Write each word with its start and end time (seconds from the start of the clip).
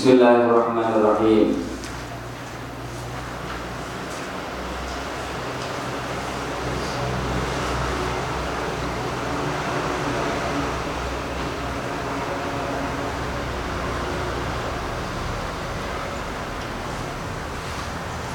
Bismillahirrahmanirrahim 0.00 1.60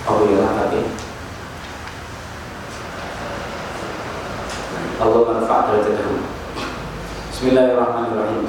Oh 0.05 0.21
iya 0.21 0.45
tadi 0.53 0.81
Allah 5.01 5.21
manfaat 5.33 5.73
derajatahu 5.73 6.13
Bismillahirrahmanirrahim 7.33 8.45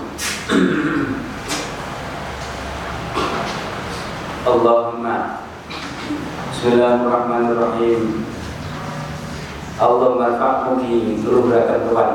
Allahumma 4.46 5.42
Bismillahirrahmanirrahim 6.54 8.22
Allah 9.74 10.10
manfaat 10.14 10.70
mugi 10.70 11.18
seluruh 11.18 11.50
beratan 11.50 11.90
Tuhan 11.90 12.10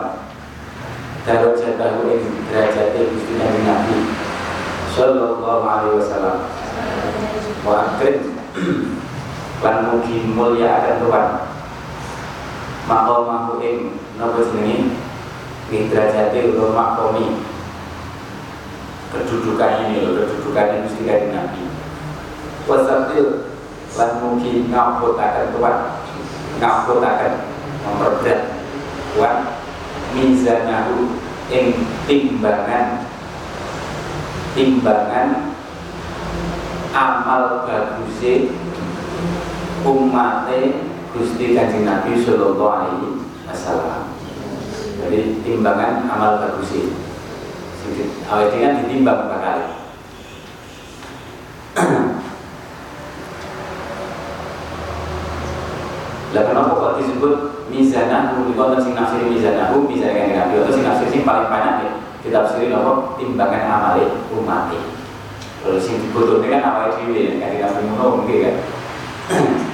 Darajatahu 1.28 2.08
in 2.08 2.24
derajatnya 2.48 3.02
Gusti 3.12 3.36
Nabi 3.36 3.60
Nabi 3.68 3.98
Sallallahu 4.96 5.64
alaihi 5.68 6.00
wasallam 6.00 6.38
Wa 7.68 8.00
akrim 8.00 8.32
Lan 9.60 9.78
mugi 9.92 10.24
mulia 10.32 10.80
akan 10.80 10.96
Tuhan 11.04 11.28
Maqamahu 12.88 13.60
ing 13.60 14.00
Napa 14.16 14.40
jenengi 14.40 14.96
Ing 15.68 15.84
derajatnya 15.92 16.48
ulur 16.48 16.72
makomi 16.72 17.44
Kedudukan 19.12 19.92
ini 19.92 20.08
loh 20.08 20.24
Kedudukan 20.24 20.88
Gusti 20.88 21.04
Nabi 21.06 21.72
Wasatil 22.70 23.52
Lan 23.98 24.12
mugi 24.22 24.70
ngaputakan 24.70 25.52
Tuhan 25.52 25.78
Ngaputakan 26.62 27.34
Memperberat 27.82 28.42
Tuhan 29.14 29.38
Mizanahu 30.14 31.18
Ing 31.50 31.84
timbangan 32.06 33.10
Timbangan 34.54 35.58
Amal 36.92 37.66
bagusnya 37.66 38.52
Umatnya 39.82 40.86
Gusti 41.12 41.58
Kanjeng 41.58 41.84
Nabi 41.84 42.22
Sallallahu 42.22 42.72
Alaihi 42.72 43.20
Wasallam 43.50 44.14
Jadi 45.02 45.42
timbangan 45.42 46.06
amal 46.08 46.38
bagusnya 46.40 46.94
Awal 48.30 48.54
ini 48.54 48.64
kan 48.64 48.74
ditimbang 48.86 49.28
bakal 49.28 49.58
Lah 56.32 56.44
kenapa 56.48 56.72
kok 56.80 56.96
disebut 57.04 57.34
mizanahu 57.68 58.48
di 58.48 58.56
konten 58.56 58.80
sing 58.80 58.96
nafsiri 58.96 59.28
mizanahu 59.28 59.84
bisa 59.88 60.16
kan 60.16 60.32
Nabi 60.32 60.64
atau 60.64 60.72
sing 60.72 60.88
nafsiri 60.88 61.10
sing 61.12 61.24
paling 61.28 61.52
banyak 61.52 61.76
ya 61.84 61.92
ditafsiri 62.24 62.72
nopo 62.72 63.20
timbangan 63.20 63.68
amale 63.68 64.04
umat 64.40 64.72
Kalau 65.62 65.78
sing 65.78 66.00
dibutuhkan 66.00 66.48
kan 66.48 66.64
awal 66.64 66.88
dhewe 66.96 67.36
kan 67.36 67.52
Nabi 67.52 67.80
ngono 67.84 68.24
mungkin 68.24 68.38
kan 68.48 68.56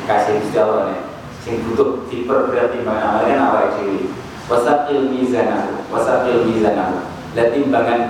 kasih 0.09 0.41
istilah 0.41 0.89
nih 0.89 0.99
sing 1.45 1.61
butuh 1.61 2.09
diperberat 2.09 2.73
timbangan 2.73 3.05
amale 3.05 3.37
kan 3.37 3.41
awal 3.53 3.65
dhewe 3.77 4.09
wasaqil 4.49 5.13
mizanahu 5.13 5.85
wasaqil 5.93 6.41
mizanahu 6.41 7.05
lah 7.37 7.47
timbangan 7.53 8.01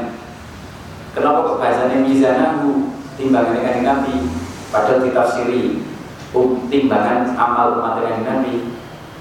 kenapa 1.11 1.51
kok 1.51 1.59
bahasanya 1.59 2.06
mizanahu 2.17 2.97
timbangan 3.13 3.61
kan 3.61 3.77
Nabi 3.85 4.25
padahal 4.73 5.05
ditafsiri 5.05 5.85
um, 6.33 6.65
timbangan 6.65 7.37
amal 7.37 7.77
umat 7.77 8.01
dengan 8.01 8.25
Nabi. 8.25 8.73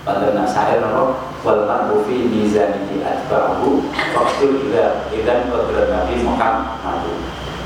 Pada 0.06 0.46
saya 0.46 0.78
nopo 0.78 1.18
wal 1.42 1.66
marbu 1.66 2.06
fi 2.06 2.30
mizanihi 2.30 3.02
atba'ahu 3.02 3.90
faktur 4.14 4.54
juga 4.54 5.10
idan 5.10 5.50
kodrat 5.50 5.90
Nabi 5.90 6.22
Muhammad. 6.22 7.02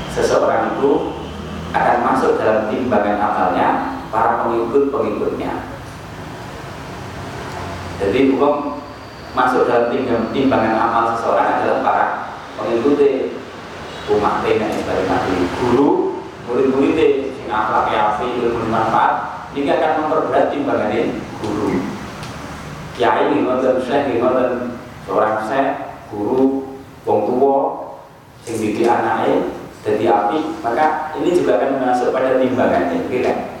Seseorang 0.09 0.73
itu 0.75 1.21
akan 1.69 1.97
masuk 2.01 2.41
dalam 2.41 2.65
timbangan 2.67 3.21
amalnya 3.21 3.69
para 4.09 4.41
pengikut-pengikutnya. 4.43 5.53
Jadi 8.01 8.33
hukum 8.33 8.81
masuk 9.37 9.69
dalam 9.69 9.93
timbangan 10.33 10.75
amal 10.81 11.13
seseorang 11.13 11.61
adalah 11.61 11.79
para 11.85 12.05
pengikut 12.57 13.30
umat 14.17 14.43
dan 14.43 14.71
sebagai 14.73 15.05
Nabi 15.07 15.33
guru 15.61 15.87
murid-murid 16.49 17.31
sing 17.37 17.47
akhlak 17.47 17.91
api 17.91 18.25
ilmu 18.39 18.67
bermanfaat 18.67 19.15
ini 19.51 19.67
akan 19.67 20.07
memperberat 20.07 20.47
timbangannya 20.51 21.19
guru. 21.43 21.75
Kiai 22.95 23.31
ngoten 23.35 23.83
syekh 23.83 24.19
ngoten 24.19 24.79
seorang 25.07 25.43
syekh 25.47 25.69
guru 26.11 26.71
wong 27.07 27.19
tua 27.27 27.57
sing 28.43 28.57
didik 28.57 28.89
anaknya 28.89 29.49
jadi 29.81 30.05
api 30.13 30.61
maka 30.61 31.13
ini 31.17 31.33
juga 31.33 31.57
akan 31.57 31.81
masuk 31.81 32.13
pada 32.13 32.37
timbangannya 32.37 33.09
kira 33.09 33.57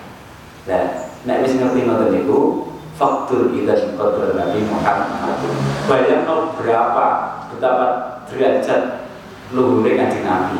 nah 0.69 0.85
nek 1.25 1.41
wis 1.41 1.57
ngerti 1.57 1.85
ngoten 1.85 2.13
niku 2.13 2.69
faktur 2.97 3.49
idan 3.57 3.97
qadar 3.97 4.37
Nabi 4.37 4.61
Muhammad 4.69 5.41
bayangno 5.89 6.53
berapa 6.53 7.07
betapa 7.49 7.87
derajat 8.29 9.00
luhurnya 9.51 9.99
kanjeng 9.99 10.23
Nabi. 10.23 10.59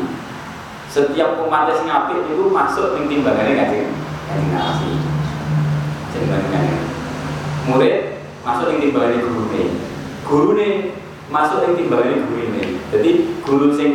Setiap 0.92 1.40
umat 1.48 1.72
sing 1.72 1.88
itu 1.88 2.42
masuk 2.52 2.96
ning 2.96 3.08
timbangannya 3.08 3.56
kanjeng 3.56 3.88
kanjeng 4.28 4.52
Nabi. 4.52 4.90
Jenengan 6.12 6.66
murid 7.64 8.20
masuk 8.44 8.74
guru 8.74 9.42
nih 9.54 9.68
guru 10.26 10.48
nih 10.58 10.72
masuk 11.30 11.62
ning 11.64 11.88
guru 11.88 12.44
nih 12.52 12.68
jadi 12.92 13.10
guru 13.46 13.66
sing 13.72 13.90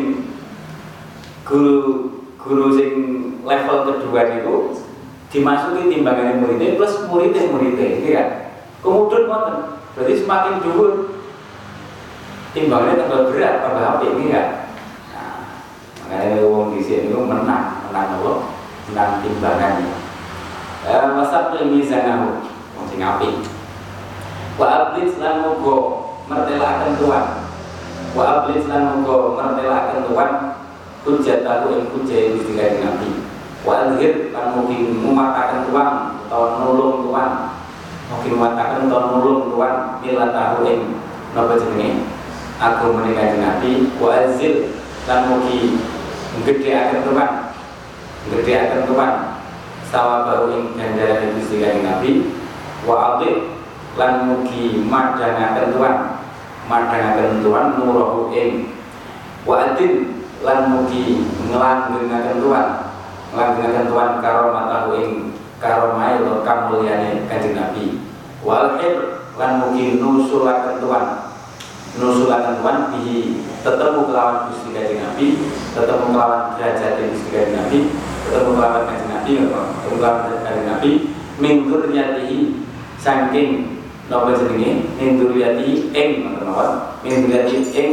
guru 1.45 1.77
guru 2.41 2.73
sing 2.73 2.91
level 3.43 3.77
kedua 3.85 4.21
itu 4.39 4.55
dimasuki 5.27 5.91
timbangannya 5.91 6.39
muridnya 6.39 6.79
plus 6.79 7.05
muridnya 7.11 7.51
muridnya 7.51 7.85
ini 7.99 8.09
kan 8.15 8.27
kemudian 8.79 9.27
wonten. 9.27 9.55
Berarti 9.97 10.13
semakin 10.23 10.61
dhuwur 10.61 10.91
timbangannya 12.55 13.01
tambah 13.01 13.33
berat 13.33 13.53
tambah 13.65 13.83
apik 13.83 14.13
ini 14.15 14.25
nah 14.31 14.66
makanya 16.07 16.47
wong 16.47 16.71
di 16.73 16.81
sini 16.81 17.11
menang 17.11 17.83
menang 17.91 18.07
apa? 18.15 18.31
Menang 18.87 19.19
timbangannya 19.19 20.07
wasab 20.87 21.51
mizanahu 21.67 22.39
wong 22.79 22.85
sing 22.87 23.03
apik. 23.03 23.43
Wa 24.55 24.65
ablis 24.89 25.19
lan 25.19 25.43
muga 25.43 25.75
mertelaken 26.31 26.97
tuan. 26.97 27.25
Wa 28.15 28.23
ablis 28.41 28.65
lan 28.71 28.95
muga 28.95 29.35
mertelaken 29.35 30.07
tuan. 30.09 30.31
Hujjatahu 31.07 31.71
ing 31.71 31.87
hujjah 31.95 32.35
Gusti 32.35 32.51
Kanjeng 32.59 32.83
Nabi. 32.83 33.09
Wa 33.63 33.87
alhir 33.87 34.35
lan 34.35 34.59
mugi 34.59 34.91
mumataken 34.91 35.71
tuan 35.71 36.19
utawa 36.25 36.47
nulung 36.63 37.07
tuan. 37.07 37.55
Mugi 38.11 38.27
mumataken 38.35 38.87
utawa 38.87 39.15
nulung 39.15 39.51
tuan 39.51 39.73
milatahu 40.03 40.67
ing 40.67 40.99
napa 41.35 41.55
jenenge? 41.59 42.07
Agama 42.59 43.07
Kanjeng 43.07 43.43
Nabi. 43.43 43.71
Wa 43.99 44.25
azil 44.25 44.73
lan 45.07 45.31
mugi 45.31 45.79
gedheaken 46.45 47.07
tuan 47.07 47.31
gedheaken 48.29 48.85
tuan 48.85 49.13
sawa 49.87 50.27
baru 50.27 50.51
ing 50.51 50.63
ganjaran 50.75 51.33
Gusti 51.39 51.63
Kanjeng 51.63 51.85
Nabi. 51.87 52.11
Wa 52.83 53.17
adib 53.17 53.57
lan 53.97 54.29
mugi 54.29 54.85
madangaken 54.85 55.73
tuan 55.73 55.95
madangaken 56.67 57.41
tuan 57.41 57.65
nurahu 57.79 58.29
ing 58.35 58.75
wa 59.47 59.73
adin 59.73 60.21
lan 60.43 60.69
mugi 60.69 61.23
ngelanggengaken 61.49 62.37
tuan 62.43 62.67
ngelanggengaken 63.33 63.85
tuan 63.89 64.09
karomatahu 64.19 64.89
ing 64.99 65.11
karomai 65.57 66.21
lo 66.21 66.45
kamulyane 66.45 67.25
Kanjeng 67.25 67.57
Nabi. 67.57 67.97
Wal 68.45 68.77
lan 69.37 69.51
mugi 69.61 69.97
nusulaken 70.01 70.81
tuan 70.81 71.05
nusulaken 71.97 72.61
tuan 72.61 72.77
bihi 72.93 73.41
tetemu 73.67 74.07
kelawan 74.07 74.47
Gusti 74.47 74.71
Kanjeng 74.71 75.03
Nabi 75.03 75.27
tetemu 75.75 76.05
kelawan 76.15 76.55
derajat 76.55 77.03
Gusti 77.11 77.27
Kanjeng 77.35 77.55
Nabi 77.59 77.79
ketemu 78.23 78.49
kelawan 78.55 78.83
Kanjeng 78.87 79.11
Nabi 79.11 79.31
ketemu 79.43 79.95
kelawan 79.99 80.21
Kanjeng 80.47 80.67
Nabi. 80.71 80.91
Min 81.37 81.69
dzurriyyatihi 81.69 82.39
saking 82.97 83.77
napa 84.09 84.33
jenenge? 84.33 84.89
Min 84.97 85.19
dzurriyyatihi 85.19 85.93
ing 85.93 86.09
napa 86.23 86.95
min 87.03 87.27
dzurriyyatihi 87.27 87.61
ing 87.75 87.91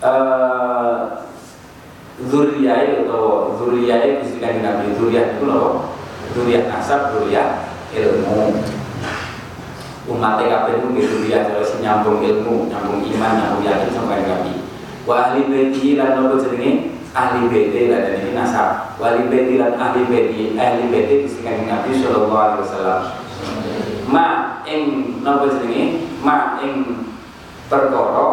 eh 0.00 0.98
dzurriyyah 2.26 3.04
atau 3.04 3.54
dzurriyyah 3.60 4.24
Gusti 4.24 4.40
Kanjeng 4.40 4.64
Nabi. 4.64 4.96
Dzurriyyah 4.96 5.36
itu 5.36 5.44
napa? 5.44 5.70
Dzurriyyah 6.32 6.62
nasab 6.72 7.12
dzurriyyah 7.12 7.48
ilmu. 7.92 8.64
Umat 10.10 10.42
kabeh 10.42 10.74
itu 10.80 10.88
dzurriyyah 11.04 11.52
terus 11.52 11.78
nyambung 11.78 12.18
ilmu 12.18 12.66
nyambung 12.66 13.04
iman 13.06 13.32
nyambung 13.38 13.62
yakin 13.62 13.94
sampai 13.94 14.26
Nabi 14.26 14.61
wa 15.02 15.14
ahli 15.30 15.46
baiti 15.50 15.98
lan 15.98 16.14
napa 16.18 16.38
jenenge? 16.42 16.94
Ahli 17.12 17.44
bait 17.52 17.92
lan 17.92 18.02
ini 18.24 18.32
nasab. 18.32 18.96
Wali 18.96 19.28
bait 19.28 19.52
lan 19.60 19.76
ahli 19.76 20.08
bait 20.08 20.32
ahli 20.56 20.82
bait 20.88 21.28
Gusti 21.28 21.44
Kanjeng 21.44 21.68
Nabi 21.68 21.90
sallallahu 21.98 22.40
alaihi 22.40 22.62
wasallam. 22.64 23.00
Ma 24.08 24.26
ing 24.64 24.82
napa 25.20 25.46
jenenge? 25.60 26.08
Ma 26.24 26.62
ing 26.64 27.06
perkara 27.68 28.28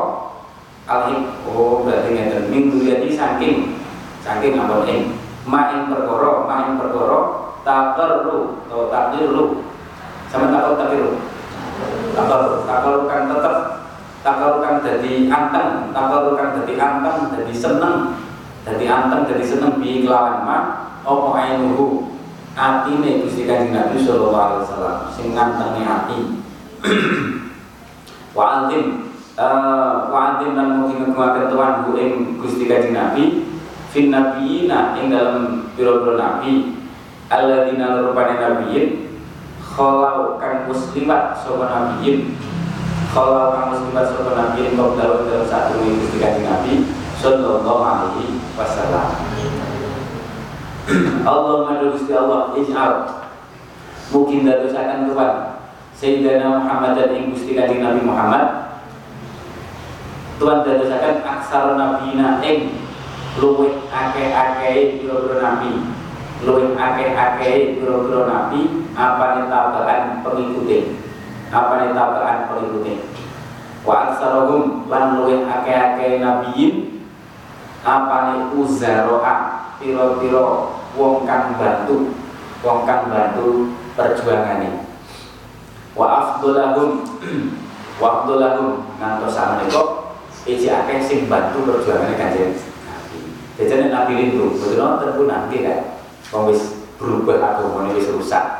alhik 0.87 1.21
oh 1.49 1.83
berarti 1.83 2.09
ngeten. 2.15 2.43
Min 2.47 2.71
duyati 2.71 3.11
saking 3.11 3.75
saking 4.23 4.55
ampun 4.55 4.87
ing. 4.87 5.01
Ma 5.43 5.75
ing 5.75 5.91
perkara 5.91 6.47
ma 6.47 6.55
ing 6.69 6.79
perkara 6.79 7.19
takarru 7.59 8.63
atau 8.71 8.87
takdiru 8.87 9.45
sama 10.31 10.47
takar 10.47 10.79
takdiru 10.79 11.19
takar 12.15 12.41
takar 12.63 12.95
kan 13.09 13.21
tetep 13.27 13.55
takar 14.19 14.59
kan 14.59 14.75
jadi 14.83 15.31
anteng 15.31 15.95
takar 15.95 16.35
kan 16.35 16.49
jadi 16.63 16.73
anteng 16.79 17.17
jadi 17.35 17.53
seneng. 17.55 17.97
Jadi 18.67 18.85
anteng 18.85 19.23
jadi 19.25 19.43
seneng 19.43 19.79
bi 19.79 20.03
kelawan 20.03 20.43
ma 20.43 20.57
apa 20.99 21.27
ainuhu 21.39 22.11
atine 22.53 23.23
Gusti 23.23 23.47
Kanjeng 23.47 23.71
Nabi 23.71 23.97
sallallahu 24.03 24.35
alaihi 24.35 24.63
wasallam 24.67 24.97
sing 25.15 25.27
ngantenge 25.31 25.83
ati. 25.87 26.19
Wa 28.37 28.43
antim 28.61 29.09
uh, 29.39 30.13
wa 30.13 30.19
antim 30.37 30.53
mugi 30.53 30.95
ngekuaken 31.01 31.49
tuan 31.49 31.73
bu 31.87 31.97
ing 31.97 32.37
Gusti 32.37 32.67
Kanjeng 32.69 32.93
Nabi 32.93 33.47
fin 33.89 34.13
nabiyina 34.13 34.99
ing 34.99 35.09
dalam 35.09 35.65
pira-pira 35.73 36.19
nabi. 36.19 36.77
Alladzina 37.29 38.09
rupane 38.09 38.41
nabiyin 38.41 39.21
khalau 39.61 40.41
kan 40.41 40.65
muslimat 40.65 41.37
sapa 41.37 41.69
nabiyin 41.69 42.33
khalau 43.09 43.57
kan 43.57 43.73
muslimat 43.73 44.05
sapa 44.05 44.31
nabiyin 44.37 44.77
kau 44.77 44.93
dalam 44.93 45.25
dalam 45.25 45.45
satu 45.49 45.81
Kanjeng 46.21 46.45
Nabi 46.45 46.85
sallallahu 47.17 47.81
alaihi 47.81 48.37
wasallam. 48.53 49.07
Allah 51.25 51.55
madu 51.65 51.97
Gusti 51.97 52.13
Allah 52.13 52.53
ij'al. 52.53 52.93
Mungkin 54.09 54.45
dadosaken 54.45 55.09
Tuhan 55.09 55.33
Sayyidina 55.93 56.65
Muhammad 56.65 56.97
dan 56.97 57.13
ing 57.17 57.33
Gusti 57.33 57.57
Kanjeng 57.57 57.81
Nabi 57.81 58.01
Muhammad. 58.05 58.45
Tuhan 60.37 60.61
dadosaken 60.61 61.25
aksar 61.25 61.73
nabina 61.81 62.45
ing 62.45 62.77
luwih 63.41 63.89
akeh-akeh 63.89 65.01
pira-pira 65.01 65.37
nabi. 65.41 65.81
Luwih 66.45 66.77
akeh-akeh 66.77 67.81
pira-pira 67.81 68.21
nabi 68.29 68.85
apa 68.93 69.49
tabaan 69.49 70.21
pengikuti 70.21 71.08
apa 71.49 71.89
tabaan 71.97 72.45
pengikuti 72.45 73.01
wa 73.81 74.11
aksarohum 74.11 74.85
lan 74.85 75.17
luwih 75.17 75.45
akeh-akeh 75.49 76.21
nabiyin. 76.21 77.01
Apa 77.79 78.51
uzaroa 78.51 79.35
piro-piro 79.79 80.75
wong 80.99 81.23
kang 81.23 81.55
bantu 81.55 82.11
wong 82.59 82.83
kang 82.83 83.07
bantu 83.07 83.71
perjuangane. 83.95 84.83
Wa 85.95 86.05
afdolahum 86.21 87.07
wa 88.03 88.07
afdolahum. 88.19 88.83
Ngantos 88.99 89.31
sakmenika 89.31 89.83
iki 90.43 90.67
akeh 90.67 90.99
sing 90.99 91.19
bantu 91.31 91.63
perjuangane 91.63 92.19
kanjeng 92.19 92.51
Nabi. 92.83 93.19
Jadi 93.55 93.87
Nabi 93.87 94.13
itu 94.27 94.59
betul 94.59 94.75
nonton 94.75 95.15
pun 95.15 95.27
nanti 95.31 95.63
kan, 95.63 95.79
wis 96.51 96.83
berubah 96.99 97.63
ini 97.63 97.95
wis 97.95 98.11
rusak. 98.11 98.58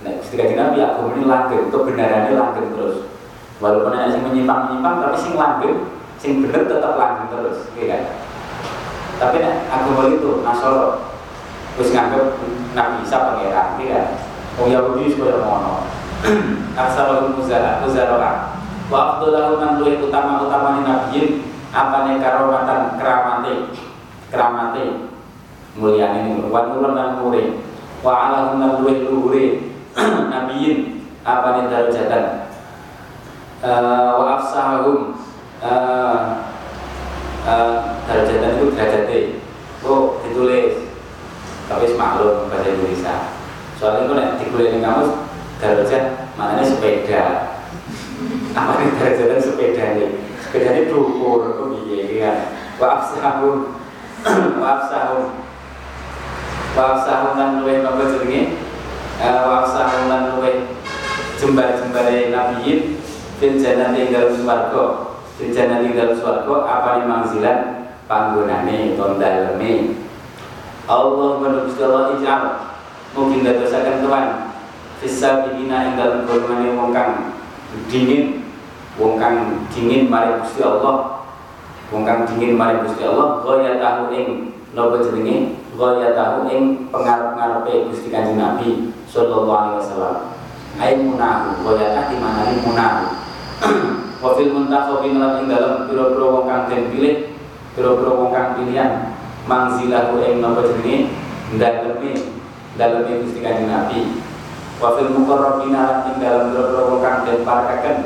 Nah, 0.00 0.16
ketika 0.24 0.56
Nabi 0.56 0.80
agama 0.80 1.12
ini 1.12 1.28
langgeng, 1.28 1.68
kebenarannya 1.68 2.32
langgeng 2.32 2.72
terus. 2.72 3.04
Walaupun 3.60 3.92
ada 3.92 4.08
yang 4.08 4.24
menyimpang 4.24 4.72
menyimpang, 4.72 5.04
tapi 5.04 5.16
sing 5.20 5.36
langgeng, 5.36 5.92
sing 6.16 6.40
bener 6.40 6.64
tetap 6.64 6.96
langgeng 6.96 7.28
terus, 7.28 7.68
gitu 7.76 7.84
kan? 7.84 8.02
Tapi 9.20 9.36
nek 9.44 9.68
agama 9.68 10.08
itu 10.08 10.40
Nasoro 10.40 11.12
wis 11.76 11.92
nganggep 11.92 12.40
Nabi 12.72 13.04
Isa 13.04 13.28
pangeran, 13.28 13.76
iki 13.76 13.92
kan. 13.92 14.06
Wong 14.56 14.72
Yahudi 14.72 15.12
wis 15.12 15.20
koyo 15.20 15.44
ngono. 15.44 15.84
Asalul 16.80 17.36
muzara, 17.36 17.84
muzara. 17.84 18.56
Wa 18.88 18.98
afdalahu 19.16 19.60
man 19.60 19.78
luwih 19.78 20.00
utama-utamane 20.00 20.80
nabiyin 20.82 21.44
apane 21.76 22.16
karomatan 22.16 22.96
keramate. 22.96 23.76
Keramate 24.32 24.84
mulyane 25.76 26.24
niku 26.24 26.48
wa 26.48 26.72
nurun 26.72 26.96
lan 26.96 27.20
nure. 27.20 27.60
Wa 28.00 28.12
ala 28.32 28.56
lan 28.56 28.80
luwih 28.80 29.04
luhure 29.04 29.69
nabiyin 30.32 31.06
apane 31.24 31.70
darajatan. 31.70 32.48
Uh, 33.60 34.16
wa 34.16 34.40
afsahum 34.40 35.20
uh, 35.60 36.48
uh, 37.44 37.76
darajatan 38.08 38.56
itu 38.56 38.66
derajatnya 38.72 39.18
oh 39.84 40.20
ditulis. 40.24 40.88
Tapi 41.70 41.94
maklum 41.94 42.50
bahasa 42.50 42.74
Indonesia. 42.74 43.16
Soalnya 43.78 44.00
itu 44.06 44.12
nek 44.18 44.30
dikuliah 44.42 44.74
di 44.74 44.80
kamus 44.82 45.10
derajat 45.62 46.04
maknanya 46.34 46.64
sepeda. 46.66 47.24
Apa 48.58 48.72
nih 48.80 48.96
derajatan 48.98 49.38
sepeda 49.38 49.84
nih 49.96 50.10
sepeda 50.50 50.68
ini 50.74 50.90
dukur 50.90 51.54
itu 51.54 51.64
biaya 51.86 52.16
kan? 52.26 52.38
Waaf 52.82 53.02
sahum 53.14 53.78
waaf 54.60 54.90
sahum 54.90 55.24
waaf 56.74 56.98
sahum 57.06 57.32
dan 57.38 57.62
luwe 57.62 57.82
apa 57.86 58.02
jenenge 58.10 58.69
waaf 59.20 59.68
sahum 59.68 60.08
dan 60.08 60.22
luwe 60.36 60.72
jembar-jembare 61.36 62.32
nabiyin 62.32 62.96
fil 63.36 63.56
jannati 63.60 64.08
dalam 64.08 64.32
swarga. 64.36 64.84
Rencana 65.40 65.80
di 65.80 65.96
dalam 65.96 66.12
suarga 66.20 66.68
apa 66.68 67.00
nih 67.00 67.08
mangzilan 67.08 67.58
panggonane 68.04 68.92
ton 69.00 69.16
daleme. 69.16 69.96
Allah 70.84 71.30
menulis 71.40 71.80
Allah 71.80 72.12
ijal. 72.20 72.42
Mungkin 73.10 73.42
dadosaken 73.42 74.06
Tuhan 74.06 74.26
Fisa 75.00 75.48
bikina 75.48 75.90
ing 75.90 75.94
dalam 75.96 76.28
golongan 76.28 76.76
wong 76.76 76.92
kang 76.92 77.40
dingin. 77.88 78.44
Wong 79.00 79.16
kang 79.16 79.64
dingin 79.72 80.12
mari 80.12 80.44
Gusti 80.44 80.60
Allah. 80.60 81.24
Wong 81.88 82.04
kang 82.04 82.28
dingin 82.28 82.60
mari 82.60 82.84
Gusti 82.84 83.00
Allah 83.00 83.40
gaya 83.40 83.80
tahu 83.80 84.12
ing 84.12 84.52
napa 84.76 85.00
jenenge? 85.00 85.56
Gaya 85.72 86.12
tahu 86.12 86.52
ing 86.52 86.92
pengarep-ngarepe 86.92 87.88
Gusti 87.88 88.12
Kanjeng 88.12 88.36
Nabi 88.36 88.92
sallallahu 89.10 89.50
alaihi 89.50 89.80
wasallam. 89.82 90.16
Ai 90.78 90.94
munahu 91.02 91.66
gaya 91.66 91.98
tahu 91.98 92.14
mana 92.22 92.54
munahu. 92.62 93.04
Wafil 94.22 94.52
muntakhabin 94.54 95.18
lan 95.18 95.44
ing 95.44 95.46
dalam 95.50 95.88
pira-pira 95.90 96.26
wong 96.28 96.46
kang 96.46 96.68
den 96.70 96.92
pilih 96.92 97.34
pira-pira 97.74 98.10
wong 98.14 98.30
kang 98.32 98.56
pilihan 98.56 99.16
mangzilahu 99.44 100.22
ing 100.22 100.38
napa 100.40 100.62
jenenge? 100.64 101.10
Daleme 101.58 102.12
daleme 102.78 103.12
Gusti 103.26 103.42
Kanjeng 103.42 103.68
Nabi. 103.68 104.22
Wafil 104.78 105.10
muqarrabin 105.12 105.74
lan 105.74 106.06
ing 106.06 106.16
dalam 106.22 106.54
pira-pira 106.54 106.82
wong 106.86 107.00
kang 107.02 107.16
den 107.26 107.42
parakaken 107.42 107.98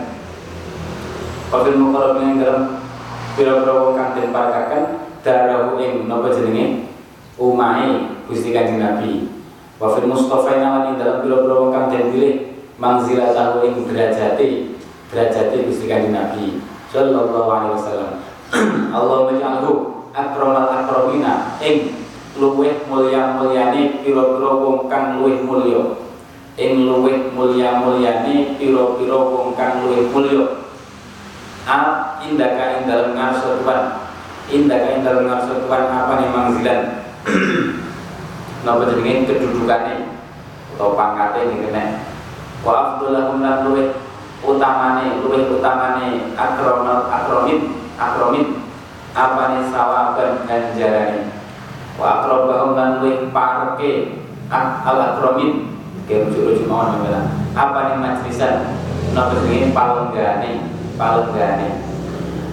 wafil 1.52 1.76
muqarrabin 1.78 2.26
ing 2.34 2.38
dalam 2.40 2.62
pira-pira 3.36 3.72
wong 3.76 3.94
kang 3.94 4.10
den 4.16 4.32
parakaken 4.32 4.82
darahu 5.20 5.76
ing 5.78 6.08
napa 6.08 6.32
jenenge? 6.32 6.88
Umahe 7.34 8.22
Gusti 8.30 8.54
Kanjeng 8.54 8.78
Nabi 8.78 9.33
wafil 9.78 10.06
mustafa 10.06 10.62
lan 10.62 10.94
ing 10.94 10.96
dalam 11.02 11.26
pira-pira 11.26 11.54
wong 11.58 11.70
kang 11.74 11.86
den 11.90 12.14
pilih 12.14 12.34
mangzilatahu 12.78 13.66
ing 13.66 13.74
derajate 13.86 14.74
derajatnya 15.10 15.66
Gusti 15.66 15.86
Kanjeng 15.86 16.14
Nabi 16.14 16.58
sallallahu 16.90 17.50
alaihi 17.50 17.74
wasallam. 17.78 18.12
Allah 18.96 19.18
menjalhu 19.30 19.72
akramal 20.14 20.66
akramina 20.70 21.58
ing 21.58 22.06
luweh 22.38 22.86
mulya 22.90 23.38
mulyane 23.38 24.02
pira-pira 24.02 24.50
wong 24.58 24.86
kang 24.90 25.18
luweh 25.18 25.42
mulya. 25.42 26.02
Ing 26.54 26.86
luweh 26.86 27.34
mulya 27.34 27.82
mulyane 27.82 28.58
pira-pira 28.58 29.18
wong 29.18 29.58
kang 29.58 29.86
luweh 29.86 30.06
mulya. 30.10 30.66
Al 31.66 32.18
indaka 32.22 32.78
ing 32.78 32.90
dalem 32.90 33.14
ngarsa 33.18 33.62
Tuhan. 33.62 33.82
Indaka 34.50 34.86
ing 34.98 35.02
dalem 35.02 35.30
ngarsa 35.30 35.52
Tuhan 35.62 35.82
apa 35.90 36.12
nih 36.18 36.28
mangzilan? 36.30 36.80
Napa 38.64 38.88
jenenge 38.88 39.28
kedudukane 39.28 40.08
atau 40.72 40.96
pangkate 40.96 41.52
ning 41.52 41.68
kene. 41.68 42.00
Wa 42.64 42.96
afdalahum 42.96 43.44
lan 43.44 43.68
luweh 43.68 43.92
utamane 44.40 45.20
luwih 45.20 45.52
utamane 45.52 46.32
akromal 46.32 47.12
akromin 47.12 47.76
akromin 48.00 48.64
apane 49.12 49.68
sawaban 49.68 50.48
ganjarane? 50.48 51.28
Wa 52.00 52.24
akrobahum 52.24 52.72
lan 52.72 53.04
luwih 53.04 53.28
parke 53.36 54.16
al 54.48 54.96
akromin 55.12 55.68
ke 56.08 56.24
rujuk-rujuk 56.24 56.64
mawon 56.64 57.04
apa 57.04 57.20
apane 57.52 58.00
majlisan? 58.00 58.80
Napa 59.12 59.44
jenenge? 59.44 59.76
Palenggane 59.76 60.52
palenggane. 60.96 61.68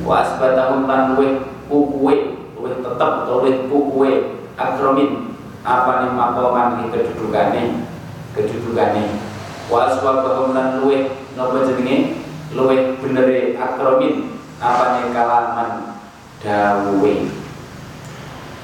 Wa 0.03 0.27
asbatahum 0.27 0.91
lan 0.91 1.15
luwih 1.15 1.39
kukuwe 1.71 2.35
luwih 2.59 2.83
tetep 2.83 2.99
atau 2.99 3.47
luwih 3.47 3.63
kukuwe 3.71 4.11
akromin 4.59 5.30
apane 5.61 6.09
makoman 6.17 6.89
kedudukane 6.89 7.85
kedudukane 8.33 9.21
wa 9.69 9.87
aswabahum 9.87 10.57
lan 10.57 10.81
luwih 10.81 11.13
napa 11.37 11.63
jenenge? 11.69 12.17
Luwih 12.51 12.99
benere 12.99 13.55
akromin. 13.55 14.35
Apane 14.59 15.09
kalaman 15.15 15.95
dawuhe? 16.43 17.31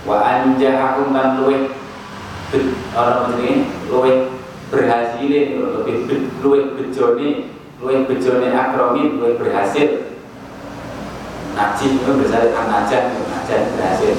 Wa 0.03 0.19
anjahahum 0.21 1.15
lan 1.15 1.39
luweh 1.39 1.71
orang 2.91 3.31
ini 3.39 3.71
luweh 3.87 4.27
berhasilin 4.67 5.63
lebih 5.63 5.95
luweh 6.43 6.75
bejone 6.75 7.29
luweh 7.79 8.03
bejone 8.03 8.47
akromin 8.51 9.19
luweh 9.19 9.39
berhasil. 9.39 10.11
Najib 11.57 12.03
itu 12.03 12.11
berhasil 12.11 12.53
anajan 12.53 13.03
anajan 13.17 13.61
berhasil 13.73 14.13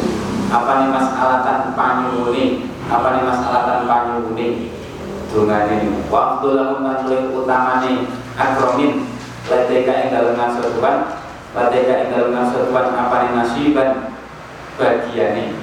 apa 0.49 0.73
nih 0.81 0.89
mas 0.89 1.09
alatan 1.13 1.77
panyuni 1.77 2.73
apa 2.89 3.09
nih 3.13 3.23
mas 3.29 3.41
alatan 3.45 3.85
panyuni 3.85 4.73
dungane 5.29 5.93
wa 6.09 6.41
abdullah 6.41 6.81
lan 6.81 7.05
luweh 7.05 7.37
utamane 7.37 8.09
akromin 8.33 9.05
ladeka 9.45 9.93
ing 9.93 10.09
dalem 10.09 10.41
ngasuhan 10.41 10.97
ladeka 11.53 11.95
ing 12.01 12.09
dalem 12.13 12.33
ngasuhan 12.33 12.87
apa 12.97 13.15
nih 13.25 13.31
nasiban? 13.37 13.91
Bagiane. 14.79 15.59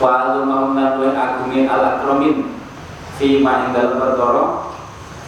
Wa 0.00 0.32
alumahum 0.32 0.74
lan 0.74 0.98
luweh 0.98 1.12
agunge 1.14 1.68
al 1.70 1.82
akromin 1.86 2.56
fima 3.14 3.68
ing 3.68 3.70
dalem 3.76 4.00
perkara 4.00 4.74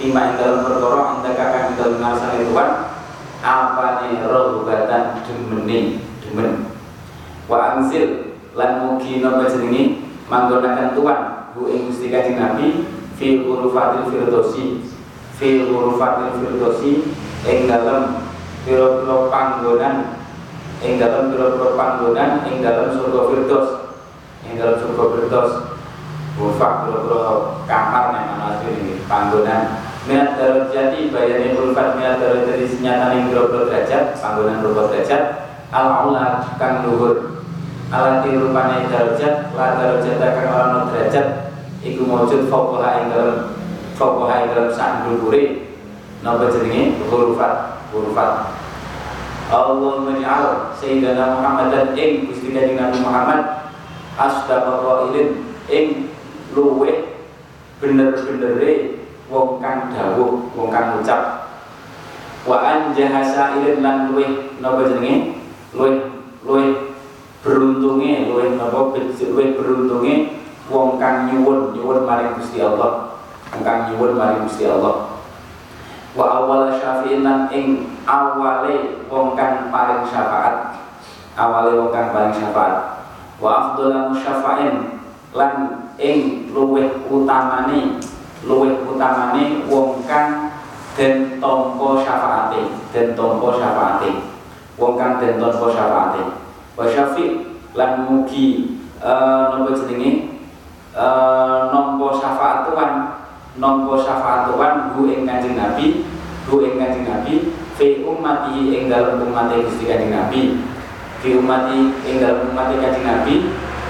fima 0.00 0.32
ing 0.32 0.42
anda 0.42 1.30
kakang 1.38 1.64
ing 1.70 1.74
dalem 1.78 1.98
ngarsane 2.02 2.50
Tuhan. 2.50 2.70
Apa 3.42 3.86
nih 4.02 4.22
rohbatan 4.26 5.22
demeni 5.26 5.98
demen 6.22 6.71
wa 7.52 7.76
angsil 7.76 8.32
lan 8.56 8.80
mugi 8.80 9.20
napa 9.20 9.44
jenenge? 9.44 10.08
Manggonaken 10.32 10.96
Tuhan 10.96 11.20
bu 11.52 11.68
ing 11.68 11.92
Gusti 11.92 12.08
Kanjeng 12.08 12.40
Nabi 12.40 12.88
fi 13.20 13.44
hurufatil 13.44 14.08
firdosi 14.08 14.80
fi 15.36 15.68
hurufatil 15.68 16.40
firdosi 16.40 17.12
ing 17.44 17.68
dalem 17.68 18.24
pira-pira 18.64 19.28
panggonan 19.28 20.24
ing 20.80 20.96
dalem 20.96 21.28
pira-pira 21.28 21.76
panggonan 21.76 22.48
ing 22.48 22.64
dalem 22.64 22.96
surga 22.96 23.20
firdos 23.28 23.68
ing 24.48 24.56
dalem 24.56 24.80
surga 24.80 25.04
firdos 25.12 25.52
Wafak 26.32 26.88
bro-bro 26.88 27.60
kamar 27.68 28.16
yang 28.16 28.40
mana 28.40 28.64
ini 28.64 29.04
panggonan. 29.04 29.84
Minat 30.08 30.40
darajati 30.40 31.12
bayani 31.12 31.52
ulfat 31.52 32.00
minat 32.00 32.24
darajati 32.24 32.72
senyata 32.72 33.12
ning 33.12 33.28
bro-bro 33.28 33.68
derajat 33.68 34.16
panggonan 34.16 34.64
bro 34.64 34.88
derajat. 34.88 35.52
Al-aula 35.68 36.40
kang 36.56 36.88
luhur 36.88 37.31
alati 37.92 38.40
rupane 38.40 38.88
derajat 38.88 39.52
la 39.52 39.76
derajat 39.76 40.16
kang 40.16 40.48
orang 40.48 40.88
derajat 40.88 41.26
iku 41.84 42.08
maujud 42.08 42.48
fokoha 42.48 43.04
ing 43.04 43.12
dalam 43.12 43.52
fokoha 44.00 44.34
ing 44.42 44.46
dalam 44.56 44.72
sak 44.72 45.04
dhuwure 45.04 45.68
napa 46.24 46.48
jenenge? 46.48 46.96
Hurufat 47.12 47.84
hurufat. 47.92 48.30
Allah 49.52 49.94
menja'al 50.08 50.72
Sayyidina 50.72 51.36
Muhammad 51.36 51.68
dan 51.68 51.86
ing 51.92 52.32
Gusti 52.32 52.56
Kanjeng 52.56 52.80
Nabi 52.80 53.04
Muhammad 53.04 53.40
asdaqa 54.16 54.80
qailin 54.80 55.44
ing 55.68 56.08
luwe 56.56 57.12
bener-benere 57.76 59.04
wong 59.28 59.60
kang 59.60 59.92
dawuh 59.92 60.48
wong 60.56 60.68
kang 60.72 60.96
ngucap. 60.96 61.52
Wa 62.48 62.56
anjahasa 62.64 63.60
ilin 63.60 63.84
lan 63.84 64.08
luwe 64.08 64.56
napa 64.64 64.88
jenenge? 64.88 65.36
Luwe 65.76 66.08
luwe 66.40 66.91
beruntunge 67.42 68.30
luwe 68.30 68.54
napa 68.54 68.94
luwe 68.94 69.44
beruntunge 69.58 70.38
wong 70.70 70.96
kang 71.02 71.26
nyuwun 71.26 71.74
nyuwun 71.74 72.06
maring 72.06 72.38
Gusti 72.38 72.62
Allah. 72.62 73.18
Kang 73.50 73.90
nyuwun 73.90 74.14
maring 74.14 74.46
Gusti 74.46 74.70
Allah. 74.70 75.18
Wa 76.14 76.24
awal 76.38 76.78
syafi'in 76.78 77.26
ing 77.50 77.66
awale 78.06 79.02
wong 79.10 79.34
kang 79.34 79.74
paring 79.74 80.06
syafaat. 80.06 80.78
Awale 81.34 81.74
wong 81.82 81.90
kang 81.90 82.14
paring 82.14 82.34
syafaat. 82.38 83.10
Wa 83.42 83.50
afdhalu 83.58 84.14
syafa'in 84.22 85.02
lan 85.34 85.54
ing 85.98 86.46
luwih 86.54 87.02
utamane 87.10 87.98
luwih 88.46 88.86
utamane 88.86 89.66
wong 89.66 90.06
kang 90.06 90.54
den 90.94 91.42
tampa 91.42 91.88
syafaate 92.06 92.70
den 92.94 93.18
tampa 93.18 93.48
syafaate. 93.58 94.30
Wong 94.78 94.94
kang 94.94 95.18
den 95.18 95.42
tampa 95.42 95.66
syafaate 95.74 96.41
wa 96.72 96.84
syafi 96.88 97.56
lan 97.76 98.08
mugi 98.08 98.78
uh, 99.00 99.52
napa 99.52 99.72
jenenge? 99.76 100.32
Uh, 100.92 101.72
nampa 101.72 102.20
syafaat 102.20 102.68
Tuhan 102.68 102.92
nampa 103.56 103.96
syafaat 103.96 104.52
Tuhan 104.52 104.92
bu 104.92 105.08
ing 105.08 105.24
Kanjeng 105.24 105.56
Nabi 105.56 106.04
bu 106.44 106.60
ing 106.68 106.76
Kanjeng 106.76 107.08
Nabi 107.08 107.56
fi 107.80 108.04
ummati 108.04 108.76
ing 108.76 108.92
dalem 108.92 109.24
umat 109.24 109.52
Gusti 109.56 109.88
Kanjeng 109.88 110.12
Nabi. 110.12 110.60
Fi 111.24 111.32
ummati 111.40 111.96
ing 112.04 112.20
dalem 112.20 112.52
umat 112.52 112.76
Kanjeng 112.76 113.08
Nabi 113.08 113.34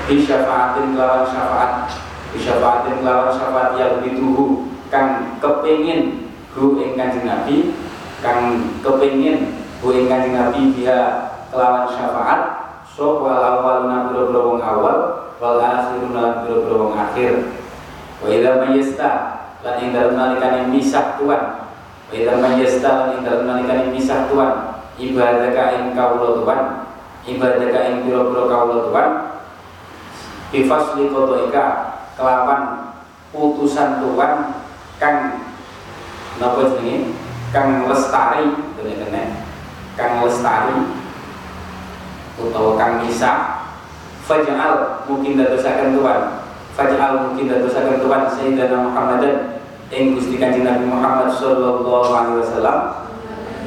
bi 0.06 0.14
syafaatin 0.22 0.94
lawan 0.94 1.26
syafaat. 1.26 1.90
Bi 2.30 2.38
syafaatin 2.38 3.02
lawan 3.02 3.34
syafaat 3.34 3.74
yang 3.74 3.98
dituhu 3.98 4.70
kang 4.86 5.40
kepengin 5.42 6.30
hu 6.54 6.78
ing 6.78 6.94
kanjeng 6.94 7.24
Nabi 7.24 7.72
kang 8.20 8.70
kepengin 8.84 9.58
hu 9.82 9.90
ing 9.90 10.06
kanjeng 10.06 10.38
Nabi 10.38 10.70
dia 10.76 11.32
kelawan 11.50 11.90
syafaat 11.90 12.61
so 13.02 13.18
wal 13.18 13.34
awaluna 13.34 14.14
biro-biro 14.14 14.54
wong 14.54 14.62
awal 14.62 14.98
wal 15.42 15.58
akhiruna 15.58 16.46
biro-biro 16.46 16.86
wong 16.86 16.94
akhir. 16.94 17.50
Wa 18.22 18.30
idza 18.30 18.62
mayyasta 18.62 19.10
lan 19.66 19.74
ing 19.82 19.90
dalem 19.90 20.14
nalikane 20.14 20.70
misah 20.70 21.18
Tuhan 21.18 21.66
wa 22.06 22.12
idza 22.14 22.38
mayyasta 22.38 22.90
lan 22.94 23.08
ing 23.18 23.26
dalem 23.26 23.50
nalikane 23.50 23.90
misah 23.90 24.30
Tuhan 24.30 24.78
ibadaka 25.02 25.82
ing 25.82 25.98
kawula 25.98 26.38
Tuhan 26.38 26.60
ibadaka 27.26 27.78
ing 27.90 28.06
biro-biro 28.06 28.46
kawula 28.46 28.86
Tuhan 28.86 29.08
bifasli 30.54 31.10
kotoika 31.10 31.66
kelawan 32.14 32.94
putusan 33.34 33.98
Tuhan 33.98 34.62
kang 35.02 35.42
napa 36.38 36.70
jenenge? 36.78 37.18
Kang 37.52 37.84
lestari 37.84 38.48
kene 38.80 39.22
kang 39.92 40.24
lestari 40.24 41.01
utawa 42.42 42.74
kang 42.74 43.06
bisa 43.06 43.62
faj'al 44.26 45.04
mungkin 45.06 45.38
dadosaken 45.38 45.98
Tuhan. 45.98 46.20
Faj'al 46.72 47.12
mungkin 47.28 47.46
dadosaken 47.52 48.00
Tuhan 48.00 48.22
Sayyidina 48.32 48.78
Muhammadan 48.90 49.60
ing 49.92 50.16
Gusti 50.16 50.40
Kanjeng 50.40 50.64
Nabi 50.64 50.88
Muhammad 50.88 51.28
sallallahu 51.30 52.10
alaihi 52.10 52.38
wasallam. 52.42 52.78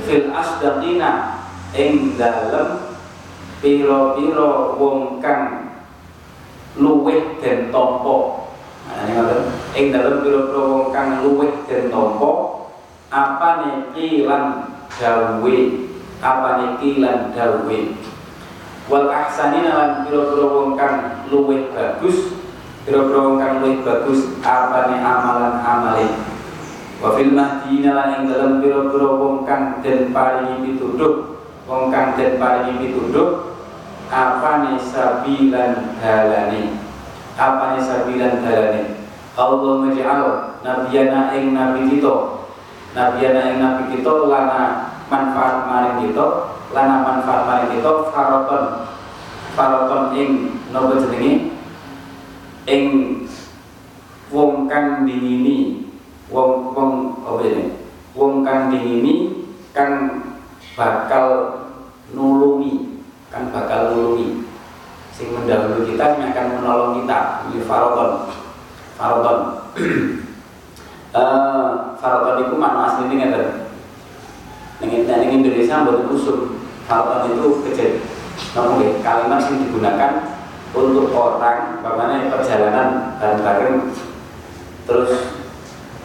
Fil 0.06 0.30
asdaqina 0.34 1.42
ing 1.76 2.16
dalem 2.16 2.96
piro-piro 3.60 4.78
wong 4.78 5.20
kang 5.20 5.74
luweh 6.78 7.40
den 7.40 7.72
tompo 7.72 8.48
nah, 8.88 9.42
ing 9.74 9.90
dalem 9.90 10.22
pira-pira 10.22 10.62
wong 10.62 10.88
kang 10.92 11.24
luweh 11.24 11.52
den 11.66 11.88
tompo 11.90 12.32
apane 13.10 13.92
kilan 13.96 14.70
dawe 15.00 15.58
apane 16.20 16.68
kilan 16.84 17.20
dawe 17.32 17.78
wal 18.86 19.10
ahsanina 19.10 19.72
lan 19.74 19.92
pira-pira 20.06 20.46
wong 20.46 20.78
kang 20.78 21.26
luweh 21.34 21.74
bagus 21.74 22.38
pira-pira 22.86 23.20
wong 23.26 23.38
kang 23.42 23.54
luweh 23.62 23.82
bagus 23.82 24.38
apane 24.46 25.02
amalan 25.02 25.58
amale? 25.62 26.08
Wa 27.02 27.18
fil 27.18 27.34
mahdina 27.34 27.98
lan 27.98 28.10
ing 28.22 28.24
dalem 28.30 28.62
pira-pira 28.62 29.10
wong 29.18 29.42
kang 29.44 29.82
den 29.82 30.14
paringi 30.14 30.62
pituduh 30.62 31.42
wong 31.66 31.90
kang 31.90 32.14
den 32.14 32.38
paringi 32.38 32.78
pituduh 32.78 33.58
apane 34.14 34.78
sabilan 34.78 35.98
dalane? 35.98 36.78
Apane 37.36 37.82
sabilan 37.82 38.46
dalane? 38.46 39.06
Allah 39.36 39.74
maj'al 39.84 40.22
nabiyana 40.64 41.36
ing 41.36 41.52
nabi 41.52 41.92
kita 41.92 42.40
nabiyana 42.96 43.42
ing 43.52 43.58
nabi 43.60 43.84
kita 43.92 44.14
lana 44.32 44.96
manfaat 45.12 45.68
maring 45.68 46.08
kita 46.08 46.55
lana 46.74 47.06
manfaat 47.06 47.42
maring 47.46 47.78
kita 47.78 47.92
faroton 48.10 48.64
faroton 49.54 50.04
ing 50.18 50.30
napa 50.74 50.98
jenenge 50.98 51.54
ing 52.66 52.84
wong 54.34 54.66
kang 54.66 55.06
dingini 55.06 55.86
wong 56.34 56.74
wong 56.74 56.92
apa 57.22 57.42
ini? 57.46 57.66
Wong 58.16 58.42
kang 58.42 58.74
dingini 58.74 59.46
kang 59.76 60.24
bakal 60.74 61.28
nulungi 62.16 63.04
kan 63.30 63.54
bakal 63.54 63.94
nulungi. 63.94 64.48
Sing 65.16 65.32
mendahului 65.32 65.88
kita 65.96 66.20
yang 66.20 66.36
akan 66.36 66.60
menolong 66.60 66.92
kita. 67.00 67.48
Ini 67.48 67.64
faroton 67.64 68.34
faroton 69.00 69.38
uh, 71.16 71.70
faroton 72.02 72.50
itu 72.50 72.56
mana 72.60 72.90
asli 72.90 73.08
ini 73.08 73.24
ngerti 73.24 73.64
Neng 74.84 75.32
Indonesia 75.32 75.88
buat 75.88 76.12
usul 76.12 76.55
faroton 76.86 77.38
itu 77.38 77.48
kecil 77.70 77.92
namun 78.56 79.00
kalimat 79.04 79.40
yang 79.48 79.58
digunakan 79.68 80.14
untuk 80.76 81.08
orang 81.16 81.80
bagaimana 81.80 82.28
perjalanan 82.32 82.90
bareng-bareng 83.20 83.96
terus 84.86 85.12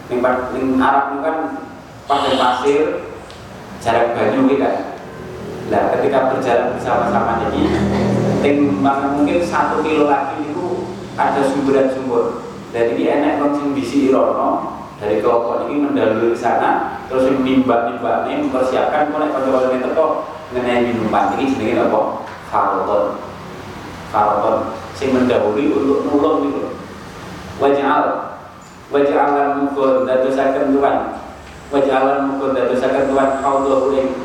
ning, 0.06 0.22
ning 0.22 0.66
Arab 0.78 1.20
kan 1.22 1.36
pakai 2.06 2.34
pasir 2.38 2.82
jarak 3.82 4.14
banyu 4.14 4.46
gitu. 4.50 4.62
Kan 4.62 4.90
Nah, 5.70 5.86
ketika 5.94 6.34
berjalan 6.34 6.74
bersama-sama 6.74 7.46
ini 7.54 7.70
Ting 8.42 8.82
mungkin 8.82 9.38
satu 9.46 9.86
kilo 9.86 10.10
lagi 10.10 10.50
itu 10.50 10.82
ada 11.14 11.46
sumberan 11.46 11.94
sumber. 11.94 12.42
Jadi 12.74 12.98
ini 12.98 13.06
enak 13.06 13.38
bisi 13.70 14.10
irono 14.10 14.79
dari 15.00 15.24
kelompok 15.24 15.64
ini 15.66 15.88
mendalui 15.88 16.36
sana 16.36 17.00
terus 17.08 17.32
mimba 17.40 17.88
ini 18.28 18.44
mempersiapkan 18.44 19.08
mulai 19.08 19.32
waktu 19.32 19.80
itu 19.80 19.88
kok 19.96 20.10
mengenai 20.52 20.92
minuman 20.92 21.34
ini 21.40 21.50
jenenge 21.56 21.88
apa? 21.88 22.00
Faroton. 22.52 23.04
Faroton 24.12 24.56
sing 24.98 25.16
mendahului 25.16 25.72
untuk 25.72 26.04
nulung 26.04 26.52
itu. 26.52 26.76
Wajal 27.56 28.36
wajalan 28.92 29.64
mukul 29.64 30.04
dadosaken 30.04 30.76
Tuhan. 30.76 30.96
Wajalan 31.72 32.18
mukul 32.28 32.52
dadosaken 32.52 33.08
Tuhan 33.08 33.30
haudhu 33.40 33.94
ing 33.96 34.20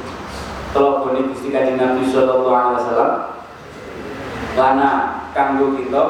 telokone 0.76 1.32
Gusti 1.32 1.54
Kanjeng 1.56 1.80
Nabi 1.80 2.04
sallallahu 2.10 2.52
alaihi 2.52 2.78
wasallam. 2.84 3.12
Lana 4.56 4.92
kanggo 5.32 5.78
kita 5.80 6.04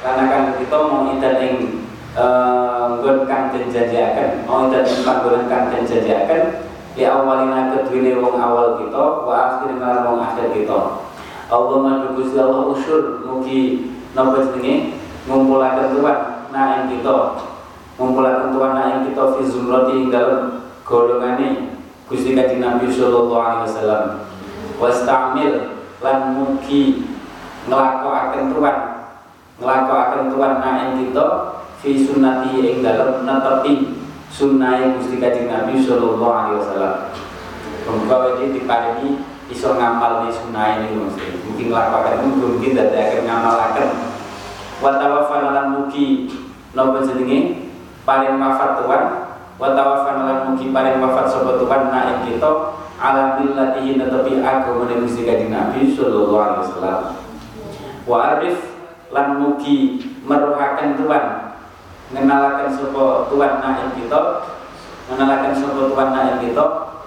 karena 0.00 0.24
kan 0.32 0.42
kita 0.56 0.76
mau 0.88 1.10
ing 1.12 1.84
nggon 2.10 3.22
kang 3.30 3.54
den 3.54 3.70
mau 4.46 4.66
idan 4.66 4.82
ing 4.82 5.00
panggonan 5.06 5.46
kang 5.46 5.70
den 5.70 5.86
janjiaken 5.86 6.42
ya 6.98 7.14
awalina 7.14 7.70
kedune 7.70 8.18
wong 8.18 8.34
awal 8.34 8.74
kita 8.82 9.04
wa 9.22 9.34
akhirina 9.46 10.02
wong 10.10 10.18
akhir 10.18 10.50
kita. 10.50 11.06
Allah 11.50 11.78
madu 11.82 12.18
Gusti 12.18 12.38
Allah 12.38 12.66
usul 12.70 13.26
mugi 13.26 13.90
napa 14.14 14.54
jenenge? 14.54 14.98
Ngumpulaken 15.30 15.98
Tuhan 15.98 16.18
nah 16.50 16.86
kita. 16.90 17.16
Ngumpulaken 17.98 18.58
Tuhan 18.58 18.72
nah 18.74 19.02
kita 19.06 19.22
fi 19.38 19.42
zumrati 19.46 19.92
ing 19.94 20.06
dalem 20.10 20.66
golongane 20.82 21.78
Gusti 22.10 22.34
Kanjeng 22.34 22.58
Nabi 22.58 22.90
sallallahu 22.90 23.38
alaihi 23.38 23.66
wasallam. 23.70 24.04
Wastamil 24.82 25.52
lan 26.02 26.18
mugi 26.34 27.06
nglakokaken 27.70 28.50
Tuhan. 28.50 28.76
Nglakokaken 29.62 30.22
tuan 30.32 30.52
naen 30.58 30.88
kita 30.98 31.59
fi 31.80 31.96
sunnati 31.96 32.60
ing 32.60 32.84
dalem 32.84 33.24
netepi 33.24 33.96
sunnahe 34.28 35.00
Gusti 35.00 35.16
Kanjeng 35.16 35.48
Nabi 35.48 35.80
sallallahu 35.80 36.28
alaihi 36.28 36.60
wasallam. 36.60 36.96
Muga 37.90 38.16
iki 38.36 38.60
diparingi 38.60 39.18
iso 39.50 39.74
ngamal 39.74 40.28
di 40.28 40.30
sunnah 40.30 40.78
ini 40.78 40.94
mesti. 40.94 41.40
Mungkin 41.42 41.72
nglakokaken 41.72 42.38
mungkin 42.38 42.76
dadakan 42.76 43.26
ngamalaken. 43.26 43.88
Wa 44.78 45.00
tawaffana 45.00 45.50
lan 45.56 45.66
mugi 45.74 46.30
napa 46.76 47.02
jenenge 47.02 47.68
paling 48.06 48.38
wafat 48.38 48.84
tuan 48.84 49.04
wa 49.58 49.68
tawaffana 49.74 50.22
lan 50.24 50.38
mugi 50.52 50.70
paling 50.70 51.02
wafat 51.02 51.26
sapa 51.32 51.58
tuan 51.58 51.90
naen 51.90 52.22
kita 52.28 52.78
ala 53.00 53.40
billatihi 53.40 53.96
netepi 53.96 54.44
agama 54.44 54.84
Gusti 54.84 55.24
Kanjeng 55.24 55.50
Nabi 55.50 55.96
sallallahu 55.96 56.36
alaihi 56.38 56.62
wasallam. 56.68 57.00
Wa 58.04 58.16
arif 58.36 58.56
lan 59.10 59.40
mugi 59.42 60.04
meruhaken 60.22 60.94
Tuhan 61.00 61.49
ngenalaken 62.10 62.68
sapa 62.74 63.30
Tuhan 63.30 63.52
naik 63.62 63.88
kita 63.94 64.20
ngenalaken 65.06 65.54
sapa 65.54 65.80
Tuhan 65.90 66.08
naik 66.10 66.36
kita 66.42 66.64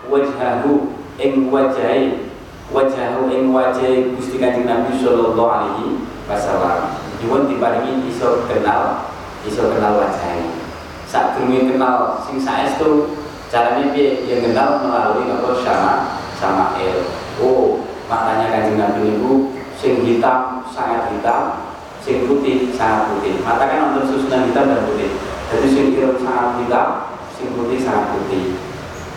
wajhahu 0.08 0.72
ing 1.20 1.52
wajahi 1.52 2.32
wajahu 2.72 3.22
ing 3.30 3.52
wajahi 3.52 4.16
Gusti 4.16 4.40
Kanjeng 4.40 4.66
Nabi 4.66 4.96
sallallahu 4.98 5.46
alaihi 5.46 6.02
wasallam. 6.26 6.96
Nyuwun 7.20 7.48
diparingi 7.52 8.08
iso 8.08 8.48
kenal 8.48 9.12
iso 9.44 9.72
kenal 9.72 10.00
wajahi 10.00 10.64
sak 11.08 11.38
kenal 11.38 12.18
sing 12.26 12.42
saestu 12.42 13.14
caranya 13.54 13.94
piye? 13.94 14.26
Yang 14.26 14.50
kenal 14.50 14.82
melalui 14.82 15.30
apa? 15.30 15.50
Sama 15.62 15.94
sama 16.42 16.66
el 16.82 17.06
oh 17.40 17.86
maknanya 18.10 18.52
kanjeng 18.52 18.80
Nabi 18.82 19.16
itu 19.16 19.32
sing 19.78 20.04
hitam 20.04 20.66
sangat 20.68 21.14
hitam 21.14 21.73
sing 22.04 22.28
putih 22.28 22.76
sangat 22.76 23.16
putih 23.16 23.40
mata 23.42 23.64
kan 23.66 23.96
nonton 23.96 24.12
susunan 24.12 24.52
hitam 24.52 24.68
dan 24.68 24.84
putih 24.86 25.10
jadi 25.50 25.68
sing 25.72 25.86
ireng 25.96 26.20
sangat 26.20 26.62
hitam 26.62 26.88
sing 27.34 27.48
putih 27.56 27.80
sangat 27.80 28.20
putih 28.20 28.60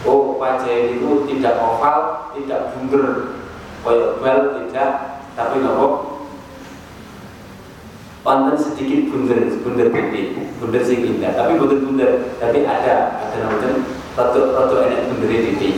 oh 0.07 0.39
wajah 0.39 0.95
itu 0.95 1.27
tidak 1.27 1.59
oval 1.59 2.31
tidak 2.33 2.73
bunder. 2.73 3.35
Koyok 3.83 4.19
bel 4.23 4.41
tidak 4.63 4.91
tapi 5.35 5.63
nopo? 5.63 5.87
Pantan 8.23 8.59
sedikit 8.59 9.11
bunder 9.15 9.47
bunder 9.63 9.89
putih 9.91 10.35
bunder 10.59 10.83
sing 10.83 11.07
indah 11.07 11.35
tapi 11.35 11.59
bunder 11.59 11.79
bunder 11.83 12.11
tapi 12.43 12.67
ada 12.67 13.23
ada 13.23 13.37
namanya 13.39 13.83
rotok 14.19 14.47
rotok 14.55 14.81
enak 14.91 15.11
bunder 15.11 15.29
titik. 15.31 15.75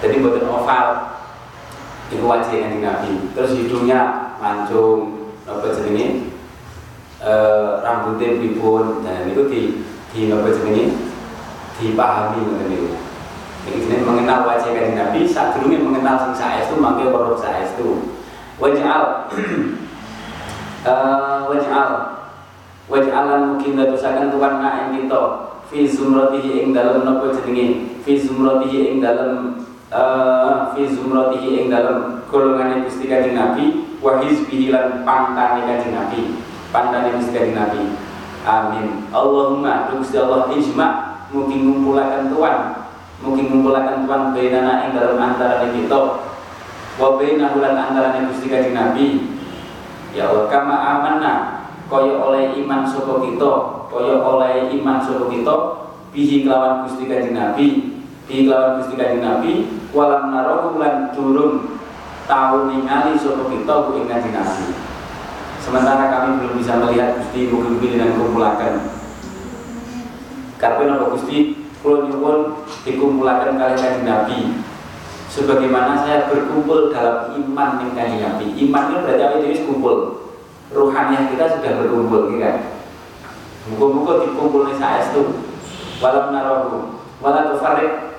Jadi 0.00 0.16
bukan 0.24 0.48
oval. 0.48 0.88
Itu 2.10 2.26
wajah 2.26 2.50
yang 2.50 2.82
nabi. 2.82 3.30
Terus 3.38 3.54
hidungnya 3.54 4.34
mancung 4.42 5.30
apa 5.46 5.70
jenenge 5.78 6.29
Eh, 7.20 7.70
rambutnya 7.84 8.40
pripun. 8.40 9.04
Dan 9.04 9.28
itu 9.28 9.44
di 9.52 9.60
di 10.08 10.32
apa 10.32 10.48
jenenge? 10.48 10.96
Dipahami 11.76 12.40
ngoten 12.40 12.66
niku. 12.72 12.88
Iki 13.68 13.78
jenenge 13.84 14.08
mengenal 14.08 14.48
wajah 14.48 14.72
kanjeng 14.72 14.96
Nabi 14.96 15.28
saat 15.28 15.52
durunge 15.52 15.84
mengenal 15.84 16.16
sing 16.16 16.32
saestu 16.32 16.80
mangke 16.80 17.12
weruh 17.12 17.36
saestu. 17.36 18.16
Waj'al. 18.56 19.28
Uh, 20.88 21.44
waj'al. 21.52 21.90
Waj'alan 22.88 23.40
mungkin 23.54 23.76
dadosaken 23.76 24.32
tuan 24.32 24.64
na 24.64 24.88
ing 24.88 25.04
kita. 25.04 25.52
Fi 25.68 25.86
zumratihi 25.86 26.64
ing 26.64 26.72
dalem 26.72 27.04
napa 27.04 27.36
jenenge? 27.36 28.00
Fi 28.00 28.16
zumratihi 28.16 28.96
ing 28.96 29.04
dalem 29.04 29.60
uh, 29.92 30.72
fi 30.72 30.88
zumratihi 30.88 31.62
ing 31.62 31.66
dalem 31.68 32.24
golongane 32.32 32.88
Gusti 32.88 33.06
Kanjeng 33.12 33.36
Nabi 33.36 33.92
wa 34.00 34.24
hizbihi 34.24 34.72
lan 34.72 35.04
pangkane 35.04 35.68
Kanjeng 35.68 35.94
Nabi 35.94 36.49
pandang 36.70 37.18
sekali 37.22 37.54
Nabi. 37.54 37.94
Amin. 38.46 39.06
Allahumma 39.12 39.92
Gusti 39.92 40.16
Allah 40.16 40.48
ijma. 40.50 40.88
Mungkin 41.30 41.62
ngumpulakan 41.62 42.26
Tuhan 42.34 42.80
mungkin 43.20 43.52
ngumpulakan 43.52 44.08
Tuhan 44.08 44.22
bainana 44.32 44.88
ing 44.88 44.96
dalam 44.96 45.20
antara 45.20 45.68
kita. 45.68 46.00
Wa 46.96 47.16
bainahu 47.16 47.62
lan 47.62 47.76
antara 47.76 48.16
Gusti 48.28 48.48
Kanjeng 48.48 48.76
Nabi. 48.76 49.06
Ya 50.10 50.26
Allah 50.26 50.50
kama 50.50 50.74
amanna 50.74 51.34
kaya 51.86 52.18
oleh 52.18 52.54
iman 52.64 52.82
saka 52.82 53.22
kita 53.22 53.52
kaya 53.90 54.18
oleh 54.18 54.74
iman 54.74 54.98
saka 54.98 55.30
kita 55.30 55.54
bihi 56.10 56.42
kelawan 56.42 56.82
Gusti 56.88 57.06
Kanjeng 57.06 57.36
Nabi. 57.36 57.66
Bihi 58.26 58.48
kelawan 58.48 58.80
Gusti 58.80 58.94
Kanjeng 58.98 59.22
Nabi 59.22 59.52
walam 59.94 60.34
narahu 60.34 60.80
lan 60.80 61.14
durung 61.14 61.78
tau 62.26 62.66
ningali 62.66 63.14
saka 63.20 63.42
kita 63.48 63.74
ku 63.86 63.90
ing 64.00 64.06
Nabi 64.08 64.30
Sementara 65.60 66.08
kami 66.08 66.40
belum 66.40 66.54
bisa 66.56 66.80
melihat 66.80 67.20
Gusti 67.20 67.52
mugi 67.52 67.92
dengan 67.92 68.16
kumpulakan. 68.16 68.96
Karena 70.56 70.96
Nabi 70.96 71.06
Gusti 71.12 71.38
kula 71.84 72.08
nyuwun 72.08 72.64
dikumpulakan 72.88 73.60
kali 73.60 73.74
kanjeng 73.76 74.08
Nabi. 74.08 74.38
Sebagaimana 75.30 76.02
saya 76.02 76.26
berkumpul 76.26 76.90
dalam 76.90 77.36
iman 77.36 77.70
dengan 77.76 77.92
kanjeng 77.92 78.22
Nabi. 78.24 78.46
Iman 78.56 78.82
itu 78.88 78.98
berarti 79.04 79.22
apa 79.22 79.36
itu 79.44 79.62
kumpul. 79.68 79.96
Ruhaniah 80.70 81.28
kita 81.28 81.44
sudah 81.58 81.72
berkumpul, 81.82 82.30
gitu 82.30 82.40
kan? 82.40 82.56
Muka-muka 83.68 84.12
dikumpul 84.24 84.70
nih 84.70 84.76
saya 84.80 85.12
itu. 85.12 85.44
Walau 86.00 86.32
narohu, 86.32 87.04
walau 87.20 87.52
tufarik, 87.52 88.16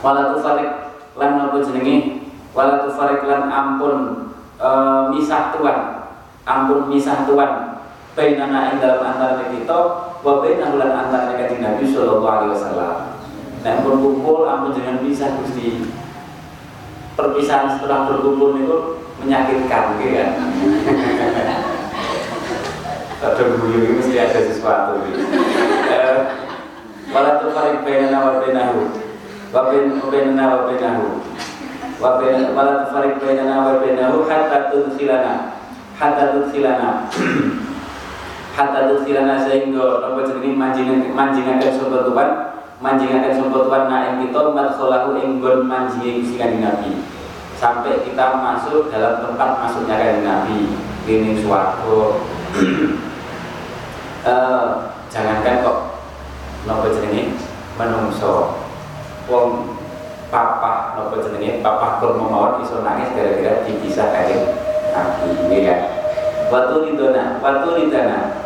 walau 0.00 0.32
tufarik, 0.32 0.96
lan 1.12 1.30
nopo 1.36 1.60
jenenge, 1.60 2.24
walau 2.56 2.88
tufarik 2.88 3.20
lan 3.28 3.52
ampun 3.52 3.96
e, 4.56 4.68
misah 5.12 5.52
Tuhan 5.52 6.01
ampun 6.46 6.90
misah 6.90 7.26
Tuhan. 7.26 7.52
Bainana 8.12 8.76
ing 8.76 8.84
dalam 8.84 9.00
antara 9.00 9.48
kita 9.48 9.78
wa 10.20 10.44
bainahu 10.44 10.76
lan 10.76 10.92
antara 10.92 11.32
kanjeng 11.32 11.64
Nabi 11.64 11.88
sallallahu 11.88 12.28
alaihi 12.28 12.52
wasallam. 12.52 12.96
Nek 13.64 13.80
pun 13.80 13.94
kumpul 14.04 14.44
ampun 14.44 14.76
jangan 14.76 15.00
pisah 15.00 15.40
Gusti. 15.40 15.88
Perpisahan 17.16 17.72
setelah 17.72 18.04
berkumpul 18.08 18.60
itu 18.60 18.76
menyakitkan 19.24 19.96
gitu 19.96 20.12
kan? 20.18 20.30
Ada 23.22 23.38
guyu 23.54 23.86
ini 23.86 24.02
mesti 24.02 24.18
ada 24.18 24.40
sesuatu 24.50 24.98
gitu. 25.06 25.22
Wala 27.14 27.38
tufarik 27.38 27.86
bainana 27.86 28.18
wa 28.18 28.42
bainahu. 28.42 28.90
Wa 29.54 29.70
bainana 29.70 30.44
wa 30.50 30.66
bainahu. 30.66 31.22
Wa 32.02 32.18
bainana 32.18 32.50
wala 32.50 32.82
tufarik 32.82 33.22
bainana 33.22 33.62
wa 33.62 33.78
bainahu 33.78 34.26
hatta 34.26 34.74
hatta 36.02 36.34
tudkhilana 36.34 37.06
hatta 38.58 38.80
tudkhilana 38.90 39.38
sehingga 39.46 40.02
apa 40.02 40.26
jenenge? 40.26 40.58
Manjingan 40.58 41.14
manjingaken 41.14 41.78
sapa 41.78 41.98
Tuhan? 42.10 42.28
Manjingaken 42.82 43.38
sapa 43.38 43.56
Tuhan? 43.62 43.82
Na 43.86 43.98
ing 44.10 44.16
kita 44.26 44.40
madkhalahu 44.50 45.14
ing 45.22 45.38
nggon 45.38 45.70
manjinge 45.70 46.26
Gusti 46.26 46.34
Kanjeng 46.42 46.66
Nabi. 46.66 46.90
Sampai 47.54 48.02
kita 48.02 48.42
masuk 48.42 48.90
dalam 48.90 49.22
tempat 49.22 49.50
masuknya 49.62 49.94
Kanjeng 49.94 50.26
Nabi. 50.26 50.58
Ini 51.06 51.38
swarga. 51.38 51.98
Uh, 54.26 54.66
jangankan 55.14 55.62
kok 55.62 55.78
napa 56.66 56.90
jenenge? 56.90 57.38
Menungso. 57.78 58.58
Wong 59.30 59.78
papa 60.34 60.98
napa 60.98 61.14
jenenge? 61.22 61.62
Papa 61.62 62.02
kurma 62.02 62.26
mawon 62.26 62.66
iso 62.66 62.82
nangis 62.82 63.14
gara-gara 63.14 63.62
dipisah 63.62 64.10
kanjeng 64.10 64.71
Nabi 64.92 65.64
ya 65.64 65.76
Watu 66.52 66.84
ridona, 66.84 67.40
watu 67.40 67.80
ridana 67.80 68.36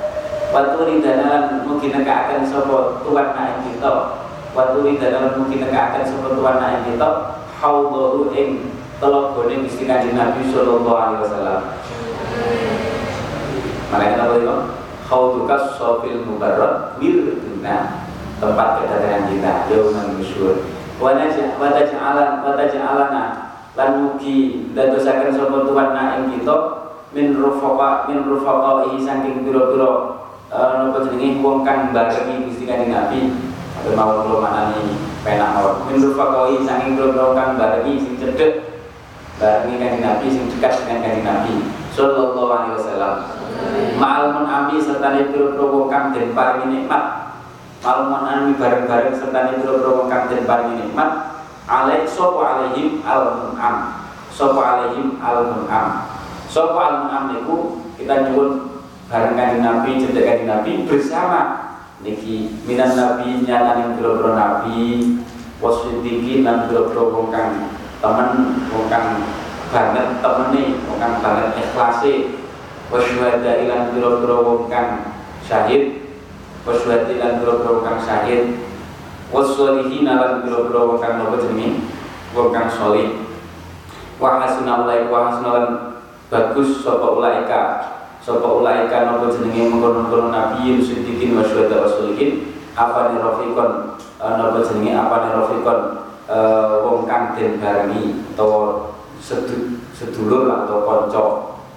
Watu 0.55 0.87
ridana 0.87 1.25
lan 1.27 1.45
mugi 1.67 1.91
nekaaken 1.91 2.47
sapa 2.47 3.03
tuan 3.03 3.35
naik 3.35 3.67
kita. 3.67 4.23
Watu 4.55 4.87
ridana 4.87 5.27
lan 5.27 5.33
mugi 5.43 5.59
nekaaken 5.59 6.07
sapa 6.07 6.39
tuan 6.39 6.57
naik 6.63 6.87
kita. 6.87 7.35
Haudhahu 7.59 8.31
ing 8.31 8.71
telogone 9.03 9.67
Gusti 9.67 9.91
Kanjeng 9.91 10.15
Nabi 10.15 10.47
sallallahu 10.55 10.95
alaihi 10.95 11.21
wasallam. 11.27 11.61
Malaikat 13.91 14.23
apa 14.23 14.35
itu? 14.39 14.57
Khaudukas 15.07 15.75
sofil 15.75 16.23
mubarrad 16.23 16.95
wirduna 17.03 18.07
tempat 18.37 18.85
kedatangan 18.85 19.33
kita 19.33 19.53
yauman 19.73 20.21
musyur 20.21 20.61
wajah 21.01 21.97
alana 21.97 23.46
lan 23.77 23.91
mugi 24.01 24.73
dadosaken 24.73 25.37
sapa 25.37 25.69
tuan 25.69 25.93
na 25.93 26.17
ing 26.17 26.33
kita 26.33 26.57
min 27.13 27.37
rufaqa 27.37 28.09
min 28.09 28.25
rufaqaihi 28.25 28.97
saking 29.05 29.45
pira-pira 29.45 30.17
eh, 30.49 30.73
napa 30.81 30.99
jenenge 31.05 31.45
wong 31.45 31.61
kang 31.61 31.93
barengi 31.93 32.49
Gusti 32.49 32.65
Kanjeng 32.65 32.91
Nabi. 32.91 33.37
Atau 33.77 33.93
mau 33.93 34.25
kula 34.25 34.41
manani 34.41 34.97
penak 35.21 35.53
mawon. 35.53 35.93
Min 35.93 36.01
rufaqaihi 36.01 36.65
saking 36.65 36.97
pira-pira 36.97 37.37
kang 37.37 37.61
barengi 37.61 38.01
sing 38.01 38.17
cedhek 38.17 38.81
barengi 39.37 39.77
Kanjeng 39.77 40.05
Nabi 40.05 40.27
sing 40.33 40.45
dekat 40.57 40.73
dengan 40.89 41.05
Kanjeng 41.05 41.27
Nabi. 41.29 41.55
Sallallahu 41.93 42.49
alaihi 42.49 42.75
wasallam. 42.81 43.15
Ma'al 44.01 44.25
mun'ami 44.41 44.77
serta 44.81 45.13
pira-pira 45.13 45.65
wong 45.69 45.93
kang 45.93 46.17
den 46.17 46.33
paringi 46.33 46.81
nikmat. 46.81 47.05
Ma'al 47.85 48.09
mun'ami 48.09 48.57
bareng-bareng 48.57 49.13
serta 49.13 49.53
pira-pira 49.53 49.91
wong 50.01 50.09
kang 50.09 50.33
nikmat 50.33 51.36
alaih 51.67 52.07
sopo 52.07 52.43
alaihim 52.47 53.03
al 53.03 53.43
mun'am 53.43 54.07
sopo 54.31 54.63
alaihim 54.63 55.19
al 55.19 55.51
mun'am 55.51 56.07
sopo 56.47 56.79
al 56.79 56.95
mun'am 57.07 57.35
niku 57.35 57.83
kita 57.99 58.31
nyebut 58.31 58.77
bareng 59.07 59.35
kanjeng 59.39 59.63
Nabi 59.63 60.03
cedek 60.03 60.25
kanjeng 60.27 60.51
Nabi 60.51 60.73
bersama. 60.87 61.43
Niki 62.05 62.61
minan 62.69 62.93
Nabi 62.93 63.41
nyatanin 63.41 63.97
biro-biro 63.97 64.37
Nabi 64.37 65.17
wasfidikin 65.65 66.45
dan 66.45 66.69
biro-biro 66.69 67.09
wong 67.09 67.33
kang 67.33 67.73
temen 68.05 68.61
wong 68.69 68.87
kang 68.93 69.25
banget 69.73 70.21
temene 70.21 70.65
wong 70.85 70.99
kang 71.01 71.25
banget 71.25 71.57
ikhlase. 71.57 72.15
Wasyuhada 72.93 73.65
ilan 73.65 73.97
biro-biro 73.97 74.45
wong 74.45 74.63
kang 74.69 75.17
syahid. 75.41 76.05
Wasyuhada 76.69 77.09
ilan 77.09 77.33
biro-biro 77.41 77.81
wong 77.81 77.99
syahid 78.05 78.66
wasolihin 79.35 80.07
lan 80.07 80.47
biro-biro 80.47 80.95
wong 80.95 80.99
kang 81.03 81.19
nopo 81.19 81.43
jenenge 81.43 81.83
wong 82.31 82.55
kang 82.55 82.71
hasuna 84.17 84.87
ulaika 84.87 85.11
wa 85.11 85.35
lan 85.43 85.67
bagus 86.31 86.83
sapa 86.83 87.07
ulaika? 87.19 87.63
Sapa 88.23 88.47
ulaika 88.47 89.07
nopo 89.07 89.31
jenenge 89.35 89.71
mengkono-kono 89.71 90.31
nabi 90.31 90.79
siddiqin 90.79 91.35
wa 91.35 91.43
syuhada 91.43 91.87
solihin 91.91 92.55
apa 92.79 93.15
ni 93.15 93.19
rafiqon? 93.19 93.99
Nopo 94.23 94.59
jenenge 94.63 94.95
apa 94.95 95.15
ni 95.27 95.29
rafiqon? 95.35 95.79
Wong 96.87 97.07
kang 97.07 97.35
den 97.35 97.59
barengi 97.59 98.23
utawa 98.35 98.95
sedulur 99.95 100.47
atau 100.51 100.87
kanca 100.87 101.23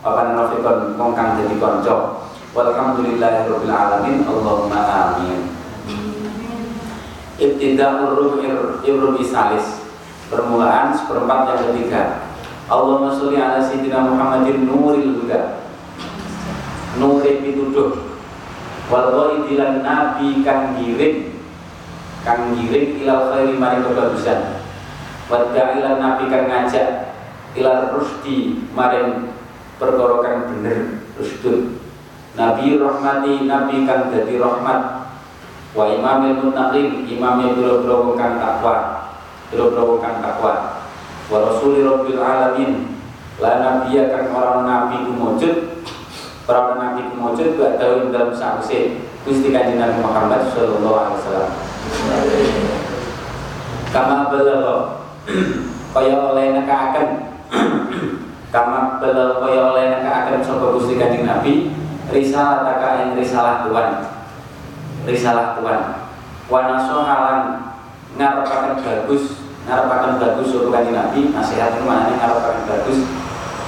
apa 0.06 0.20
ni 0.30 0.32
rafiqon? 0.38 0.78
Wong 1.02 1.12
kang 1.18 1.38
dadi 1.38 1.58
kanca 1.58 2.26
walhamdulillahirabbil 2.54 3.74
alamin. 3.74 4.26
Allahumma 4.26 4.80
amin 4.86 5.59
Ibtida'ur 7.39 8.19
ruhir 8.19 8.84
Ibrubi 8.84 9.23
salis 9.23 9.80
Permulaan 10.30 10.93
seperempat 10.93 11.58
yang 11.58 11.62
ketiga. 11.73 12.02
Allahumma 12.69 13.10
sholli 13.17 13.41
ala 13.41 13.65
sayyidina 13.65 14.13
Muhammadin 14.13 14.69
nuril 14.69 15.25
huda. 15.25 15.65
Nuri 17.02 17.41
pituduh. 17.41 18.13
Wal 18.93 19.45
dilan 19.49 19.82
nabi 19.82 20.45
kang 20.45 20.78
giring 20.78 21.34
Kang 22.21 22.54
giring 22.54 23.02
ilal 23.02 23.34
khairi 23.34 23.58
maring 23.58 23.82
kebagusan. 23.89 24.62
Ilal 25.34 25.97
nabi 25.97 26.30
kang 26.30 26.45
ngajak 26.45 27.17
Ilal 27.58 27.97
rusdi 27.97 28.69
maring 28.78 29.34
perkara 29.82 30.45
bener 30.45 31.02
rusdun. 31.17 31.82
Nabi 32.38 32.78
rahmati 32.78 33.49
nabi 33.49 33.89
kang 33.89 34.13
dadi 34.13 34.38
rahmat 34.38 34.99
wa 35.80 35.88
imamil 35.88 36.44
muttaqin 36.44 37.08
imamil 37.08 37.56
biro-biro 37.56 38.04
wong 38.04 38.20
kang 38.20 38.36
takwa 38.36 39.08
biro-biro 39.48 39.96
wong 39.96 40.00
kang 40.04 40.20
takwa. 40.20 40.84
Wa 41.32 41.38
rasuli 41.39 41.88
rabbil 41.88 42.20
alamin 42.20 43.00
la 43.39 43.63
nabiya 43.63 44.12
kang 44.12 44.36
orang 44.36 44.68
nabi 44.68 45.08
kumujud 45.08 45.88
para 46.44 46.76
nabi 46.76 47.08
kumujud 47.15 47.56
daun 47.56 48.12
dalam 48.12 48.36
sause 48.36 49.08
Gusti 49.24 49.52
Kanjeng 49.56 49.80
Nabi 49.80 50.04
Muhammad 50.04 50.52
sallallahu 50.52 50.96
alaihi 51.00 51.15
wasallam. 51.15 51.52
Kama 53.96 54.28
balagha 54.28 54.76
kaya 55.96 56.15
oleh 56.20 56.46
nekaaken 56.60 57.08
kama 58.54 59.00
balagha 59.00 59.39
kaya 59.48 59.60
oleh 59.72 59.86
nekaaken 59.96 60.44
sapa 60.44 60.76
Gusti 60.76 61.00
Kanjeng 61.00 61.24
Nabi 61.24 61.72
risalah 62.12 62.68
taka 62.68 63.06
ing 63.06 63.15
risalah 63.15 63.63
Tuhan 63.63 64.18
risalah 65.08 65.60
Tuhan. 65.60 65.82
Wanaso 66.50 67.06
halan 67.06 67.40
ngarepaken 68.18 68.82
bagus 68.82 69.38
ngarepaken 69.70 70.18
bagus 70.18 70.48
suruh 70.50 70.74
kanjeng 70.74 70.98
Nabi 70.98 71.30
nasihat 71.30 71.78
itu 71.78 71.86
maknanya 71.86 72.16
ngarepaken 72.18 72.64
bagus. 72.66 73.00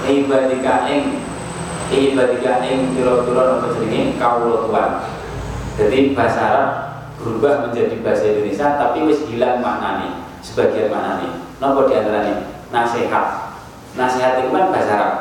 Ibadika 0.02 0.89
ing 0.89 1.22
ibadika 1.94 2.65
ing 2.65 2.98
kira-kira 2.98 3.62
apa 3.62 3.67
jenenge? 3.78 4.17
Kawula 4.17 4.65
Tuhan. 4.65 4.91
Jadi 5.78 5.98
bahasa 6.17 6.39
Arab 6.41 6.70
berubah 7.22 7.70
menjadi 7.70 8.02
bahasa 8.02 8.34
Indonesia 8.34 8.82
tapi 8.82 9.06
wis 9.06 9.30
hilang 9.30 9.62
maknanya 9.62 10.26
sebagian 10.41 10.89
maknanya 10.89 11.38
nopo 11.62 11.86
di 11.86 11.94
antaranya? 12.02 12.50
Nasihat. 12.74 13.54
Nasihat 13.94 14.41
itu 14.41 14.50
kan 14.50 14.74
bahasa 14.74 14.91
Arab. 14.98 15.13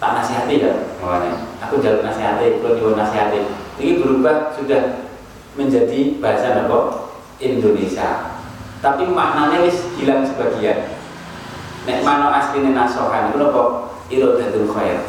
Tak 0.00 0.10
nasihati 0.16 0.64
ya? 0.64 0.72
Makanya. 1.00 1.32
Aku 1.64 1.80
jalur 1.80 2.00
nasihati 2.04 2.60
kalau 2.60 2.76
nyuwun 2.76 2.96
nasihati 2.96 3.59
ini 3.80 3.96
berubah 3.96 4.52
sudah 4.52 5.08
menjadi 5.56 6.20
bahasa 6.20 6.68
apa? 6.68 7.10
Indonesia. 7.40 8.36
Tapi 8.84 9.08
maknanya 9.08 9.64
wis 9.64 9.88
hilang 9.96 10.24
sebagian. 10.24 11.00
Nek 11.88 12.04
mano 12.04 12.28
asline 12.28 12.76
nasohan 12.76 13.32
itu 13.32 13.40
apa? 13.40 13.64
Irodatul 14.12 14.68
khair. 14.68 15.00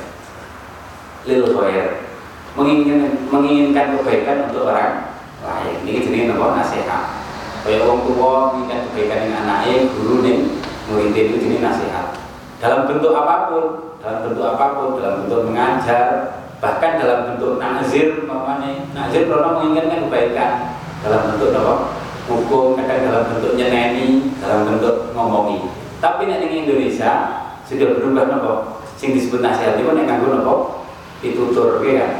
Lil 1.27 1.43
khair. 1.51 2.07
Menginginkan, 2.55 3.27
menginginkan 3.31 3.95
kebaikan 3.99 4.51
untuk 4.51 4.71
orang 4.71 5.19
lain. 5.43 5.75
Ini 5.84 6.03
jenis 6.03 6.31
apa? 6.36 6.45
Nasihat. 6.63 7.03
Kayak 7.62 7.86
orang 7.88 8.01
tua 8.07 8.31
menginginkan 8.55 8.81
kebaikan 8.91 9.19
yang 9.27 9.36
anaknya, 9.45 9.75
guru 9.95 10.15
nih, 10.23 10.38
murid 10.88 11.15
itu 11.15 11.36
jenis 11.39 11.63
nasihat. 11.63 12.15
Dalam 12.60 12.88
bentuk 12.88 13.15
apa 13.15 13.51
pun, 13.51 13.65
dalam 13.99 14.19
bentuk 14.27 14.45
apa 14.47 14.65
pun, 14.75 14.88
dalam 14.99 15.13
bentuk 15.23 15.41
mengajar, 15.47 16.07
bahkan 16.62 17.02
dalam 17.02 17.34
bentuk 17.34 17.58
nazir 17.58 18.21
namanya 18.30 18.86
nazir 18.93 19.26
karena 19.26 19.58
menginginkan 19.58 20.06
kebaikan 20.06 20.54
dalam 21.02 21.34
bentuk 21.34 21.58
apa? 21.58 21.76
Hukum 22.30 22.78
kadang 22.78 23.10
dalam 23.10 23.24
bentuk 23.34 23.58
nyeneni 23.58 24.30
dalam 24.38 24.69
bentuk 24.69 25.10
ngomongi. 25.17 25.65
Tapi 25.97 26.30
nek 26.30 26.45
ning 26.45 26.69
Indonesia 26.69 27.12
sudah 27.65 27.97
berubah 27.97 28.30
nopo? 28.30 28.54
Sing 29.02 29.17
disebut 29.17 29.41
nasihat 29.41 29.82
itu 29.82 29.89
nek 29.89 30.06
nganggo 30.06 30.38
nopo? 30.38 30.56
Pitutur 31.17 31.82
ya? 31.82 31.97
Kan 31.97 32.12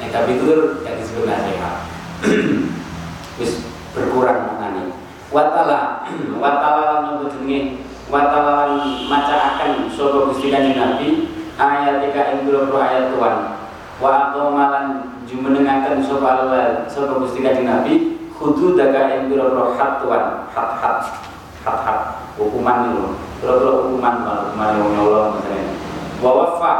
nek 0.00 0.08
tapi 0.16 0.40
pitutur 0.40 0.80
yang 0.80 0.96
disebut 0.96 1.28
nasihat. 1.28 1.84
Wis 3.38 3.68
berkurang 3.92 4.48
maknanya 4.48 4.96
watala 5.28 6.08
watala 6.42 7.04
nopo 7.04 7.28
jenenge? 7.36 7.84
Watala 8.08 8.74
maca 9.06 9.36
akan 9.54 9.86
sapa 9.92 10.32
Gusti 10.32 10.48
Kanjeng 10.48 10.80
Nabi? 10.80 11.36
Ayat 11.60 12.00
tiga 12.00 12.32
ing 12.32 12.48
ayat 12.48 13.12
Tuhan 13.12 13.59
wa 14.00 14.32
aqamalan 14.32 15.12
jumenengaken 15.28 16.00
sapa 16.00 16.48
Allah 16.48 16.88
sapa 16.88 17.20
Gusti 17.20 17.44
Kanjeng 17.44 17.68
Nabi 17.68 18.16
kudu 18.32 18.72
daga 18.72 19.12
ing 19.12 19.28
pira-pira 19.28 20.00
tuan. 20.00 20.24
Hat 20.50 20.70
hat 20.80 22.00
hukuman 22.40 22.88
itu 22.88 23.04
pira-pira 23.44 23.72
hukuman 23.84 24.14
hukuman 24.24 24.70
wong 24.80 24.92
Allah 24.96 25.24
misalnya 25.36 25.76
wa 26.24 26.30
wafa 26.32 26.72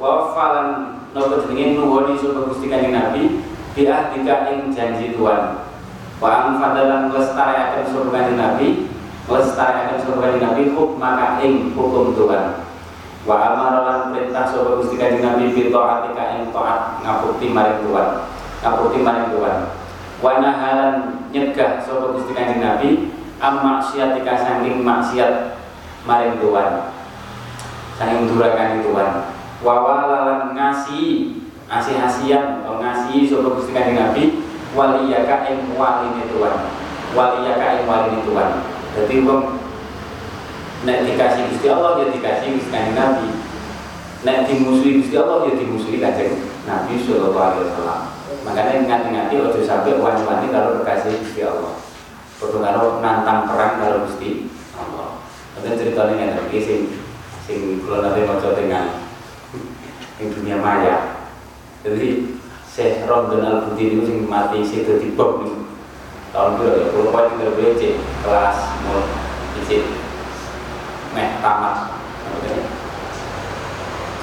wa 0.00 0.08
wafa 0.08 0.44
lan 0.56 0.68
napa 1.12 1.44
jenenge 1.44 1.76
nuwuni 1.76 2.16
sapa 2.16 2.48
Gusti 2.48 2.72
Nabi 2.96 3.44
bi 3.76 3.84
ahdika 3.84 4.48
ing 4.48 4.72
janji 4.72 5.12
tuan. 5.12 5.68
Wa 6.16 6.48
ang 6.48 6.56
fadalan 6.56 7.12
nglestarekaken 7.12 7.92
sapa 7.92 8.08
Nabi 8.40 8.88
nglestarekaken 9.28 9.98
sapa 10.00 10.16
Kanjeng 10.24 10.44
Nabi 10.48 10.62
hukmaka 10.72 11.44
ing 11.44 11.76
hukum 11.76 12.16
tuan 12.16 12.64
wa 13.24 13.36
amarolan 13.40 14.12
perintah 14.12 14.44
sapa 14.44 14.76
Gusti 14.76 15.00
Kanjeng 15.00 15.24
Nabi 15.24 15.56
bi 15.56 15.72
taatika 15.72 16.24
ing 16.36 16.52
taat 16.52 17.00
ngabukti 17.00 17.48
maring 17.56 17.80
Tuhan 17.80 18.08
ngabukti 18.60 18.98
maring 19.00 19.28
Tuhan 19.32 19.56
wa 20.20 20.32
nahalan 20.44 20.94
nyegah 21.32 21.80
sapa 21.80 22.12
Gusti 22.12 22.36
Kanjeng 22.36 22.60
Nabi 22.60 23.16
am 23.40 23.54
maksiatika 23.64 24.32
saking 24.36 24.84
maksiat 24.84 25.56
maring 26.04 26.36
Tuhan 26.36 26.92
saking 27.96 28.28
durakan 28.28 28.84
Tuhan 28.84 29.10
wawalalan 29.64 30.52
ngasih 30.52 31.40
ngasih 31.64 31.96
asian 31.96 32.60
atau 32.60 32.76
ngasih 32.76 33.24
sapa 33.24 33.48
Gusti 33.56 33.72
Kanjeng 33.72 33.96
Nabi 33.96 34.44
waliyaka 34.76 35.48
ing 35.48 35.72
waline 35.80 36.28
Tuhan 36.28 36.56
waliyaka 37.16 37.66
ing 37.80 37.82
waline 37.88 38.20
Tuhan 38.20 38.50
jadi 38.92 39.16
wong 39.24 39.63
nek 40.82 41.06
dikasih 41.06 41.46
Gusti 41.54 41.66
Allah 41.70 42.02
ya 42.02 42.06
dikasih 42.10 42.58
Gusti 42.58 42.74
Nabi. 42.98 43.28
Nek 44.26 44.50
dimusuhi 44.50 44.98
Gusti 44.98 45.14
Allah 45.14 45.46
ya 45.46 45.54
dimusuhi 45.54 46.02
Kanjeng 46.02 46.42
Nabi 46.66 46.98
sallallahu 46.98 47.38
alaihi 47.38 47.64
wasallam. 47.70 48.00
Makanya 48.42 48.72
ingat-ingati 48.82 49.34
ojo 49.38 49.60
sampai 49.62 49.94
wani-wani 50.02 50.50
kalau 50.50 50.82
kekasih 50.82 51.22
Gusti 51.22 51.40
Allah. 51.46 51.78
Kudu 52.42 52.58
kalau 52.58 52.98
nantang 52.98 53.46
perang 53.46 53.78
kalau 53.78 54.10
Gusti 54.10 54.50
Allah. 54.74 55.22
Kemudian 55.54 55.78
ceritanya 55.78 56.42
nggak 56.42 56.50
sing 56.58 56.98
sing 57.46 57.60
kalau 57.86 58.02
nanti 58.02 58.26
mau 58.26 58.42
dengan 58.58 59.06
di 60.18 60.24
dunia 60.26 60.58
maya. 60.58 60.96
Jadi 61.86 62.34
Syekh 62.64 63.06
Romdon 63.06 63.46
Al 63.46 63.70
Budi 63.70 63.94
itu 63.94 64.02
sing 64.02 64.26
mati 64.26 64.66
situ 64.66 64.98
di 64.98 65.14
bom 65.14 65.46
tahun 66.34 66.58
dua 66.58 66.70
ya? 66.74 66.84
Kau 66.90 67.06
tinggal 67.06 67.54
BC 67.54 68.02
kelas 68.26 68.56
mau 68.82 68.98
isi 69.62 70.03
meh 71.14 71.38
tamat. 71.38 71.96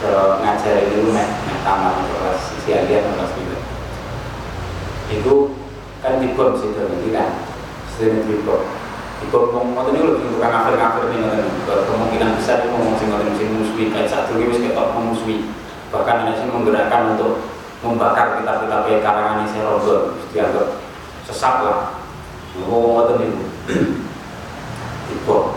Kalau 0.02 0.44
ngajar 0.44 0.76
itu 0.86 1.10
meh 1.10 1.28
meh 1.48 1.58
tamat 1.66 2.06
kelas 2.06 2.42
isi 2.62 2.70
alia 2.76 3.02
kelas 3.02 3.32
gitu 3.38 3.56
itu 5.12 5.36
kan 6.00 6.24
di 6.24 6.32
bom 6.34 6.56
situ 6.56 6.80
nanti 6.80 7.10
kan 7.12 7.30
sering 7.94 8.24
di 8.26 8.42
bom 8.48 8.64
di 9.20 9.26
bom 9.28 9.52
ngomong 9.52 9.92
ini 9.92 10.00
lebih 10.02 10.40
bukan 10.40 10.50
ngafir-ngafir 10.50 11.04
nih 11.12 11.20
kalau 11.68 11.84
kemungkinan 11.86 12.40
besar 12.40 12.64
itu 12.64 12.72
ngomong 12.72 12.96
sing 12.96 13.12
ngoten 13.12 13.36
sing 13.36 13.48
musuhi 13.60 13.92
kayak 13.92 14.10
satu 14.10 14.40
ini 14.40 14.50
wis 14.50 14.64
ketok 14.64 14.96
musuhi 14.98 15.52
bahkan 15.92 16.24
ada 16.24 16.40
yang 16.40 16.50
menggerakkan 16.56 17.20
untuk 17.20 17.44
membakar 17.84 18.40
kitab-kitab 18.40 18.88
karangan 19.04 19.44
isi 19.44 19.60
Ramadan 19.60 20.16
dianggap 20.32 20.68
sesat 21.28 21.56
lah. 21.66 21.80
Ngomong 22.56 22.96
ngoten 22.96 23.16
niku 23.20 23.44
Ibu, 25.12 25.51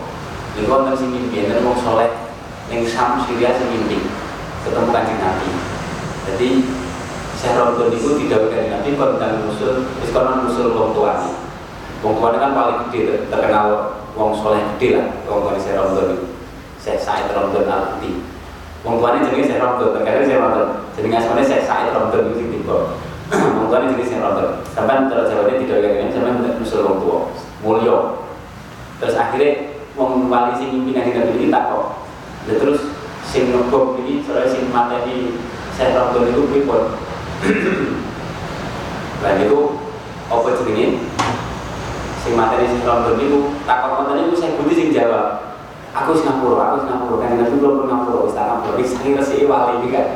niku 0.55 0.71
wonten 0.71 0.95
sing 0.95 1.11
mimpi 1.11 1.43
enten 1.43 1.67
wong 1.67 1.75
saleh 1.83 2.09
ning 2.71 2.87
Sam 2.87 3.19
Syria 3.27 3.51
sing 3.59 3.67
mimpi 3.67 3.99
ketemu 4.63 4.89
kanjeng 4.89 5.19
Nabi. 5.19 5.49
Jadi 6.25 6.49
Syekh 7.35 7.53
Ramadan 7.59 7.91
niku 7.91 8.15
didhawuhi 8.15 8.49
kanjeng 8.55 8.71
Nabi 8.71 8.89
kon 8.95 9.11
kang 9.19 9.43
musul 9.43 9.83
wis 9.99 10.09
kon 10.15 10.47
musul 10.47 10.71
wong 10.71 10.95
tuane. 10.95 11.29
Wong 11.99 12.15
tuane 12.17 12.37
kan 12.39 12.55
paling 12.55 12.87
gede 12.89 13.27
terkenal 13.27 13.99
wong 14.15 14.31
saleh 14.39 14.63
gede 14.79 14.87
lah 14.95 15.07
wong 15.27 15.43
tuane 15.43 15.59
Syekh 15.59 15.75
Ramadan 15.75 16.05
niku. 16.15 16.25
Syekh 16.79 17.01
Said 17.03 17.27
Ramadan 17.35 17.65
Al-Hudi. 17.67 18.11
Wong 18.87 19.01
tuane 19.01 19.17
jenenge 19.25 19.49
Syekh 19.49 19.59
Ramadan, 19.59 19.91
terkadang 19.99 20.23
Syekh 20.23 20.39
Ramadan. 20.39 20.67
Jenenge 20.95 21.17
asmane 21.19 21.43
Syekh 21.43 21.63
Said 21.67 21.91
Ramadan 21.91 22.21
niku 22.31 22.35
sing 22.39 22.49
tiba. 22.55 22.77
Wong 23.59 23.65
tuane 23.67 23.85
jenenge 23.91 24.05
Syekh 24.07 24.21
Ramadan. 24.23 24.49
Sampeyan 24.71 25.09
terus 25.11 25.27
jawabnya 25.33 25.59
didhawuhi 25.59 25.83
kanjeng 25.83 26.23
Nabi 26.23 26.39
sampeyan 26.39 26.57
musul 26.61 26.85
wong 26.85 26.97
tua. 27.01 27.19
Mulya. 27.65 27.97
Terus 29.01 29.15
akhirnya 29.17 29.74
wong 29.95 30.27
wali 30.27 30.51
sing 30.59 30.83
Nabi 30.83 30.91
ini 31.39 31.47
tak 31.51 31.71
kok. 31.71 32.03
Dan 32.45 32.55
terus 32.61 32.79
sing 33.25 33.49
ngebom 33.51 33.99
ini 34.03 34.21
soalnya 34.21 34.51
sing 34.51 34.69
mateni 34.69 35.39
saya 35.75 35.95
Ramadan 35.95 36.31
itu 36.31 36.47
pripun. 36.51 36.83
Lah 39.23 39.33
itu 39.39 39.59
apa 40.29 40.47
jenenge? 40.61 41.03
Sing 42.21 42.33
mateni 42.35 42.69
sing 42.69 42.83
Ramadan 42.83 43.19
itu 43.19 43.55
takon 43.63 43.91
konten 44.03 44.27
itu 44.27 44.35
saya 44.37 44.59
budi 44.59 44.73
sing 44.75 44.89
jawab. 44.93 45.57
Aku 45.95 46.11
sing 46.11 46.27
ngapura, 46.27 46.75
aku 46.75 46.77
sing 46.83 46.89
ngapura. 46.91 47.23
Kan 47.23 47.39
Nabi 47.39 47.55
belum 47.55 47.75
pernah 47.83 48.03
ngapura, 48.03 48.19
wis 48.27 48.35
ngapura. 48.35 48.75
Wis 48.75 48.91
saking 48.91 49.15
resiki 49.15 49.47
wali 49.47 49.79
iki 49.79 49.95
kan. 49.95 50.07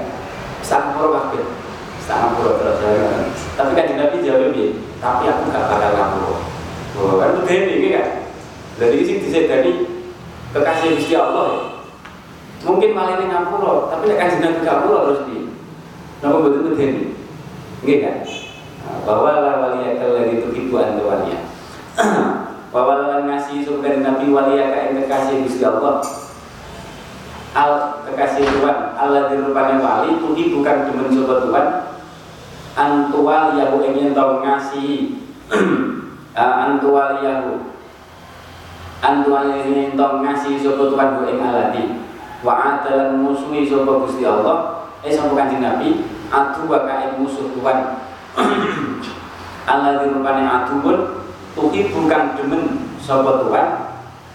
Wis 0.60 0.70
tak 0.70 0.80
ngapura 0.92 1.08
kabeh. 1.18 1.44
Wis 1.96 2.06
tak 2.06 2.18
ngapura 2.20 2.52
terus 2.60 2.78
saya. 2.84 3.08
Tapi 3.56 3.72
kan 3.74 3.86
Nabi 3.96 4.16
jawab 4.28 4.52
piye? 4.52 4.68
Tapi 5.00 5.24
aku 5.32 5.42
gak 5.50 5.68
bakal 5.72 5.92
ngapura. 5.96 6.36
Oh, 7.00 7.16
kan 7.16 7.32
begini 7.40 7.80
iki 7.80 7.90
kan. 7.96 8.29
Jadi 8.80 8.98
sing 9.04 9.18
disedani 9.20 9.72
kekasih 10.56 10.96
Gusti 10.96 11.14
Allah 11.20 11.46
ya. 11.52 11.62
Mungkin 12.64 12.96
malah 12.96 13.20
ini 13.20 13.28
ngapura, 13.28 13.92
tapi 13.92 14.12
nek 14.12 14.20
kanjeng 14.20 14.42
Nabi 14.44 14.60
ngapura 14.64 14.98
terus 15.08 15.22
di. 15.28 15.38
Napa 16.20 16.38
betul 16.44 16.76
begini? 16.76 17.16
Nggih 17.84 17.98
kan? 18.04 18.18
Bahwa 19.08 19.40
la 19.40 19.52
waliyaka 19.64 20.04
alladhi 20.04 20.44
tuhibbu 20.44 20.76
anta 20.76 21.04
waliya. 21.04 21.40
Bahwa 22.76 23.04
lan 23.04 23.28
ngasih 23.28 23.68
surga 23.68 24.04
Nabi 24.04 24.32
waliyaka 24.32 24.92
ing 24.92 25.04
kekasih 25.04 25.36
Gusti 25.44 25.64
Allah. 25.64 26.04
Al 27.56 27.72
kekasih 28.08 28.44
Tuhan 28.48 28.78
Allah 28.96 29.32
dirupane 29.32 29.80
wali 29.84 30.22
tuhi 30.22 30.54
bukan 30.54 30.86
demen 30.86 31.10
sapa 31.10 31.36
Tuhan 31.48 31.68
antuwal 32.78 33.58
yahu 33.58 33.82
ingin 33.90 34.14
tau 34.14 34.40
ngasih 34.46 35.18
antuwal 36.38 37.26
yahu 37.26 37.79
antuwal 39.00 39.48
ingin 39.56 39.96
tau 39.96 40.20
ngasih 40.24 40.60
sapa 40.60 40.92
Tuhan 40.92 41.10
ku 41.20 41.22
ing 41.28 41.40
alati. 41.40 41.84
Wa 42.44 42.80
adalan 42.80 43.20
musuhi 43.24 43.68
sapa 43.68 43.92
Gusti 44.04 44.24
Allah. 44.24 44.88
Eh 45.04 45.12
sapa 45.12 45.36
kanjeng 45.36 45.64
Nabi? 45.64 46.04
Atu 46.30 46.68
wa 46.68 46.84
kae 46.88 47.16
musuh 47.20 47.52
Tuhan. 47.56 47.78
Allah 49.70 50.02
dirupane 50.02 50.44
atu 50.46 50.82
pun 50.82 50.98
tuhi 51.56 51.92
bukan 51.92 52.36
demen 52.36 52.62
sapa 53.00 53.44
Tuhan. 53.44 53.68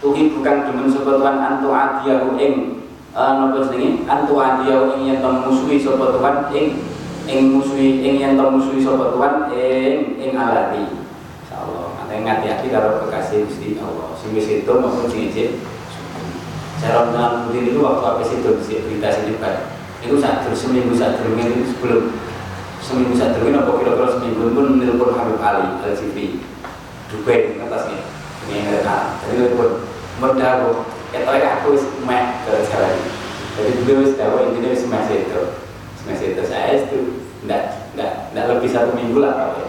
Tuhi 0.01 0.33
bukan 0.33 0.57
demen 0.69 0.87
sapa 0.89 1.17
Tuhan 1.21 1.37
antu 1.41 1.69
adiyahu 1.73 2.37
ing 2.41 2.85
napa 3.15 3.59
jenenge? 3.69 4.05
Antu 4.09 4.35
adiyahu 4.41 4.97
ing 5.01 5.13
yen 5.13 5.21
musuhi 5.21 5.77
sapa 5.81 6.13
Tuhan 6.13 6.49
ing 6.53 6.67
ing 7.25 7.41
musuhi 7.57 8.05
ing 8.05 8.21
yen 8.21 8.37
musuhi 8.37 8.81
sapa 8.81 9.13
Tuhan 9.13 9.53
ing 9.53 10.21
ing 10.21 10.33
alati 10.37 11.04
ngati-ati 12.23 12.67
karo 12.71 13.03
kekasih 13.07 13.49
Gusti 13.49 13.81
Allah. 13.83 14.15
Sing 14.21 14.31
wis 14.37 14.47
itu 14.47 14.71
maupun 14.71 15.11
sing 15.11 15.33
ijik 15.33 15.59
cara 16.85 17.09
putih 17.49 17.73
itu 17.73 17.81
waktu 17.81 18.05
apa 18.05 18.21
sih 18.29 18.37
itu 18.45 18.51
berita 18.85 19.09
sedebat 19.09 19.73
itu 20.05 20.21
saat 20.21 20.45
terus 20.45 20.61
seminggu 20.61 20.93
saat 20.93 21.19
terus 21.19 21.35
itu 21.35 21.65
sebelum. 21.75 22.15
Seminggu 22.85 23.17
saat 23.17 23.33
terus 23.35 23.51
apa 23.51 23.71
kira-kira 23.81 24.09
seminggu 24.21 24.53
pun 24.53 24.77
nelpon 24.77 25.17
Habib 25.17 25.41
Ali 25.41 25.81
Al 25.81 25.97
Jifri 25.97 26.45
Dubai 27.09 27.57
atasnya. 27.59 28.05
Ini 28.45 28.85
ada 28.85 29.17
jadi 29.25 29.49
nelpon 29.49 29.95
merdago 30.21 30.87
ketoknya 31.11 31.49
aku 31.63 31.79
meh 32.07 32.43
terus 32.47 32.67
sekali 32.67 32.99
jadi 33.55 33.71
beliau 33.83 34.03
wis 34.03 34.19
tahu 34.19 34.51
intinya 34.51 34.69
wis 34.75 34.85
meh 34.87 35.03
itu 35.11 35.43
meh 36.07 36.17
itu 36.19 36.43
saya 36.47 36.75
itu 36.75 36.99
enggak 37.47 37.95
enggak 37.95 38.13
enggak 38.35 38.45
lebih 38.51 38.69
satu 38.71 38.91
minggu 38.99 39.19
lah 39.23 39.55
apa 39.55 39.63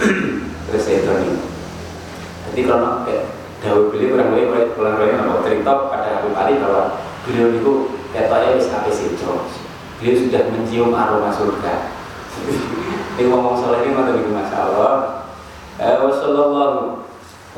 terus 0.68 0.82
saya 0.84 1.04
itu 1.04 1.12
jadi 2.52 2.62
kalau 2.66 3.04
kayak 3.04 3.38
Dawud 3.58 3.90
beliau 3.90 4.14
kurang 4.14 4.28
lebih 4.38 4.46
mulai 4.54 4.64
kurang 4.70 4.94
lebih 5.02 5.18
mau 5.26 5.42
cerita 5.42 5.90
pada 5.90 6.22
Habib 6.22 6.34
Ali 6.38 6.62
bahwa 6.62 6.94
beliau 7.26 7.50
itu 7.58 7.72
ketoknya 8.14 8.54
wis 8.54 8.70
habis 8.70 8.98
itu 9.02 9.26
beliau 9.98 10.14
sudah 10.14 10.42
mencium 10.54 10.94
aroma 10.94 11.30
surga. 11.34 11.90
Ini 13.18 13.34
ngomong 13.34 13.58
soal 13.58 13.82
ini 13.82 13.98
mata 13.98 14.14
minggu 14.14 14.30
masya 14.30 14.70
Allah. 14.70 15.26
Eh, 15.82 15.98
wassallallahu 15.98 17.02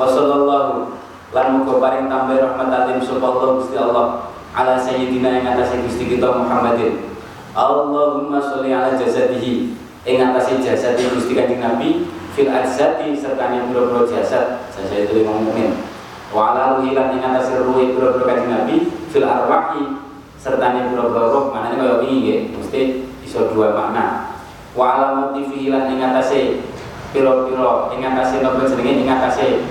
wassallallahu. 0.01 0.97
Lan 1.37 1.47
muga 1.61 1.77
paring 1.77 2.09
tambah 2.09 2.41
rahmat 2.41 2.73
alim 2.73 2.99
subhanallah 3.05 3.61
Gusti 3.61 3.77
Allah 3.77 4.33
ala 4.57 4.81
sayyidina 4.81 5.37
yang 5.37 5.53
atas 5.53 5.77
Gusti 5.85 6.09
kita 6.09 6.33
Muhammadin. 6.33 7.13
Allahumma 7.53 8.41
sholli 8.41 8.73
ala 8.73 8.97
jasadihi 8.97 9.77
yang 10.09 10.33
atas 10.33 10.49
jasad 10.65 10.97
Gusti 10.97 11.37
kanjeng 11.37 11.61
Nabi 11.61 12.09
fil 12.35 12.51
ajzati 12.51 13.13
serta 13.19 13.51
yang 13.51 13.75
biro-biro 13.75 14.07
jasad 14.07 14.65
saya 14.71 15.05
itu 15.05 15.23
lima 15.23 15.35
mukmin. 15.39 15.83
Wa 16.31 16.55
ala 16.55 16.79
ruhi 16.79 16.95
lan 16.95 17.19
ing 17.19 17.23
atas 17.27 17.51
ruhi 17.59 17.91
biro-biro 17.91 18.23
kanjeng 18.23 18.51
Nabi 18.55 18.87
fil 19.11 19.27
arwahi 19.27 19.99
serta 20.39 20.73
yang 20.73 20.95
biro-biro 20.95 21.27
roh 21.31 21.45
maknanya 21.51 21.77
kaya 21.83 21.95
ini 22.07 22.15
nggih 22.23 22.39
mesti 22.55 22.81
iso 23.27 23.51
dua 23.51 23.75
makna. 23.75 24.37
Wa 24.79 24.97
ala 24.97 25.07
motifi 25.19 25.69
lan 25.69 25.91
ing 25.91 25.99
atase 25.99 26.63
piro-piro 27.11 27.91
ing 27.91 28.07
atase 28.07 28.39
napa 28.39 28.63
jenenge 28.65 29.03
ing 29.03 29.11
atase 29.11 29.67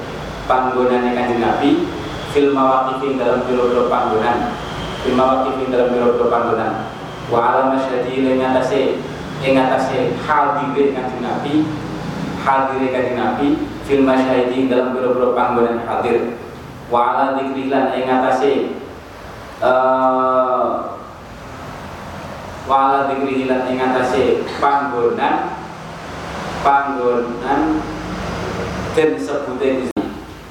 panggonane 0.46 1.16
kanjeng 1.16 1.40
Nabi 1.40 1.88
fil 2.36 2.52
mawaqifi 2.52 3.16
dalam 3.16 3.48
piro-piro 3.48 3.88
panggonan. 3.88 4.52
Fil 5.00 5.16
mawaqifi 5.16 5.72
dalam 5.72 5.96
piro-piro 5.96 6.28
panggonan. 6.28 6.92
Wa 7.32 7.40
ala 7.56 7.62
masyadi 7.72 8.20
ing 8.20 8.44
atase 8.44 9.00
ing 9.40 9.56
atase 9.56 10.12
hadire 10.28 10.92
kanjeng 10.92 11.24
Nabi 11.24 11.64
hadire 12.40 12.88
kanjeng 12.90 13.20
Nabi 13.20 13.48
fil 13.84 14.08
masyahidi 14.08 14.72
dalam 14.72 14.96
piro-piro 14.96 15.36
panggonan 15.36 15.84
hadir. 15.84 16.40
Wa 16.90 17.14
ala 17.14 17.26
dzikri 17.38 17.70
lan 17.70 17.94
ing 17.94 18.10
atase 18.10 18.82
uh, 19.62 20.98
wala 22.66 23.10
dikri 23.14 23.46
lan 23.46 23.70
ing 23.70 23.78
atase 23.78 24.42
panggonan 24.58 25.54
panggonan 26.66 27.84
den 28.98 29.10
sebute 29.22 29.94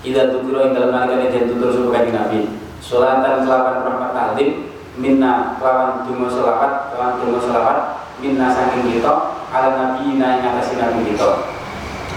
ida 0.06 0.30
tukiro 0.30 0.70
ing 0.70 0.72
dalem 0.78 0.94
nalikane 0.94 1.32
den 1.34 1.50
tutur 1.50 1.74
sapa 1.74 1.88
kanjeng 1.90 2.14
Nabi. 2.14 2.40
Salatan 2.78 3.42
kelawan 3.42 3.82
rahmat 3.82 4.10
taklim 4.14 4.70
minna 4.98 5.58
kelawan 5.58 6.06
dungo 6.06 6.30
selawat 6.30 6.94
kelawan 6.94 7.18
dungo 7.22 7.38
selawat 7.42 7.78
minna 8.18 8.50
saking 8.50 8.98
kita 8.98 9.38
ala 9.54 9.68
nabi 9.78 10.14
ina 10.14 10.42
yang 10.42 10.58
atas 10.58 10.74
nabi 10.74 11.06
kita 11.06 11.57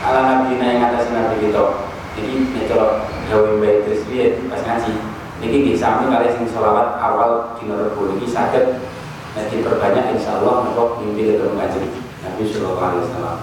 ala 0.01 0.19
nabi 0.25 0.57
ina 0.57 0.65
yang 0.65 0.83
atas 0.89 1.13
nabi 1.13 1.37
kita 1.45 1.91
jadi 2.11 2.33
cara 2.67 3.07
gawe 3.31 3.51
bae 3.63 3.87
terus 3.87 4.03
piye 4.09 4.43
pas 4.51 4.59
ngaji. 4.59 4.93
Niki 5.41 5.57
nggih 5.65 5.77
sami 5.79 6.11
kali 6.11 6.27
sing 6.29 6.45
selawat 6.45 7.01
awal 7.01 7.57
dina 7.57 7.73
Rebo 7.79 8.13
niki 8.13 8.27
saged 8.27 8.83
nek 9.33 9.47
diperbanyak 9.47 10.19
insyaallah 10.19 10.69
nopo 10.69 10.99
mimpi 11.01 11.33
ketemu 11.33 11.55
ngaji. 11.55 11.81
Nabi 12.21 12.43
sallallahu 12.45 12.83
alaihi 12.83 13.03
wasallam. 13.07 13.37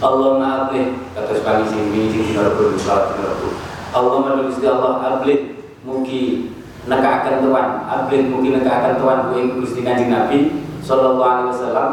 Allahumma 0.00 0.48
ablih 0.66 0.96
kata 1.14 1.32
sekali 1.36 1.62
sing 1.70 1.94
mimpi 1.94 2.34
dina 2.34 2.50
Rebo 2.50 2.74
selawat 2.74 3.16
dina 3.16 3.24
Rebo 3.32 3.48
Allahumma 3.94 4.44
Gusti 4.44 4.66
Allah 4.66 4.92
ablih 4.98 5.38
mugi 5.86 6.52
nekaaken 6.90 7.46
tuan. 7.46 7.68
Ablih 7.86 8.20
mugi 8.28 8.48
nekaaken 8.50 8.98
tuan 8.98 9.18
ku 9.30 9.38
ing 9.38 9.56
Gusti 9.62 9.80
Kanjeng 9.86 10.10
Nabi 10.10 10.66
sallallahu 10.82 11.22
alaihi 11.22 11.50
wasallam. 11.54 11.90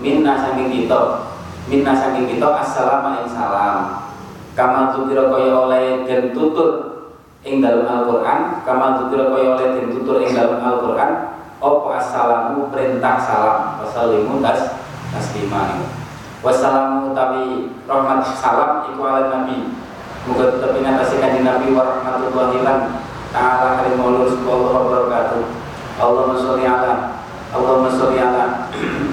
Minna 0.00 0.32
saking 0.36 0.68
kita 0.72 1.29
minna 1.70 1.94
saking 1.94 2.26
kita 2.26 2.50
assalamu 2.50 3.22
ing 3.22 3.30
salam. 3.30 4.10
Kama 4.58 4.90
tukira 4.90 5.30
kaya 5.30 5.54
oleh 5.54 6.02
den 6.02 6.34
tutur 6.34 6.98
ing 7.46 7.62
dalam 7.62 7.86
Al-Qur'an 7.86 8.66
kama 8.66 8.98
tukira 8.98 9.30
kaya 9.30 9.54
oleh 9.54 9.66
den 9.78 9.94
tutur 9.94 10.18
ing 10.18 10.34
dalam 10.34 10.58
Al-Qur'an 10.58 11.38
apa 11.62 11.88
assalamu? 12.02 12.66
Perintah 12.74 13.22
salam. 13.22 13.78
Wassalamu 13.78 14.42
tas 14.42 14.82
taslima 15.14 15.78
wassalamu 16.42 17.14
utawi 17.14 17.70
rahmat 17.86 18.26
salam 18.34 18.90
iku 18.90 19.00
ala 19.06 19.30
nabi. 19.30 19.70
Muga 20.26 20.58
tetep 20.58 20.74
ing 20.76 20.84
atase 20.84 21.22
nabi 21.22 21.70
wa 21.72 21.86
rahmatullahi 21.86 22.66
lan 22.66 23.00
ta'ala 23.30 23.78
halimulur 23.80 24.26
sallallahu 24.26 24.90
wabarakatuh 24.90 25.42
Allahumma 26.02 26.36
sholli 26.36 26.66
ala 26.66 27.22
Allahumma 27.54 27.88
sholli 27.94 28.18
ala 28.18 28.68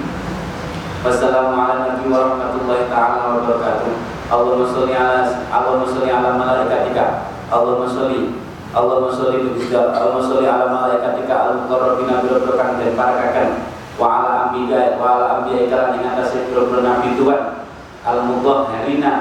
Wassalamu 0.98 1.54
ala 1.54 1.94
nabi 1.94 2.10
wa 2.10 2.26
rahmatullahi 2.26 2.90
ta'ala 2.90 3.38
wa 3.38 3.46
barakatuh 3.46 4.18
Allahumma 4.34 4.66
sholli 4.66 4.98
ala 4.98 5.30
Allahumma 5.46 5.86
sholli 5.86 6.10
ala 6.10 6.34
malaikatika. 6.34 7.30
Allahumma 7.54 7.86
sholli. 7.86 8.34
Allahumma 8.74 9.14
sholli 9.14 9.46
bismillah 9.54 9.94
Allahumma 9.94 10.26
sholli 10.26 10.50
ala 10.50 10.66
malaikatika. 10.74 11.34
Al-muqarrabina 11.54 12.18
biro 12.26 12.50
kang 12.58 12.82
den 12.82 12.98
parakaken 12.98 13.48
wa 13.94 14.06
ala 14.10 14.30
anbiya 14.50 14.98
wa 14.98 15.06
ala 15.14 15.26
anbiya 15.38 15.70
kalan 15.70 16.02
ing 16.02 16.06
atase 16.06 16.50
biro 16.50 16.66
nabi 16.82 17.14
Tuhan 17.14 17.66
al-mudhahhirina 18.02 19.12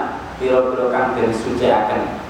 biro 0.42 0.90
kang 0.90 1.14
den 1.14 1.30
suciaken. 1.30 2.26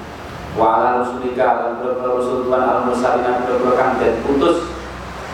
Wa 0.60 0.76
ala 0.76 0.88
rusulika 1.00 1.80
biro 1.80 1.96
rasul 2.04 2.44
Tuhan 2.44 2.62
al-mursalina 2.62 3.48
biro 3.48 3.72
kang 3.80 3.96
den 3.96 4.20
putus. 4.28 4.76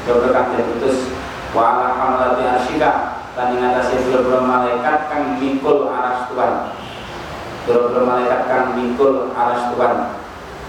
Biro 0.06 0.30
kang 0.30 0.54
den 0.54 0.64
putus. 0.70 1.10
Wa 1.50 1.82
ala 1.82 1.98
hamlati 1.98 2.46
arsyika 2.46 3.23
lan 3.34 3.58
atase 3.58 3.98
pira 4.06 4.38
malaikat 4.38 5.10
kang 5.10 5.42
mikul 5.42 5.90
aras 5.90 6.30
Tuhan. 6.30 6.52
Pira 7.66 8.00
malaikat 8.06 8.40
kang 8.46 8.78
mikul 8.78 9.34
aras 9.34 9.74
Tuhan. 9.74 9.94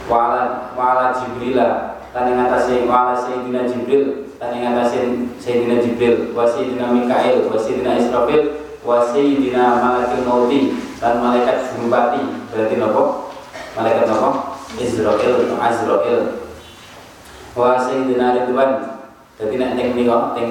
Wala 0.05 0.73
wala 0.77 1.13
Jibril 1.17 1.57
lan 1.57 2.23
ing 2.29 2.37
atase 2.37 2.85
wala 2.85 3.17
Sayyidina 3.17 3.65
Jibril 3.65 4.29
lan 4.37 4.49
ing 4.53 4.63
atase 4.69 4.97
Sayyidina 5.41 5.81
Jibril 5.81 6.33
wa 6.33 6.45
Sayyidina 6.45 6.93
Mikail 6.93 7.49
wa 7.49 7.57
Sayyidina 7.57 8.01
Israfil 8.01 8.65
wa 8.85 9.01
Sayyidina 9.01 9.81
Malakil 9.81 10.21
Mauti. 10.25 10.61
Dan 10.95 11.19
malaikat 11.21 11.75
Jumbati 11.75 12.23
berarti 12.49 12.75
nopo? 12.79 13.33
Malaikat 13.75 14.07
nopo? 14.09 14.57
Israel 14.79 15.53
Azrail. 15.59 16.39
Wa 17.53 17.77
Sayyidina 17.77 18.41
Ridwan. 18.41 18.95
Jadi 19.35 19.59
nek 19.59 19.75
ning 19.75 19.89
niku 19.99 20.17
ning 20.39 20.49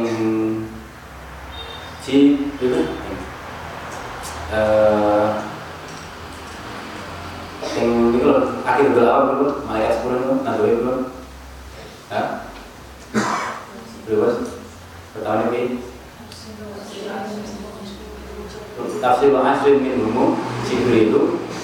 si 2.04 2.36
itu 2.36 2.84
eh 4.52 5.28
yang 7.80 8.12
itu 8.12 8.28
loh 8.28 8.60
akhir 8.60 8.92
berapa 8.92 9.20
dulu 9.32 9.48
malaikat 9.64 9.92
sepuluh 9.96 10.20
itu 10.20 10.34
nanti 10.44 10.76
belum 10.84 10.98
Hah? 12.12 12.28
Berapa? 14.04 14.28
Pertama 15.16 15.48
ini 15.48 15.80
Tafsir 19.00 19.32
Asrin 19.32 19.80
min 19.80 20.04
humu 20.04 20.36
itu 20.68 21.20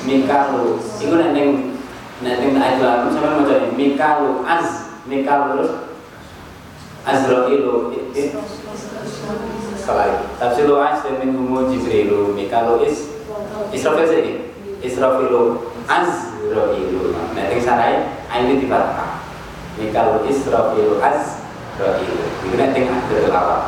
Mikalu 0.09 0.81
Itu 0.81 1.14
neng 1.20 1.76
neng 2.24 2.53
ayat 2.57 2.81
lalu 2.81 3.12
sama 3.12 3.44
macam 3.44 3.76
Mikalu 3.76 4.31
Az 4.48 4.96
Mikalu 5.05 5.44
terus 5.53 5.89
Azrailu 7.01 7.97
sekali 9.81 10.13
tafsiru 10.37 10.77
asy 10.77 11.09
min 11.17 11.33
humu 11.33 11.73
jibrilu 11.73 12.37
mikalu 12.37 12.85
is 12.85 13.09
israfil 13.73 14.05
sih 14.05 14.53
israfilu 14.85 15.65
azrailu. 15.89 17.17
Nah 17.33 17.49
ing 17.49 17.61
sarai 17.65 18.05
ini 18.37 18.61
di 18.61 18.67
fathah 18.69 19.25
mikalu 19.81 20.29
israfilu 20.29 21.01
azrailu. 21.01 22.25
Itu 22.45 22.55
nek 22.61 22.77
ing 22.77 22.93
akhir 22.93 23.33
lawat 23.33 23.63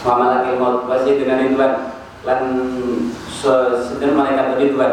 wa 0.00 0.12
malakil 0.16 0.56
maut. 0.56 0.88
Wasi 0.88 1.20
dengan 1.20 1.44
Tuhan 1.44 1.72
lan 2.24 2.40
sedang 3.36 4.16
malaikat 4.16 4.56
Tuhan 4.58 4.92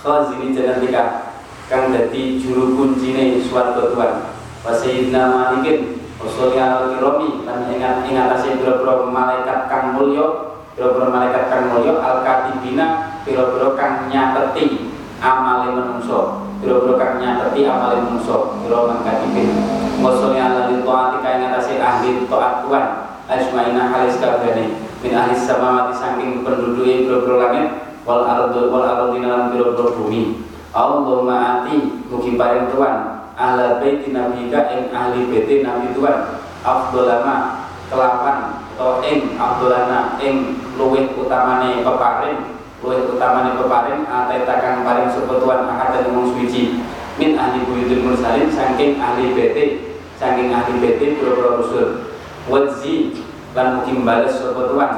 khazini 0.00 0.56
janatika 0.56 1.36
kang 1.68 1.92
dadi 1.92 2.40
juru 2.40 2.74
kuncine 2.74 3.38
swarga 3.44 3.92
Tuhan 3.92 4.33
wa 4.64 4.72
sayyidina 4.72 5.22
malikin 5.28 6.04
Wasoli 6.24 6.56
al 6.56 6.96
kiromi 6.96 7.44
dan 7.44 7.68
ingat 7.68 8.08
ingat 8.08 8.40
biro-biro 8.40 9.12
malaikat 9.12 9.68
kang 9.68 9.92
mulio 9.92 10.56
biro-biro 10.72 11.12
malaikat 11.12 11.52
kang 11.52 11.68
mulio 11.68 12.00
al 12.00 12.24
katibina 12.24 13.20
biro-biro 13.28 13.76
kang 13.76 14.08
nyateti 14.08 14.88
amale 15.20 15.76
menungso. 15.76 16.48
Biro-biro 16.64 16.96
kang 16.96 17.20
nyateti 17.20 17.68
amale 17.68 18.00
menungso. 18.00 18.56
Biro 18.64 18.88
kang 18.88 19.04
katibin 19.04 19.52
Wasoli 20.00 20.40
al 20.40 20.72
litoati 20.72 21.20
kang 21.20 21.44
ingat 21.44 21.60
ahli 21.60 22.24
toat 22.24 22.64
Tuhan. 22.64 22.86
Asma'ina 23.24 23.92
halis 23.92 24.16
kabane 24.16 24.80
min 25.04 25.12
ahli 25.12 25.36
samawati 25.36 25.92
saking 25.92 26.40
penduduk 26.40 26.88
biro-biro 26.88 27.36
langit 27.36 27.68
wal 28.08 28.24
ardu 28.24 28.72
wal 28.72 28.80
ardina 28.80 29.28
lan 29.28 29.42
biro-biro 29.52 29.92
bumi. 29.92 30.40
Allahumma 30.72 31.68
ati 31.68 32.00
mugi 32.08 32.32
paring 32.32 32.72
Tuhan 32.72 33.23
ahla 33.34 33.82
baiti 33.82 34.14
nabika 34.14 34.70
ing 34.70 34.94
ahli 34.94 35.30
baiti 35.30 35.62
nabi 35.62 35.90
Tuhan. 35.94 36.42
Afdolama 36.64 37.68
kelapan 37.92 38.64
atau 38.74 39.04
ing 39.04 39.36
afdolana 39.36 40.16
ing 40.18 40.58
luwih 40.80 41.12
utamane 41.14 41.84
peparing 41.84 42.56
luwih 42.80 43.04
utamane 43.14 43.54
peparing 43.54 44.02
ateta 44.08 44.54
kang 44.58 44.82
paring 44.82 45.12
sapa 45.12 45.38
Tuhan 45.38 45.60
akadan 45.68 46.16
wong 46.16 46.34
suci. 46.34 46.80
Min 47.14 47.38
ahli 47.38 47.62
buyutul 47.62 48.10
mursalin 48.10 48.50
saking 48.50 48.98
ahli 48.98 49.36
baiti 49.36 49.94
saking 50.18 50.50
ahli 50.50 50.82
baiti 50.82 51.14
pira-pira 51.14 51.62
rusul 51.62 52.10
wazi 52.50 53.22
lan 53.54 53.78
mungkin 53.78 54.02
bales 54.02 54.34
sapa 54.34 54.72
Tuhan. 54.72 54.92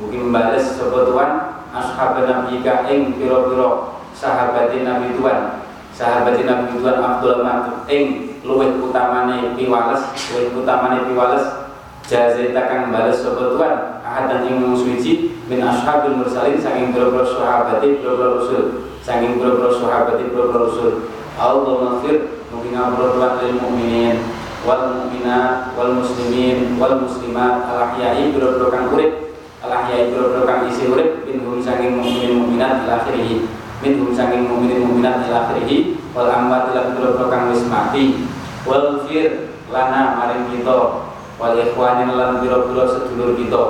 Mungkin 0.00 0.32
bales 0.32 0.64
sapa 0.78 1.04
Tuhan 1.04 1.30
ashab 1.74 2.22
nabika 2.24 2.88
ing 2.88 3.18
pira-pira 3.18 3.98
sahabat 4.16 4.72
nabi 4.72 5.12
Tuhan 5.18 5.40
sahabat 6.00 6.40
Nabi 6.40 6.80
Tuhan 6.80 6.96
Abdul 6.96 7.44
Mantub 7.44 7.84
ing 7.92 8.32
luwih 8.40 8.80
utamane 8.80 9.52
piwales 9.52 10.00
luwih 10.32 10.48
utamane 10.64 11.04
piwales 11.04 11.44
jazeta 12.08 12.64
kang 12.72 12.88
bales 12.88 13.20
sapa 13.20 13.52
Tuhan 13.52 14.00
ahadan 14.00 14.48
ing 14.48 14.64
wong 14.64 14.80
suci 14.80 15.36
min 15.44 15.60
ashabil 15.60 16.16
mursalin 16.16 16.56
saking 16.56 16.96
boro-boro 16.96 17.28
sahabat 17.36 17.84
boro-boro 17.84 18.40
rasul 18.40 18.64
saking 19.04 19.36
boro-boro 19.36 19.76
sahabat 19.76 20.24
boro-boro 20.32 20.72
rasul 20.72 20.90
mungkin 22.48 22.72
ngapura 22.72 23.06
Tuhan 23.14 23.32
lil 23.44 23.54
mukminin 23.60 24.16
wal 24.64 25.04
mukminat 25.04 25.76
wal 25.76 26.00
muslimin 26.00 26.80
wal 26.80 26.96
muslimat 26.96 27.68
al 27.68 27.92
ahyai 27.92 28.32
boro-boro 28.32 28.72
kang 28.72 28.88
urip 28.88 29.36
al 29.60 29.84
ahyai 29.84 30.08
boro-boro 30.08 30.48
kang 30.48 30.64
isi 30.72 30.88
urip 30.88 31.28
saking 31.60 32.00
mukminin 32.00 32.40
mukminat 32.40 32.88
akhirih 32.88 33.59
minhum 33.80 34.12
saking 34.12 34.48
mukminin 34.48 34.84
mukminat 34.84 35.24
ila 35.28 35.50
akhirih 35.50 35.96
wal 36.12 36.28
amwat 36.28 36.72
ila 36.72 36.92
pira 36.94 37.26
kang 37.28 37.52
wis 37.52 37.64
mati. 37.68 38.24
Wal 38.68 39.08
fir 39.08 39.56
lana 39.72 40.20
maring 40.20 40.52
kita 40.52 41.08
wal 41.40 41.56
ikhwanin 41.56 42.12
lan 42.12 42.44
pira-pira 42.44 42.84
sedulur 42.84 43.32
kita. 43.36 43.62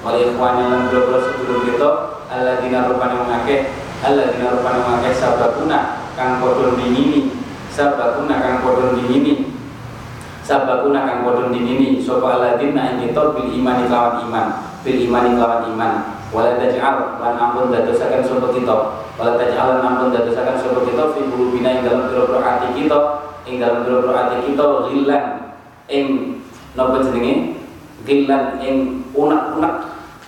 Wal 0.00 0.16
ikhwanin 0.16 0.66
lan 0.72 0.80
pira-pira 0.88 1.18
sedulur 1.20 1.68
kita 1.68 1.88
alladzina 2.28 2.88
rupane 2.88 3.24
mengake 3.24 3.72
alladzina 4.04 4.56
rupane 4.56 4.78
mengake 4.84 5.10
sabakuna 5.16 6.04
kang 6.12 6.40
padha 6.40 6.76
dingini 6.76 7.32
sabakuna 7.72 8.34
kang 8.40 8.60
padha 8.60 8.92
dingini 8.96 9.56
sabakuna 10.44 11.08
kang 11.08 11.24
padha 11.24 11.48
dingini 11.52 12.00
sapa 12.00 12.40
alladzina 12.40 12.96
ing 12.96 13.08
kita 13.08 13.32
bil 13.36 13.48
imani 13.48 13.88
lawan 13.88 14.24
iman 14.28 14.46
bil 14.80 14.96
imani 14.96 15.36
lawan 15.36 15.68
iman. 15.72 15.92
Wala 16.28 16.60
taj'al 16.60 17.16
lan 17.24 17.40
ampun 17.40 17.72
dadosaken 17.72 18.20
sapa 18.20 18.52
kita 18.52 18.76
wala 19.18 19.34
taj'al 19.34 19.82
lan 19.82 19.82
ampun 19.82 20.14
dadosaken 20.14 20.56
sapa 20.62 20.86
kita 20.86 21.04
fi 21.10 21.20
qulubina 21.26 21.74
ing 21.74 21.82
dalam 21.82 22.06
pira-pira 22.06 22.70
kita 22.70 22.98
ing 23.50 23.58
dalam 23.58 23.82
pira-pira 23.82 24.38
kita 24.46 24.66
ghillan 24.86 25.24
ing 25.90 26.06
napa 26.78 27.02
jenenge? 27.02 27.58
Gilan 28.06 28.62
ing 28.62 29.04
unek-unek 29.12 29.74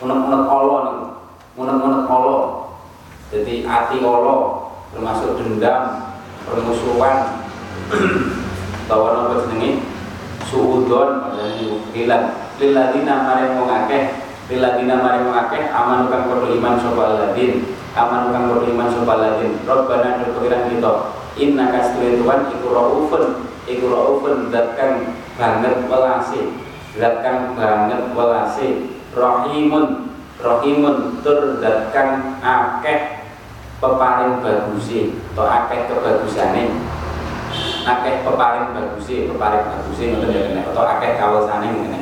unek-unek 0.02 0.42
Allah 0.50 0.78
niku. 0.90 1.06
Unek-unek 1.54 2.04
Allah 2.10 2.42
jadi 3.30 3.54
ati 3.62 4.02
Allah 4.02 4.38
termasuk 4.90 5.38
dendam 5.38 6.10
permusuhan. 6.44 7.46
Bahwa 8.90 9.08
napa 9.14 9.46
jenenge? 9.46 9.86
Suudon 10.50 11.30
gilan 11.94 12.34
liladina 12.58 13.14
maring 13.22 13.54
wong 13.62 13.70
akeh 13.70 14.18
liladina 14.50 14.98
maring 14.98 15.30
wong 15.30 15.36
akeh 15.46 15.62
aman 15.70 16.10
kang 16.10 16.26
padha 16.26 16.50
iman 16.50 16.74
sapa 16.74 17.02
aladin 17.06 17.70
aman 17.94 18.30
kang 18.30 18.44
padha 18.54 18.66
iman 18.70 18.86
sapa 18.86 19.12
aladin 19.18 19.52
robbana 19.66 20.22
nutukiran 20.22 20.70
kita. 20.70 20.92
Inna 21.38 21.64
kastuwe 21.74 22.22
Tuhan 22.22 22.40
iku 22.54 22.66
raufun. 22.70 23.24
Iku 23.66 23.86
raufun 23.90 24.50
zat 24.50 24.78
kang 24.78 25.14
banget 25.34 25.86
welase 25.90 26.42
zat 26.98 27.22
kang 27.22 27.54
banget 27.54 28.14
welase 28.14 28.66
rahimun 29.14 30.10
rahimun 30.38 31.22
tur 31.22 31.58
zat 31.58 31.90
kang 31.90 32.38
akeh 32.38 33.26
peparing 33.82 34.38
bagusi. 34.38 35.18
Atau 35.34 35.46
akeh 35.46 35.90
kebagusane. 35.90 36.64
Akeh 37.86 38.22
peparing 38.22 38.70
bagusi 38.70 39.26
peparing 39.26 39.66
bagusi 39.66 40.14
ngoten 40.14 40.30
ya 40.30 40.40
kene 40.46 40.60
atau 40.62 40.86
akeh 40.86 41.18
kawasane 41.18 41.66
ngene. 41.74 42.00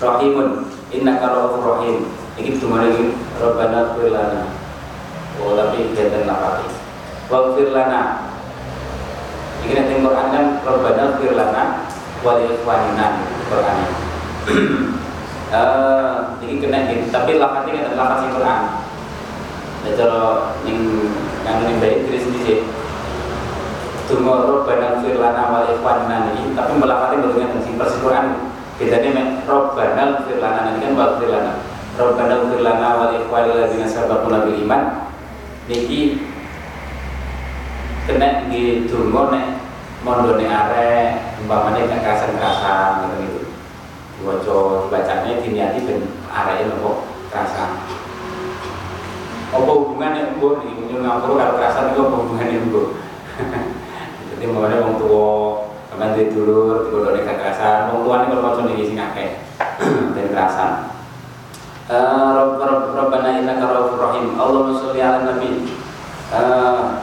Rahimun 0.00 0.68
innaka 0.88 1.28
rahufur 1.28 1.76
rahim. 1.76 2.08
Iki 2.36 2.60
iki 2.60 3.04
robbana 3.40 3.96
fir 3.96 4.12
lana. 4.12 4.44
oh 4.44 4.65
tapi 5.40 5.92
beten 5.92 6.24
lapati 6.24 6.66
wa 7.26 7.52
fir 7.52 7.68
lana. 7.74 8.02
Iki 9.66 9.72
nek 9.74 9.86
teng 9.90 10.00
Quran 10.06 10.26
kan 10.30 10.44
robbana 10.62 11.04
fir 11.18 11.32
lana 11.34 11.62
wa 12.22 12.32
li 12.38 12.46
ikhwanina 12.54 13.06
Quran 13.50 13.78
eh 15.56 16.14
iki 16.42 16.54
kena 16.62 16.86
tapi 17.10 17.38
lapatnya 17.38 17.90
kan 17.90 17.98
lapat 17.98 18.16
sing 18.22 18.30
Quran. 18.34 18.60
Cara 19.86 20.22
ning 20.66 20.78
kang 21.46 21.62
ning 21.62 21.78
baik 21.78 22.06
Inggris 22.06 22.26
iki 22.26 22.66
Tunggu 24.06 24.62
badan 24.62 25.02
firlana 25.02 25.50
wal 25.50 25.66
ikhwanina 25.66 26.30
ini 26.30 26.54
tapi 26.54 26.78
melafati 26.78 27.18
bentuknya 27.18 27.58
sing 27.58 27.74
persis 27.74 27.98
Quran. 27.98 28.38
Bedanya 28.78 29.10
mek 29.10 29.26
Rabbana 29.50 30.22
firlana 30.22 30.70
ini 30.70 30.78
kan 30.78 30.92
wal 30.94 31.18
firlana 31.18 31.58
Rabbana 31.98 32.34
firlana 32.46 32.88
wal 33.02 33.12
ikhwanil 33.18 33.58
ladzina 33.58 33.86
sabaquna 33.90 34.46
bil 34.46 34.62
iman 34.62 35.10
niki 35.66 36.22
kena 38.06 38.46
di 38.46 38.86
tunggu 38.86 39.34
nek 39.34 39.46
mondone 40.06 40.46
arek 40.46 41.42
umpamane 41.42 41.90
kekerasan-kerasan 41.90 43.10
gitu 43.10 43.14
gitu. 43.26 43.40
Diwaca 44.16 44.56
dibacanya 44.86 45.42
diniati 45.42 45.78
ben 45.82 46.00
areke 46.30 46.70
nopo? 46.70 47.10
Kerasan 47.26 47.82
apa 49.46 49.70
hubungannya 49.70 50.36
bu 50.42 50.58
di 50.62 50.70
nyuruh 50.90 51.06
ngapur 51.06 51.38
kalau 51.38 51.54
kerasan 51.54 51.94
itu 51.94 52.00
apa 52.02 52.16
hubungannya 52.18 52.66
bu 52.66 52.82
jadi 54.34 54.44
ada 54.50 54.76
orang 54.82 54.96
tua 54.98 55.30
kemarin 55.92 56.16
di 56.18 56.24
dulur 56.34 56.86
di 56.86 56.88
kodok 56.90 57.14
kekerasan 57.22 57.90
orang 57.90 58.02
tua 58.02 58.14
ini 58.16 58.26
kalau 58.30 58.42
macam 58.42 58.68
ini 58.72 58.84
sing 58.86 58.98
akeh. 58.98 59.28
Dan 60.14 60.26
kerasan 60.32 60.95
Rabbana 61.86 63.38
innaka 63.38 63.62
rahufur 63.62 64.02
rahim. 64.10 64.34
Allahumma 64.34 64.74
sholli 64.74 64.98
ala 64.98 65.22
nabi. 65.22 65.70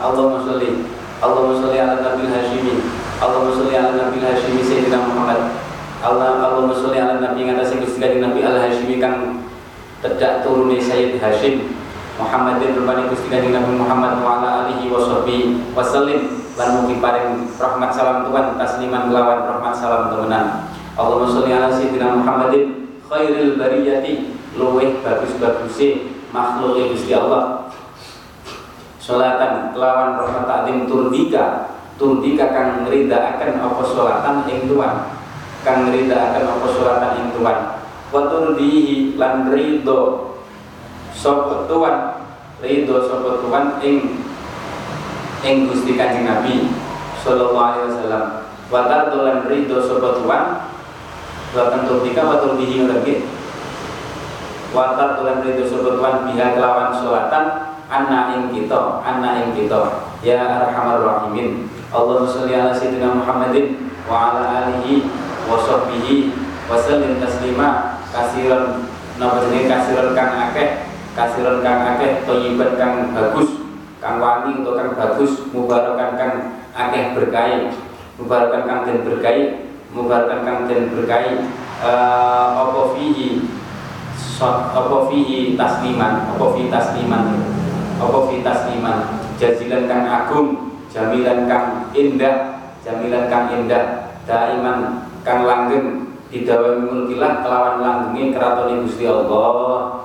Allahumma 0.03 0.43
sholli 0.43 0.83
Allahumma 1.23 1.55
sholli 1.55 1.79
ala 1.79 2.03
nabi 2.03 2.27
hashimi. 2.27 2.83
Allahumma 3.23 3.55
sholli 3.55 3.79
ala 3.79 3.95
nabi 3.95 4.19
hashimi 4.19 4.59
sayyidina 4.59 5.07
Muhammad. 5.07 5.55
Allah 6.03 6.35
Allahumma 6.43 6.75
sholli 6.75 6.99
ala 6.99 7.23
nabi 7.23 7.47
ngatasé 7.47 7.79
Gusti 7.79 8.19
Nabi 8.19 8.43
al 8.43 8.59
hashimi 8.59 8.99
kang 8.99 9.47
tidak 10.03 10.43
turune 10.43 10.75
Sayyid 10.75 11.15
Hashim 11.23 11.79
Muhammadin 12.19 12.75
rupane 12.75 13.07
Gusti 13.07 13.31
Kanjeng 13.31 13.55
Nabi 13.55 13.79
Muhammad 13.79 14.19
wa 14.19 14.43
ala 14.43 14.67
alihi 14.67 14.91
wa 14.91 14.99
sahbihi 14.99 15.71
wasallim. 15.71 16.43
Lan 16.59 16.83
mugi 16.83 16.99
paring 16.99 17.47
rahmat 17.55 17.95
salam 17.95 18.27
Tuhan 18.27 18.59
tasliman 18.59 19.07
kelawan 19.07 19.47
rahmat 19.47 19.73
salam 19.79 20.11
temenan. 20.11 20.67
Allahumma 20.99 21.31
sholli 21.31 21.55
ala 21.55 21.71
sayyidina 21.71 22.19
Muhammadin 22.19 22.91
khairil 23.07 23.55
bariyati 23.55 24.32
luweh 24.57 25.01
bagus-baguse 25.01 26.13
makhluk 26.29 26.93
Gusti 26.93 27.13
Allah. 27.13 27.69
Salatan 29.03 29.75
kelawan 29.75 30.15
rahmat 30.15 30.47
takdim 30.47 30.87
turdika 30.87 31.75
turdika 31.99 32.55
kang 32.55 32.87
ngridaaken 32.87 33.59
apa 33.59 33.81
salatan 33.83 34.47
ing 34.47 34.65
Tuhan 34.71 34.93
kang 35.61 35.91
ngridaaken 35.91 36.43
apa 36.47 36.67
salatan 36.71 37.11
ing 37.19 37.27
Tuhan 37.35 37.57
wa 38.13 38.21
turdihi 38.29 39.19
lan 39.19 39.51
ridho 39.51 40.31
sapa 41.11 41.67
tuan? 41.67 42.23
Ridho 42.63 42.95
sapa 43.11 43.43
tuan 43.43 43.83
ing 43.83 44.23
ing 45.43 45.55
Gusti 45.67 45.99
Kanjeng 45.99 46.23
Nabi 46.23 46.71
sallallahu 47.19 47.59
alaihi 47.59 47.91
wasallam. 47.91 48.25
Wa 48.71 48.87
tardolan 48.87 49.51
ridho 49.51 49.83
sapa 49.83 50.15
tuan? 50.15 50.43
Wa 51.51 51.75
turdika 51.75 52.23
wa 52.23 52.39
turdihi 52.39 52.87
lagi 52.87 53.42
wa 54.73 54.97
tardolan 54.97 55.45
ridho 55.45 55.69
sapa 55.69 55.95
tuan 55.95 56.15
biha 56.25 56.57
kelawan 56.57 56.89
salatan 56.89 57.45
anna 57.87 58.33
ing 58.33 58.49
kita 58.49 58.99
anna 59.05 59.45
ing 59.45 59.53
kita. 59.53 60.09
Ya 60.25 60.65
arhamar 60.65 61.05
rahimin 61.05 61.69
Allahumma 61.93 62.25
sholli 62.25 62.57
ala 62.57 62.73
sayyidina 62.73 63.21
Muhammadin 63.21 63.93
wa 64.09 64.33
ala 64.33 64.65
alihi 64.65 65.05
wa 65.45 65.61
sahbihi 65.61 66.33
wa 66.65 66.73
sallim 66.73 67.21
taslima. 67.21 68.01
Kasiran 68.09 68.89
jenenge? 69.21 69.69
Kasiran 69.69 70.17
kang 70.17 70.33
akeh 70.49 70.89
kasiran 71.13 71.61
kang 71.61 71.85
akeh 71.93 72.25
thayyiban 72.25 72.73
kang 72.81 73.13
bagus 73.13 73.61
kang 74.01 74.17
wangi 74.17 74.65
atau 74.65 74.73
kang 74.73 74.91
bagus 74.97 75.45
mubarakan 75.53 76.17
kang 76.17 76.33
akeh 76.73 77.13
berkahi 77.13 77.69
mubarakan 78.17 78.61
kang 78.65 78.79
den 78.89 79.05
berkahi 79.05 79.43
mubarakan 79.93 80.39
kang 80.41 80.59
den 80.65 80.89
berkahi. 80.89 81.61
Uh, 81.83 82.63
apa 82.63 82.95
fihi 82.95 83.43
apa 84.41 84.97
fihi 85.11 85.53
tasliman 85.53 86.33
apa 86.33 86.45
fihi 86.57 86.71
tasliman? 86.73 87.25
Apa 88.01 88.17
fihi 88.29 88.41
tasliman? 88.41 89.21
Jazilan 89.37 89.85
kang 89.85 90.05
agung 90.09 90.73
jamilan 90.93 91.49
kang 91.49 91.89
indah 91.93 92.61
jamilan 92.85 93.25
kang 93.29 93.49
indah 93.49 94.13
daiman 94.29 95.09
kang 95.25 95.45
langgeng 95.45 96.13
didawami 96.29 96.85
mulkilah 96.85 97.45
kelawan 97.45 97.77
langgengi 97.81 98.33
keraton 98.33 98.85
Gusti 98.85 99.05
Allah. 99.05 100.01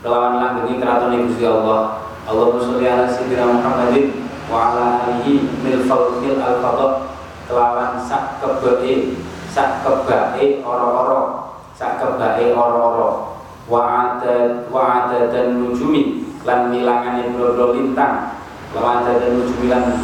Kelawan 0.00 0.40
langgengi 0.40 0.80
keraton 0.80 1.28
Gusti 1.28 1.44
Allah. 1.48 2.04
Allahumma 2.28 2.60
sholli 2.60 2.84
ala 2.84 3.08
sayyidina 3.08 3.48
Muhammadin 3.48 4.28
wa 4.52 4.72
ala 4.72 4.84
alihi 5.08 5.40
mil 5.64 5.80
fadl 5.88 6.24
al 6.40 6.56
fadl. 6.60 7.08
Kelawan 7.48 7.96
sak 8.00 8.38
kebake 8.38 9.16
sak 9.50 9.82
kebake 9.82 10.62
ora-ora 10.62 11.50
sak 11.74 11.98
kebake 11.98 12.54
ora-ora 12.54 13.29
wa 13.70 14.18
adad 14.18 14.66
wa 14.66 15.06
adadan 15.06 15.62
nujumi 15.62 16.26
lan 16.42 16.74
milangane 16.74 17.30
boro 17.30 17.72
lintang. 17.72 18.34
Wa 18.74 19.00
adadan 19.00 19.38
nujumi 19.38 19.70
lan 19.70 20.02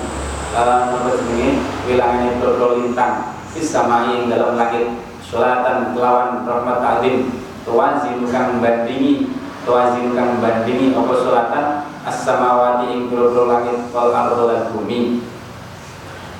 apa 0.54 1.10
jenenge? 1.18 1.60
Milangane 1.90 2.38
boro 2.38 2.78
lintang. 2.78 3.36
Fis 3.56 3.72
samai 3.72 4.28
dalam 4.28 4.60
langit 4.60 5.00
Salatan 5.24 5.96
kelawan 5.96 6.44
rahmat 6.44 6.76
ta'zim 6.76 7.32
Tuwazinu 7.64 8.28
kang 8.28 8.60
bandingi 8.60 9.32
Tuwazinu 9.64 10.12
kang 10.12 10.44
bandingi 10.44 10.92
Apa 10.92 11.12
salatan 11.24 11.66
As-samawati 12.04 12.92
ing 12.92 13.08
bro 13.08 13.48
langit 13.48 13.88
Wal 13.96 14.12
ardo 14.12 14.44
lan 14.46 14.70
bumi. 14.76 15.24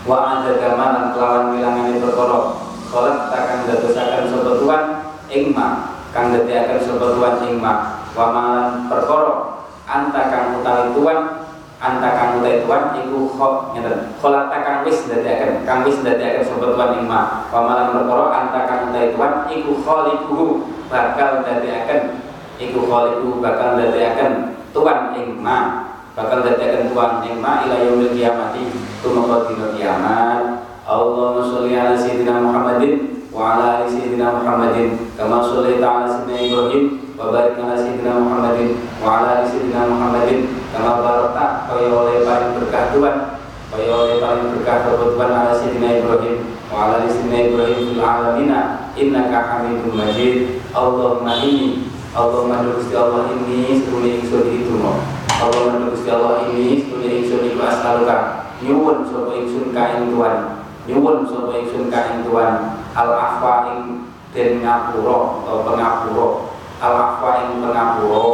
Wa 0.06 0.38
ada 0.44 0.54
gamalan 0.60 1.10
kelawan 1.10 1.56
wilangane 1.56 1.98
perkara. 1.98 2.54
Salat 2.86 3.16
takkan 3.34 3.66
dadosaken 3.66 4.30
sapa 4.30 4.50
Tuhan? 4.62 4.82
Ing 5.26 5.50
ma 5.50 5.95
kang 6.16 6.32
dadiaken 6.32 6.80
sapa 6.80 7.12
Tuhan 7.12 7.34
ing 7.44 7.60
ma 7.60 8.00
wa 8.16 8.32
anta 9.84 10.22
kang 10.32 10.56
utawi 10.56 10.96
Tuhan 10.96 11.18
anta 11.76 12.08
kang 12.16 12.40
utawi 12.40 12.64
Tuhan 12.64 12.82
iku 13.04 13.18
kho 13.36 13.48
ngeten. 13.76 14.16
Kholat 14.16 14.48
kang 14.48 14.80
wis 14.88 15.04
dadiaken 15.04 15.68
kang 15.68 15.84
wis 15.84 16.00
dadiaken 16.00 16.40
sapa 16.40 16.72
Tuhan 16.72 16.90
ing 16.96 17.04
ma 17.04 17.44
wa 17.52 18.32
anta 18.32 18.60
kang 18.64 18.88
utawi 18.88 19.12
Tuhan 19.12 19.32
iku 19.52 19.72
khaliquhu 19.84 20.44
bakal 20.88 21.44
dadiaken 21.44 22.00
iku 22.56 22.80
khaliquhu 22.88 23.44
bakal 23.44 23.76
dadiaken 23.76 24.56
Tuhan 24.72 24.98
ing 25.20 25.44
bakal 26.16 26.40
dadiaken 26.40 26.96
Tuhan 26.96 27.12
ing 27.28 27.36
ma 27.44 27.60
ila 27.68 27.76
yaumil 27.76 28.16
kiamati 28.16 28.72
tumeka 29.04 29.52
dina 29.52 29.68
kiamat. 29.76 30.64
Allahumma 30.86 31.42
sholli 31.44 31.74
ala 31.74 31.98
sayyidina 31.98 32.40
Muhammadin 32.46 33.15
Muhammadin 34.40 35.12
kama 35.12 35.44
sholli 35.44 35.76
ala 35.76 36.08
sayyidina 36.08 36.40
Ibrahim 36.40 36.84
wa 37.20 37.28
barik 37.28 37.60
ala 37.60 37.76
sayyidina 37.76 38.16
Muhammadin 38.16 38.80
wa 38.96 39.08
ala 39.20 39.28
ali 39.36 39.44
sayyidina 39.52 39.92
Muhammadin 39.92 40.38
kama 40.72 41.04
barakta 41.04 41.46
kaya 41.68 41.88
oleh 41.92 42.24
paling 42.24 42.50
berkah 42.56 42.84
Tuhan 42.96 43.16
kaya 43.68 43.92
oleh 43.92 44.16
paling 44.24 44.46
berkah 44.56 44.88
Tuhan 44.88 45.28
ala 45.36 45.52
sayyidina 45.52 45.88
Ibrahim 46.00 46.36
wa 46.72 46.76
Ibrahim 47.52 47.80
fil 47.92 48.00
alamina 48.00 48.60
innaka 48.96 49.68
majid 49.92 50.64
Allahumma 50.72 51.36
inni 51.44 51.92
Allahumma 52.16 52.64
Gusti 52.72 52.96
Allah 52.96 53.28
ini 53.36 53.84
sedune 53.84 54.16
ingsun 54.16 54.48
iki 54.48 54.64
donga 54.64 55.04
Allahumma 55.44 55.92
Gusti 55.92 56.08
Allah 56.08 56.48
ini 56.48 56.88
sedune 56.88 57.20
ingsun 57.20 57.52
as'aluka 57.60 58.48
nyuwun 58.64 59.04
sapa 59.04 59.36
ingsun 59.36 59.76
Tuhan 59.76 60.36
nyuwun 60.88 61.28
sapa 61.28 61.52
Tuhan 62.24 62.85
al 62.96 63.10
afwa 63.12 63.54
ing 63.76 64.08
den 64.32 64.64
ngapura 64.64 65.44
atau 65.44 65.56
pengapura 65.68 66.28
al 66.80 66.94
afwa 66.96 67.30
ing 67.44 67.60
pengapura 67.60 68.24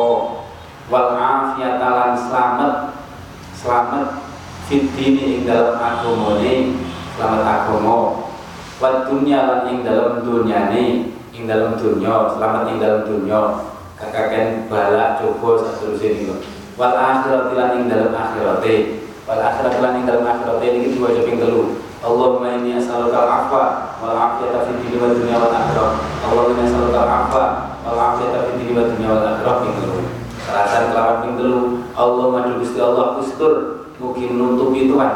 wal 0.86 1.10
afiyata 1.18 1.88
lan 1.90 2.12
slamet 2.14 2.74
slamet 3.58 4.08
fitini 4.66 5.40
ing 5.40 5.42
dalam 5.44 5.76
agamane. 5.76 6.78
Selamat 7.12 7.44
agama. 7.44 8.24
Wa 8.80 9.04
dunya 9.04 9.44
lan 9.44 9.68
ing 9.68 9.84
dalam 9.84 10.24
dunyane. 10.24 11.12
Ing 11.36 11.42
dalam 11.44 11.76
dunya. 11.76 12.14
Selamat 12.32 12.72
ing 12.72 12.78
dalam 12.80 13.02
dunya. 13.04 13.40
Kakaken 14.00 14.66
bala 14.66 15.20
coba 15.20 15.62
seterusnya 15.62 16.10
niku 16.18 16.34
wal 16.74 16.96
akhirat 16.96 17.54
lan 17.54 17.70
ing 17.78 17.84
dalam 17.86 18.10
akhirate. 18.10 19.04
Wal 19.28 19.38
akhirat 19.38 19.78
lan 19.78 19.92
ing 20.02 20.04
dalam 20.08 20.24
akhirate. 20.26 20.66
Niki 20.72 20.98
diwaca 20.98 21.20
ping 21.22 21.38
telu 21.38 21.62
Allahumma 22.02 22.58
inni 22.58 22.74
as'aluka 22.74 23.14
al-afwa 23.14 23.94
wal 24.02 24.18
afiyata 24.18 24.66
fid 24.66 24.82
dini 24.82 24.98
wad 24.98 25.14
dunya 25.14 25.38
wal 25.38 25.54
akhirah. 25.54 26.02
Allahumma 26.26 26.50
inni 26.58 26.66
as'aluka 26.66 26.98
al-afwa 27.06 27.44
wal 27.86 28.00
afiyata 28.10 28.38
fid 28.50 28.56
dini 28.58 28.72
wad 28.74 28.86
dunya 28.90 29.08
wal 29.14 29.22
akhirah. 29.22 29.54
Ping 29.62 29.74
telu. 29.78 29.98
Selatan 30.42 30.82
kelawan 30.90 31.16
ping 31.22 31.34
telu. 31.38 31.60
Allahumma 31.94 32.58
Gusti 32.58 32.78
Allah 32.82 33.06
kustur 33.14 33.52
mungkin 34.02 34.28
nutupi 34.34 34.90
Tuhan. 34.90 35.14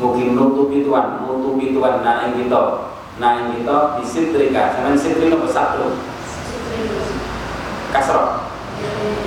Mungkin 0.00 0.28
nutupi 0.32 0.80
Tuhan. 0.80 1.06
Nutupi 1.28 1.76
Tuhan. 1.76 1.94
Nah 2.00 2.24
ing 2.24 2.40
kita. 2.40 2.60
Nah 3.20 3.30
ing 3.44 3.60
kita 3.60 4.00
disitrika. 4.00 4.72
Sampean 4.72 4.96
sitri 4.96 5.28
nopo 5.28 5.44
satu 5.44 6.00
kasroh. 7.92 8.48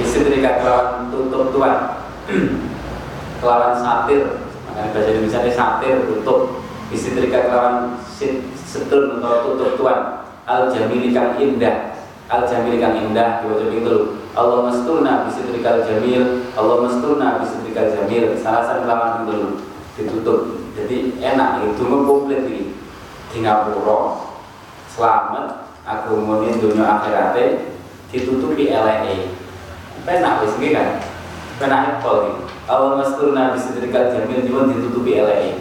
Istitrika 0.01 0.66
kelawan 0.66 1.13
tutup 1.13 1.53
tuan 1.53 2.01
kelawan 3.39 3.78
satir 3.78 4.44
makanya 4.76 4.91
bahasa 4.91 5.09
Indonesia 5.15 5.39
ini 5.47 5.53
satir 5.55 5.95
tutup. 6.03 6.59
Istitrika 6.91 7.49
kelawan 7.49 7.95
setun 8.67 9.23
atau 9.23 9.55
tutup 9.55 9.80
tuan. 9.80 10.28
Al 10.45 10.69
jamilikan 10.69 11.39
indah. 11.39 11.95
Al 12.28 12.43
jamilikan 12.43 12.99
indah 12.99 13.41
diwajib 13.41 13.71
itu 13.71 13.95
Allah 14.36 14.67
mesturna 14.67 15.23
bisitrika 15.26 15.80
al 15.80 15.82
jamil 15.88 16.43
Allah 16.59 16.78
mesturna 16.84 17.39
bisitrika 17.39 17.88
al 17.88 17.91
jamil 17.95 18.36
satu 18.36 18.84
kelawan 18.84 19.23
itu 19.26 19.63
ditutup. 19.95 20.39
Jadi 20.76 21.23
enak. 21.23 21.63
Itu 21.63 21.88
komplit 21.88 22.43
ini. 22.51 22.76
Di 23.32 23.43
Ngapura 23.43 24.19
selamat 24.91 25.71
aku 25.84 26.19
mau 26.23 26.39
dunia 26.39 26.88
akhiratnya 26.88 27.67
ditutupi 28.11 28.71
LNE 28.71 29.28
penak 30.07 30.45
wis 30.45 30.55
kan? 30.71 31.03
Penak 31.59 31.99
iki 31.99 32.44
awal 32.66 32.97
masturna 32.97 33.53
bisa 33.53 33.78
didekat 33.78 34.13
jamil 34.13 34.41
juga 34.41 34.74
ditutupi 34.74 35.22
LNE 35.22 35.51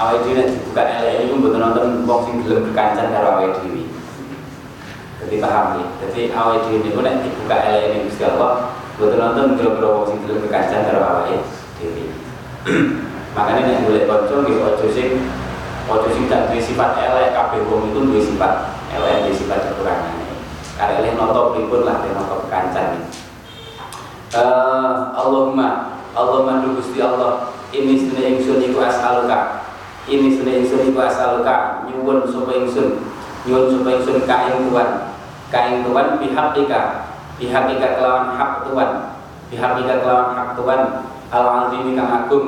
awal 0.00 0.24
dhewe 0.24 0.48
dibuka 0.48 0.80
LNE 0.80 1.28
itu 1.28 1.34
mboten 1.36 1.60
nonton 1.60 1.86
wong 2.08 2.20
sing 2.24 2.34
gelem 2.40 2.72
kekancan 2.72 3.12
karo 3.12 3.36
awal 3.36 3.52
dhewe. 3.60 3.84
Jadi 5.20 5.36
paham 5.36 5.66
ya? 5.76 5.86
Jadi 6.08 6.20
awal 6.32 6.64
dhewe 6.64 6.80
niku 6.80 7.04
nek 7.04 7.20
dibuka 7.20 7.56
LNE 7.60 8.08
Gusti 8.08 8.24
Allah 8.24 8.72
mboten 8.96 9.18
nonton 9.20 9.60
kira-kira 9.60 9.88
wong 9.92 10.04
sing 10.08 10.18
gelem 10.24 10.40
kekancan 10.48 10.80
karo 10.88 11.00
awal 11.04 11.28
makanya 13.36 13.62
nek 13.64 13.88
boleh 13.88 14.04
kanca 14.04 14.34
nggih 14.44 14.60
aja 14.60 14.86
sing 14.92 15.16
aja 15.88 16.08
sing 16.12 16.24
tak 16.28 16.52
duwe 16.52 16.60
sifat 16.60 16.92
elek 16.92 17.32
kabeh 17.32 17.64
wong 17.64 17.88
itu 17.88 18.00
duwe 18.04 18.20
sifat 18.20 18.72
elek 18.92 19.28
duwe 19.28 19.32
sifat 19.36 19.60
kekurangan. 19.68 20.16
Karena 20.80 21.12
noto 21.12 21.52
pripun 21.52 21.84
lah 21.84 22.00
dia 22.00 22.16
noto 22.16 22.48
kancan 22.48 23.04
uh, 24.34 25.14
Allahumma 25.14 25.98
Allahumma 26.14 26.66
du 26.66 26.78
Gusti 26.78 26.98
Allah 26.98 27.50
ini 27.70 27.94
sedene 27.94 28.34
ingsun 28.34 28.58
iku 28.66 28.82
as'aluka. 28.82 29.62
Ini 30.10 30.26
sedene 30.34 30.66
ingsun 30.66 30.90
iku 30.90 30.98
as'aluka. 31.06 31.86
Nyuwun 31.86 32.26
sapa 32.26 32.50
ingsun. 32.58 32.98
Nyuwun 33.46 33.70
sapa 33.70 33.88
ingsun 33.94 34.26
ka 34.26 34.50
ing 34.50 34.66
Tuhan. 34.66 34.88
Ka 35.54 35.58
ing 35.70 35.86
Tuhan 35.86 36.06
bihaqqika. 36.18 36.80
Bihaqqika 37.38 37.86
kelawan 37.94 38.34
hak 38.34 38.66
Tuhan. 38.66 38.90
Bihaqqika 39.54 39.94
kelawan 40.02 40.28
hak 40.34 40.48
Tuhan. 40.58 40.80
Al-azim 41.30 41.94
kang 41.94 42.10
agung. 42.10 42.46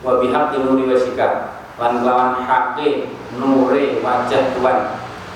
Wa 0.00 0.16
bihaqqi 0.24 0.56
nuri 0.64 0.88
wasika. 0.88 1.60
Lan 1.76 2.00
kelawan 2.00 2.40
hakke 2.40 3.12
nure 3.36 4.00
wajah 4.00 4.56
Tuhan. 4.56 4.78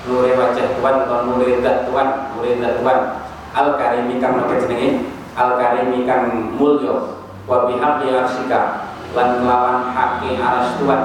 Nure 0.09 0.33
wajah 0.33 0.65
Tuhan 0.81 0.95
atau 1.05 1.29
nure 1.29 1.61
zat 1.61 1.85
Tuhan. 1.85 2.07
Nure 2.33 2.57
zat 2.57 2.73
Tuhan. 2.81 2.99
Al 3.53 3.67
karimi 3.77 4.17
kang 4.17 4.41
jenenge 4.49 5.16
al 5.37 5.61
karimi 5.61 6.09
kang 6.09 6.57
mulya 6.57 7.13
wa 7.45 7.69
bihaqqi 7.69 8.09
arsika 8.09 8.89
lan 9.13 9.39
kelawan 9.39 9.93
haqqi 9.93 10.35
aras 10.41 10.73
Tuhan 10.81 11.01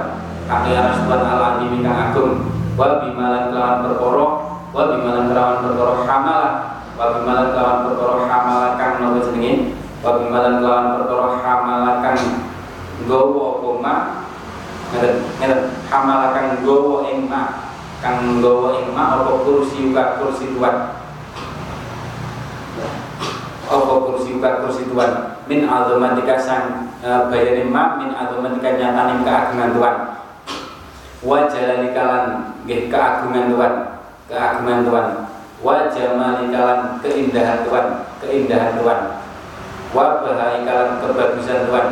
haqqi 0.49 0.72
aras 0.72 0.97
Tuhan 1.05 1.20
al 1.20 1.43
azimi 1.55 1.85
agung 1.85 2.49
wa 2.72 3.05
bimalan 3.05 3.53
kelawan 3.53 3.76
perkara 3.85 4.26
wa 4.72 4.83
bimalan 4.89 5.24
kelawan 5.28 5.57
perkara 5.61 5.95
hamalah 6.09 6.55
wa 6.97 7.05
bimalan 7.12 7.47
kelawan 7.53 7.78
perkara 7.85 8.14
hamalah 8.26 8.70
kang 8.80 8.93
nopo 9.05 9.18
jenenge 9.28 9.76
wa 10.01 10.11
bimalan 10.16 10.55
kelawan 10.64 10.87
perkara 10.97 11.26
hamalah 11.45 11.95
kang 12.01 12.20
nggawa 13.05 13.45
apa 13.61 13.70
ma 13.85 13.95
ngeten 14.93 15.14
ngeten 15.41 15.61
hamalah 15.93 16.28
kang 16.33 16.47
nggawa 16.64 16.97
ing 17.12 17.28
ma 17.28 17.43
kang 18.01 18.16
nggawa 18.41 18.80
ing 18.80 18.87
mak 18.97 19.20
apa 19.20 19.33
kursi 19.45 19.93
uga 19.93 20.18
kursi 20.18 20.57
tuan 20.57 20.97
apa 23.72 23.92
kursi 24.04 24.36
uga 24.36 24.60
kursi 24.60 24.84
tuan 24.92 25.40
min 25.48 25.64
azamatika 25.64 26.36
sang 26.36 26.92
e, 27.00 27.08
bayane 27.32 27.64
mak 27.72 27.96
min 27.96 28.12
azamatika 28.12 28.76
nyatane 28.76 29.24
keagungan 29.24 29.70
tuan 29.72 29.96
wa 31.24 31.48
jalalika 31.48 32.02
lan 32.04 32.24
nggih 32.68 32.92
keagungan 32.92 33.48
tuan 33.48 33.72
keagungan 34.28 34.80
tuan 34.84 35.06
wa 35.64 35.88
jamalika 35.88 36.60
lan 36.60 36.80
keindahan 37.00 37.64
tuan 37.64 37.86
keindahan 38.20 38.76
tuan 38.76 39.00
wa 39.96 40.20
bahaika 40.20 40.72
lan 40.76 40.90
kebagusan 41.00 41.72
tuan 41.72 41.86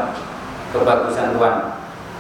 kebagusan 0.77 1.33
tuan 1.33 1.55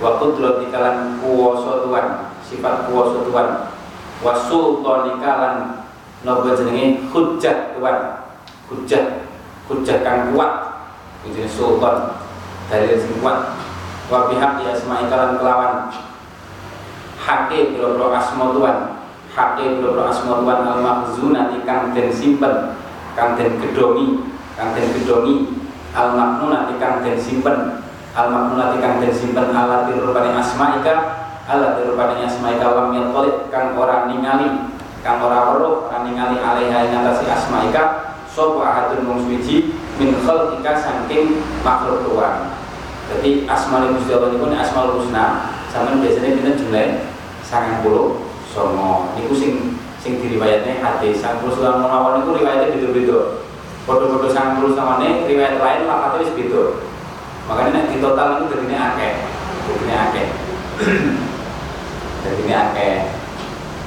wa 0.00 0.16
qudratika 0.16 0.78
lan 0.80 0.96
kuwasa 1.20 1.84
tuan 1.84 2.06
sifat 2.40 2.88
kuwasa 2.88 3.28
tuan 3.28 3.48
wasultanika 4.20 5.32
lan 5.40 5.54
nopo 6.24 6.52
jenenge? 6.52 7.08
Hujjah 7.08 7.76
tuan 7.76 7.96
hujjah 8.68 9.29
hujjah 9.70 10.02
kang 10.02 10.34
kuat 10.34 10.52
jenenge 11.22 11.46
sultan 11.46 12.18
dari 12.66 12.98
sing 12.98 13.22
kuat. 13.22 13.54
Wa 14.10 14.26
bihaq 14.26 14.66
ya 14.66 14.74
asma'ika 14.74 15.14
lan 15.14 15.30
kelawan. 15.38 15.74
Hake 17.22 17.78
biro 17.78 18.10
asma 18.10 18.50
tuan. 18.50 18.98
Hake 19.30 19.78
biro 19.78 20.02
asma 20.02 20.42
tuan 20.42 20.66
al 20.66 20.82
mahzunati 20.82 21.62
kang 21.62 21.94
den 21.94 22.10
simpen 22.10 22.74
kang 23.14 23.38
den 23.38 23.62
gedongi 23.62 24.26
kang 24.58 24.74
den 24.74 24.90
gedongi. 24.90 25.62
Al 25.94 26.18
maknunati 26.18 26.74
kang 26.82 27.06
den 27.06 27.14
simpen 27.14 27.86
al 28.18 28.26
maknunati 28.26 28.82
kang 28.82 28.98
den 28.98 29.14
simpen 29.14 29.54
ala 29.54 29.86
tirupane 29.86 30.34
asma'ika 30.34 31.20
Allah 31.50 31.82
dirupani 31.82 32.22
asma'i 32.22 32.62
kalam 32.62 32.94
yalqalid 32.94 33.50
kang 33.50 33.74
ora 33.74 34.06
ningali 34.06 34.70
kang 35.02 35.18
ora 35.18 35.50
weruh 35.50 35.90
ora 35.90 36.06
ningali 36.06 36.38
alaiha 36.38 36.86
ing 36.86 36.94
asma'ika 37.26 37.99
sapa 38.30 38.60
ahadun 38.62 39.06
mung 39.06 39.20
suci 39.26 39.74
min 39.98 40.14
khalqika 40.22 40.72
saking 40.78 41.42
makhluk 41.66 42.06
Tuhan. 42.06 42.54
Jadi 43.10 43.30
asmaul 43.50 43.98
Gusti 43.98 44.14
Allah 44.14 44.30
niku 44.30 44.46
asmaul 44.54 45.02
husna 45.02 45.50
sampean 45.66 45.98
biasanya 45.98 46.38
pinten 46.38 46.54
jumlah 46.54 46.86
90 47.42 47.82
songo 48.54 49.14
niku 49.18 49.34
sing 49.34 49.52
sing 49.98 50.22
diriwayatne 50.22 50.78
hadis 50.78 51.18
90 51.18 51.56
sulam 51.58 51.82
mawon 51.82 52.22
niku 52.22 52.38
riwayatnya 52.38 52.78
beda-beda. 52.78 53.42
Foto-foto 53.82 54.30
90 54.30 54.78
samane 54.78 55.26
riwayat 55.26 55.58
lain 55.58 55.90
lafate 55.90 56.22
wis 56.22 56.34
beda. 56.38 56.62
Makanya 57.50 57.70
nek 57.74 57.84
di 57.90 57.96
total 57.98 58.38
niku 58.38 58.54
dadine 58.54 58.76
akeh. 58.78 59.12
Dadine 59.66 59.94
akeh. 59.98 60.26
jadi 62.20 62.40
ini 62.44 62.52
akeh 62.52 62.94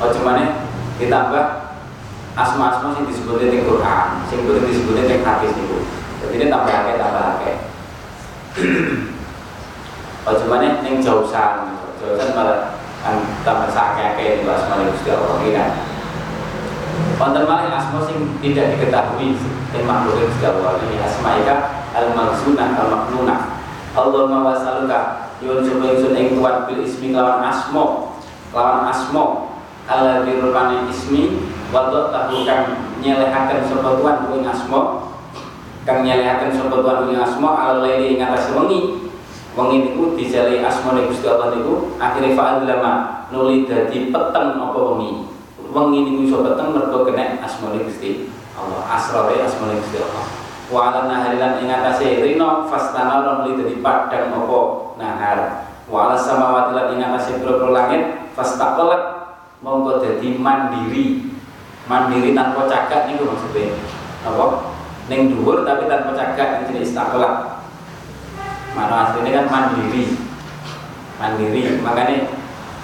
oh 0.01 0.09
cuman 0.09 0.65
ditambah 0.97 1.45
asma-asma 2.33 2.97
yang 2.97 3.05
disebutnya 3.05 3.47
di 3.53 3.59
Quran 3.61 4.07
yang 4.29 4.41
disebutnya 4.65 5.03
di 5.05 5.15
hadis 5.21 5.53
itu 5.53 5.77
jadi 6.23 6.33
ini 6.39 6.45
tambah 6.47 6.71
akeh 6.71 6.95
tambah 6.97 7.23
akeh. 7.37 7.55
Oh 10.23 10.31
cuman 10.39 10.63
yang 10.87 11.03
jauhan 11.03 11.75
jauhan 11.99 12.29
malah 12.31 12.79
kan 13.03 13.19
tambah 13.43 13.67
sakit 13.67 14.15
akeh 14.15 14.39
itu 14.39 14.47
asma 14.47 14.79
yang 14.79 14.95
Gusti 14.95 15.11
Allah 15.11 15.35
kan 15.43 15.71
Wonten 17.19 17.43
malih 17.43 17.75
asma 17.75 18.07
sing 18.07 18.39
tidak 18.39 18.79
diketahui 18.79 19.35
yang 19.75 19.83
makhluk 19.83 20.23
Gusti 20.23 20.47
Allah 20.47 20.79
ini 20.79 20.95
asma 21.03 21.43
ika 21.43 21.55
al-maghsunah 21.91 22.69
al-maknunah. 22.79 23.39
Allahumma 23.93 24.55
wasaluka 24.55 25.29
yun 25.43 25.59
sapa 25.61 25.85
ingsun 25.91 26.15
ing 26.15 26.39
tuan 26.39 26.65
bil 26.65 26.81
ismi 26.81 27.11
lawan 27.11 27.43
asma 27.43 28.15
lawan 28.55 28.87
asmo 28.87 29.53
ala 29.85 30.23
dirupani 30.23 30.87
ismi 30.87 31.51
wadok 31.73 32.13
tahu 32.13 32.45
kang 32.45 32.93
nyelehaken 33.01 33.65
sapa 33.65 33.97
tuan 33.97 34.29
ing 34.29 34.45
asma. 34.45 35.09
Kang 35.83 36.05
nyelehaken 36.05 36.53
sapa 36.53 36.75
tuan 36.85 37.09
ing 37.09 37.17
asma 37.17 37.49
ala 37.57 37.81
laili 37.81 38.15
ing 38.15 38.21
atas 38.21 38.53
wengi. 38.53 39.09
Wengi 39.53 39.77
niku 39.85 40.13
dijali 40.17 40.61
asmane 40.61 41.09
Gusti 41.09 41.25
Allah 41.25 41.53
niku. 41.57 41.97
Akhire 41.97 42.37
fa'al 42.37 42.65
lama 42.69 43.25
nuli 43.33 43.65
dadi 43.65 44.13
peteng 44.13 44.61
apa 44.61 44.79
wengi. 44.93 45.25
Wengi 45.73 45.99
niku 46.05 46.19
iso 46.29 46.37
peteng 46.45 46.77
mergo 46.77 47.01
kena 47.09 47.41
asmane 47.41 47.81
Gusti 47.81 48.29
Allah. 48.53 48.85
Asrare 48.93 49.41
asmane 49.41 49.81
Gusti 49.81 49.97
Allah. 49.97 50.25
Wa 50.69 50.79
ala 50.89 51.01
naharilan 51.09 51.61
ing 51.65 51.69
atase 51.69 52.21
rino 52.21 52.69
fastana 52.69 53.25
nuli 53.25 53.57
dadi 53.57 53.81
padang 53.81 54.29
apa 54.29 54.59
nahar. 55.01 55.39
Wa 55.89 56.09
ala 56.09 56.17
samawati 56.17 56.71
lan 56.77 56.87
ing 56.97 57.01
atase 57.01 57.41
langit 57.45 58.29
fastaqalat 58.33 59.01
monggo 59.63 60.03
jadi 60.03 60.35
mandiri 60.37 61.32
mandiri 61.87 62.31
tanpa 62.31 62.67
cagak 62.67 63.11
nih 63.11 63.19
maksudnya. 63.19 63.75
Apa? 64.23 64.45
Neng 65.11 65.35
dhuwur 65.35 65.67
tapi 65.67 65.87
tanpa 65.91 66.15
cagak 66.15 66.47
yang 66.47 66.63
jenis 66.71 66.95
istiqlal 66.95 67.59
mana 68.73 68.95
aslinya 69.09 69.31
kan 69.43 69.45
mandiri. 69.51 70.17
Mandiri. 71.19 71.61
Makanya 71.83 72.31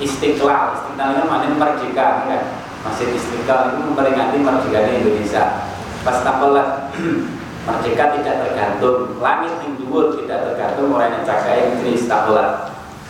istiqlal. 0.04 0.76
Istiqlal 0.76 1.10
itu 1.16 1.26
mana 1.26 1.48
merdeka 1.56 2.08
kan? 2.28 2.44
Masih 2.86 3.16
istiqlal 3.16 3.74
itu 3.74 3.80
memperingati 3.88 4.38
merdeka 4.40 4.80
Indonesia. 4.88 5.44
Pas 6.04 6.20
takolat 6.24 6.92
merdeka 7.68 8.04
tidak 8.20 8.36
tergantung. 8.46 9.18
Langit 9.24 9.54
yang 9.64 9.74
dhuwur 9.80 10.16
tidak 10.20 10.52
tergantung 10.52 10.92
orang 10.92 11.20
yang 11.20 11.24
cagak 11.24 11.56
yang 11.56 11.72
jenis 11.80 12.04
istiqlal 12.04 12.70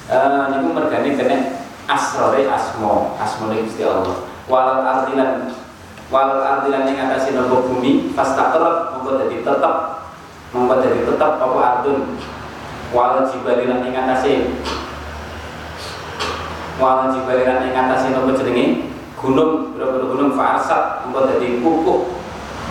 uh, 0.10 0.50
ini 0.58 0.70
mergane 0.74 1.10
kena 1.16 1.38
asrore 1.86 2.50
asmo 2.50 3.16
asmo 3.22 3.54
Gusti 3.54 3.86
Allah. 3.86 4.26
Walal 4.50 4.82
ardilan 4.82 5.54
walal 6.10 6.41
ardilan 6.41 6.89
yang 6.89 7.10
atas 7.10 7.30
nopo 7.32 7.70
bumi 7.70 8.12
fastaqrat 8.18 8.97
mongko 8.97 9.22
dadi 9.22 9.45
tetep. 9.45 9.76
Mongko 10.53 10.82
dadi 10.82 10.99
tetep 11.05 11.32
apa 11.38 11.57
ardun. 11.57 12.18
Walal 12.89 13.30
jibalilan 13.30 13.86
yang 13.86 14.10
atas 14.10 14.26
walal 16.82 17.14
jibalilan 17.14 17.70
yang 17.70 17.78
atas 17.88 18.10
nopo 18.10 18.34
jenenge? 18.34 18.89
Gunung 19.20 19.78
berapa 19.78 20.01
gunung 20.01 20.34
farsat 20.34 21.05
mongko 21.05 21.30
dadi 21.30 21.62
kukuh. 21.62 22.18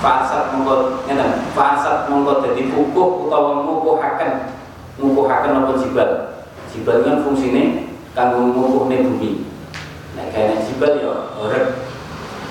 Farsat 0.02 0.50
mongko 0.54 1.06
ngeten 1.06 1.54
farsat 1.54 2.10
mongko 2.10 2.42
dadi 2.42 2.74
kukuh 2.74 3.30
utawa 3.30 3.62
ngukuhaken. 3.62 4.58
Ngukuhaken 4.98 5.50
nopo 5.54 5.78
jibal. 5.78 6.42
Jibal 6.74 7.06
kan 7.06 7.22
fungsine 7.22 7.94
kanggo 8.18 8.50
ngukuhne 8.50 9.06
bumi. 9.06 9.46
Nek 10.18 10.34
kene 10.34 10.66
jibal 10.66 10.98
ya 10.98 11.14
orek 11.38 11.87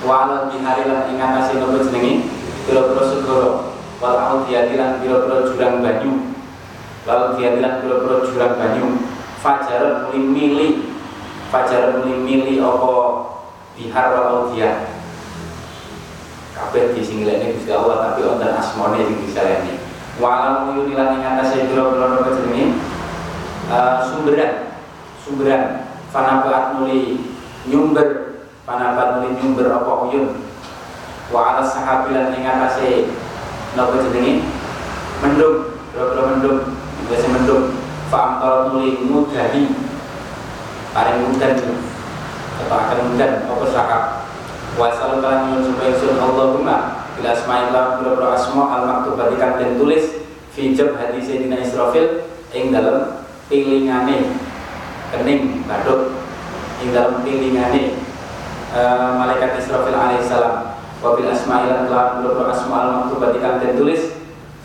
walau 0.05 0.53
bihari 0.53 0.83
lan 0.85 1.09
ing 1.09 1.17
atase 1.17 1.57
nopo 1.57 1.81
jenenge 1.81 2.29
pira-pira 2.67 3.03
segara. 3.09 3.51
Wal 3.97 4.17
audiyati 4.17 4.77
lan 4.77 5.01
pira-pira 5.01 5.49
jurang 5.49 5.81
banyu. 5.81 6.11
Wal 7.07 7.33
audiyati 7.33 7.59
lan 7.63 7.81
pira-pira 7.81 8.15
jurang 8.29 8.53
banyu. 8.59 8.85
Fajaran 9.41 10.09
muli 10.09 10.19
mili. 10.21 10.69
Fajaran 11.49 12.03
muli 12.03 12.13
mili 12.21 12.53
apa 12.61 12.93
bihar 13.77 14.07
wal 14.13 14.27
audiyah 14.45 14.97
kabeh 16.57 16.97
disinglene 16.97 17.53
Gusti 17.53 17.69
Allah 17.69 18.09
tapi 18.09 18.25
wonten 18.25 18.49
sing 18.65 19.21
disaleni 19.21 19.77
walau 20.17 20.73
yuni 20.73 20.97
lan 20.97 21.21
ing 21.21 21.21
atase 21.21 21.69
pira-pira 21.69 22.17
nopo 22.17 22.29
jenenge 22.33 22.77
uh, 23.69 24.01
sumberan. 24.05 24.73
Sumberan. 25.21 25.63
Panabat 26.07 26.79
nuli 26.79 27.19
nyumber 27.67 28.26
panabat 28.67 29.23
nyumber 29.23 29.71
apa 29.71 30.11
uyun 30.11 30.43
wa 31.31 31.55
ala 31.55 31.63
sahabilan 31.63 32.35
ing 32.35 32.43
atase 32.43 33.07
napa 33.79 34.03
jenenge? 34.03 34.43
Mendung 35.23 35.79
boro 35.95 36.23
mendung 36.35 36.59
biasa 37.07 37.27
mendung. 37.31 37.79
Fa 38.11 38.35
amtar 38.35 38.75
nuli 38.75 39.07
mudahi. 39.07 39.71
Paring 40.91 41.29
mudan 41.29 41.53
atau 42.57 42.73
akan 42.73 42.97
mudan 43.13 43.31
apa 43.45 43.65
sakap 43.69 44.03
wa 44.77 44.89
sallallahu 44.93 45.45
nyuwun 45.45 45.61
supaya 45.73 45.91
sun 45.93 46.17
Allahumma 46.17 47.05
bila 47.17 47.29
asma'illah 47.33 48.01
boro 48.01 48.33
asma 48.33 48.63
al 48.77 48.83
maktubatikan 48.85 49.61
dan 49.61 49.77
tulis 49.77 50.25
fi 50.53 50.73
jab 50.73 50.97
hadis 50.97 51.29
Sayyidina 51.29 51.61
Israfil 51.61 52.29
ing 52.53 52.73
dalam 52.73 53.25
pilingane 53.45 54.37
kening 55.13 55.61
badut 55.69 56.17
ing 56.81 56.93
dalam 56.93 57.21
pilingane 57.21 58.06
uh, 58.73 59.15
malaikat 59.21 59.61
Israfil 59.61 59.95
alaihissalam 59.95 60.75
wabil 60.99 61.29
asma'il 61.29 61.69
lan 61.69 61.81
kelan 61.85 62.25
boro 62.25 62.49
asma'al 62.49 63.05
maktubat 63.05 63.37
ikan 63.37 63.61
tulis 63.77 64.17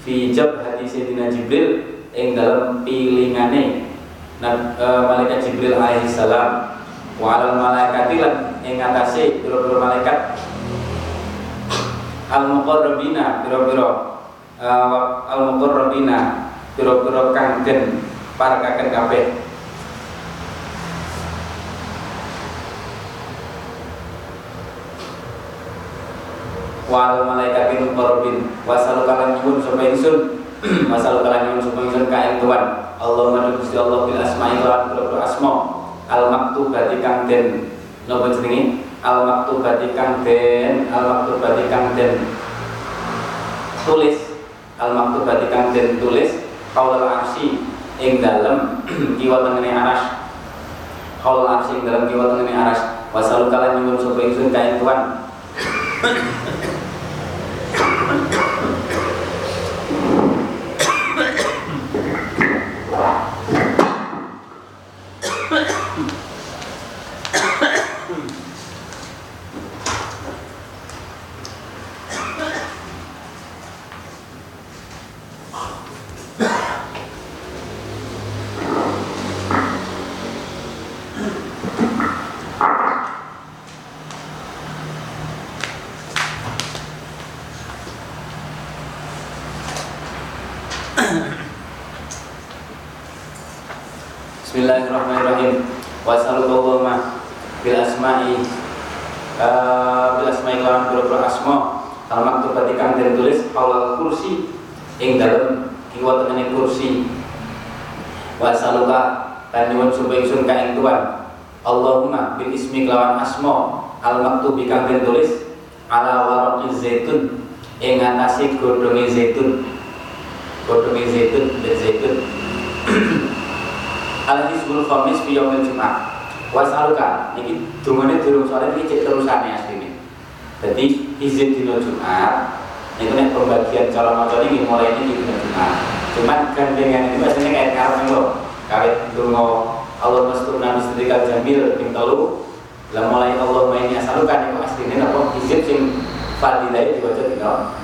fi 0.03 0.33
jab 0.33 0.65
hadis 0.65 0.97
Sayyidina 0.97 1.29
Jibril 1.29 2.01
ing 2.17 2.35
dalam 2.35 2.83
pilingane. 2.83 3.93
Nah, 4.43 4.75
uh, 4.81 5.07
malaikat 5.07 5.45
Jibril 5.45 5.79
alaihissalam 5.79 6.81
wa 7.21 7.39
malaikat 7.55 8.19
lan 8.19 8.35
ing 8.67 8.81
atase 8.81 9.45
boro-boro 9.45 9.79
malaikat. 9.79 10.35
Al 12.33 12.49
muqarrabina 12.49 13.45
biro-biro 13.45 14.19
uh, 14.57 15.29
al 15.29 15.53
muqarrabina 15.53 16.49
biro-biro 16.75 17.37
kang 17.37 17.61
den 17.61 18.01
parakaken 18.41 18.89
kabeh 18.89 19.52
wal 26.93 27.24
malaikatil 27.24 27.88
muqarrabin 27.88 28.53
wasalu 28.68 29.09
kalan 29.09 29.40
nyuwun 29.40 29.64
sapa 29.64 29.80
ingsun. 29.88 30.16
Wasalu 30.95 31.26
kalan 31.26 31.40
nyuwun 31.49 31.62
sapa 31.64 31.80
ingsun 31.90 32.07
ka 32.07 32.18
ing 32.22 32.38
Tuhan 32.38 32.62
Allahumma 33.03 33.51
Allah 33.51 33.99
bil 34.07 34.20
asma'i 34.20 34.62
lan 34.62 34.95
pira 34.95 35.18
asma. 35.26 35.53
Al 36.07 36.30
maktubati 36.30 37.03
kang 37.03 37.26
den. 37.26 37.72
Napa 38.07 38.30
jenenge? 38.30 38.86
Al 39.03 39.26
maktubati 39.26 39.90
kang 39.99 40.22
den. 40.22 40.86
Al 40.95 41.03
maktubati 41.03 41.66
kang 41.66 41.99
den. 41.99 42.30
Tulis. 43.82 44.38
Al 44.78 44.95
maktubati 44.95 45.51
kang 45.51 45.74
den 45.74 45.99
tulis. 45.99 46.30
Qaulul 46.70 47.11
arsy 47.11 47.59
ing 48.07 48.22
dalem 48.22 48.86
kiwa 49.18 49.43
tengene 49.43 49.70
aras 49.74 50.03
qaulul 51.22 51.47
arsy 51.47 51.78
ing 51.78 51.84
dalem 51.86 52.07
kiwa 52.07 52.34
tengene 52.34 52.55
aras 52.55 52.80
wasalu 53.11 53.51
kalan 53.51 53.82
nyuwun 53.82 53.99
sapa 53.99 54.20
ingsun 54.26 54.51
ka 54.55 54.61
ing 54.62 54.76
Tuhan 54.78 55.01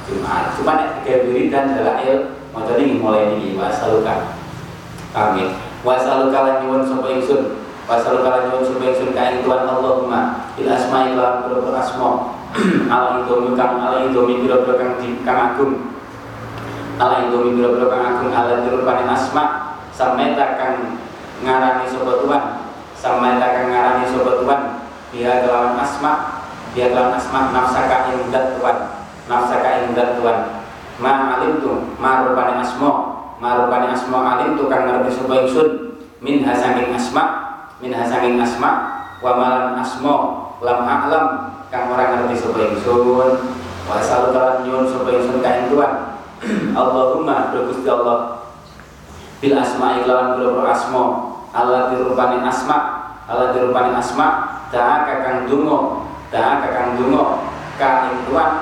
Jumat. 0.06 0.54
Cuma 0.56 0.72
nek 0.78 0.90
tiga 1.04 1.48
dan 1.52 1.76
dalail 1.76 2.38
maca 2.52 2.74
ini 2.80 2.98
mulai 2.98 3.36
ini 3.36 3.54
wasalukan 3.54 4.38
kami 5.12 5.56
wasalukan 5.82 6.42
lan 6.44 6.56
nyuwun 6.64 6.82
sapa 6.84 7.08
ingsun? 7.16 7.64
Wasalukan 7.88 8.28
lan 8.28 8.42
nyuwun 8.50 8.64
sapa 8.64 8.82
ingsun? 8.92 9.10
Ka 9.16 9.32
Tuhan 9.40 9.62
Allahumma 9.64 10.20
bil 10.52 10.68
asma'i 10.68 11.16
lan 11.16 11.48
asma. 11.78 12.10
Ala 12.92 13.20
itu 13.20 13.52
kang 13.60 13.76
ala 13.76 14.08
itu 14.08 14.24
biro 14.24 14.64
kang 14.64 14.96
di 14.96 15.20
kang 15.20 15.52
agung. 15.52 15.92
Ala 16.96 17.28
itu 17.28 17.36
biro 17.52 17.88
kang 17.92 18.02
agung 18.04 18.32
ala 18.32 18.64
dirupane 18.64 19.04
asma. 19.04 19.76
Sameta 19.92 20.56
kang 20.56 20.96
ngarani 21.44 21.84
sapa 21.88 22.24
Tuhan. 22.24 22.42
Sameta 22.96 23.46
kang 23.52 23.68
ngarani 23.68 24.04
sapa 24.08 24.30
Tuhan. 24.40 24.60
Dia 25.12 25.44
kelawan 25.44 25.76
asma. 25.76 26.12
Dia 26.72 26.92
kelawan 26.92 27.16
asma 27.20 27.52
nafsaka 27.52 28.12
ing 28.12 28.32
dat 28.32 28.56
Tuhan 28.56 28.97
nafsaka 29.28 29.84
ing 29.84 29.94
dat 29.94 30.18
Tuhan. 30.18 30.64
Ma 30.98 31.38
alim 31.38 31.62
tu 31.62 31.94
ma 32.00 32.26
rupane 32.26 32.58
asma. 32.58 32.90
Ma 33.38 33.62
rupane 33.62 33.92
asma 33.94 34.18
alim 34.34 34.58
tu 34.58 34.66
kang 34.66 34.88
ngerti 34.88 35.14
sapa 35.14 35.46
ingsun. 35.46 35.68
Min 36.18 36.42
hasanging 36.42 36.90
asma 36.96 37.24
min 37.78 37.94
hasanging 37.94 38.40
asma 38.42 38.70
wa 39.22 39.38
malan 39.38 39.78
asma 39.78 40.14
lam 40.58 40.80
a'lam 40.82 41.24
kang 41.70 41.92
ora 41.92 42.18
ngerti 42.18 42.34
sapa 42.40 42.58
ingsun. 42.72 43.38
Wa 43.86 44.02
saluran 44.02 44.66
nyuwun 44.66 44.88
sapa 44.90 45.08
ingsun 45.12 45.38
ka 45.44 45.70
Tuhan. 45.70 45.92
Allahumma 46.78 47.50
do 47.50 47.66
Allah 47.90 48.38
bil 49.38 49.54
asma 49.54 50.02
lawan 50.02 50.38
boro 50.38 50.66
asma 50.66 51.02
Allah 51.54 51.94
dirupani 51.94 52.42
asma 52.42 52.78
Allah 53.30 53.54
dirupani 53.54 53.94
asma 53.94 54.26
daa 54.74 55.06
kakang 55.06 55.46
dungo 55.46 56.10
daa 56.34 56.58
kakang 56.58 56.98
dungo 56.98 57.46
ka 57.78 58.10
ing 58.10 58.26
Tuhan 58.26 58.52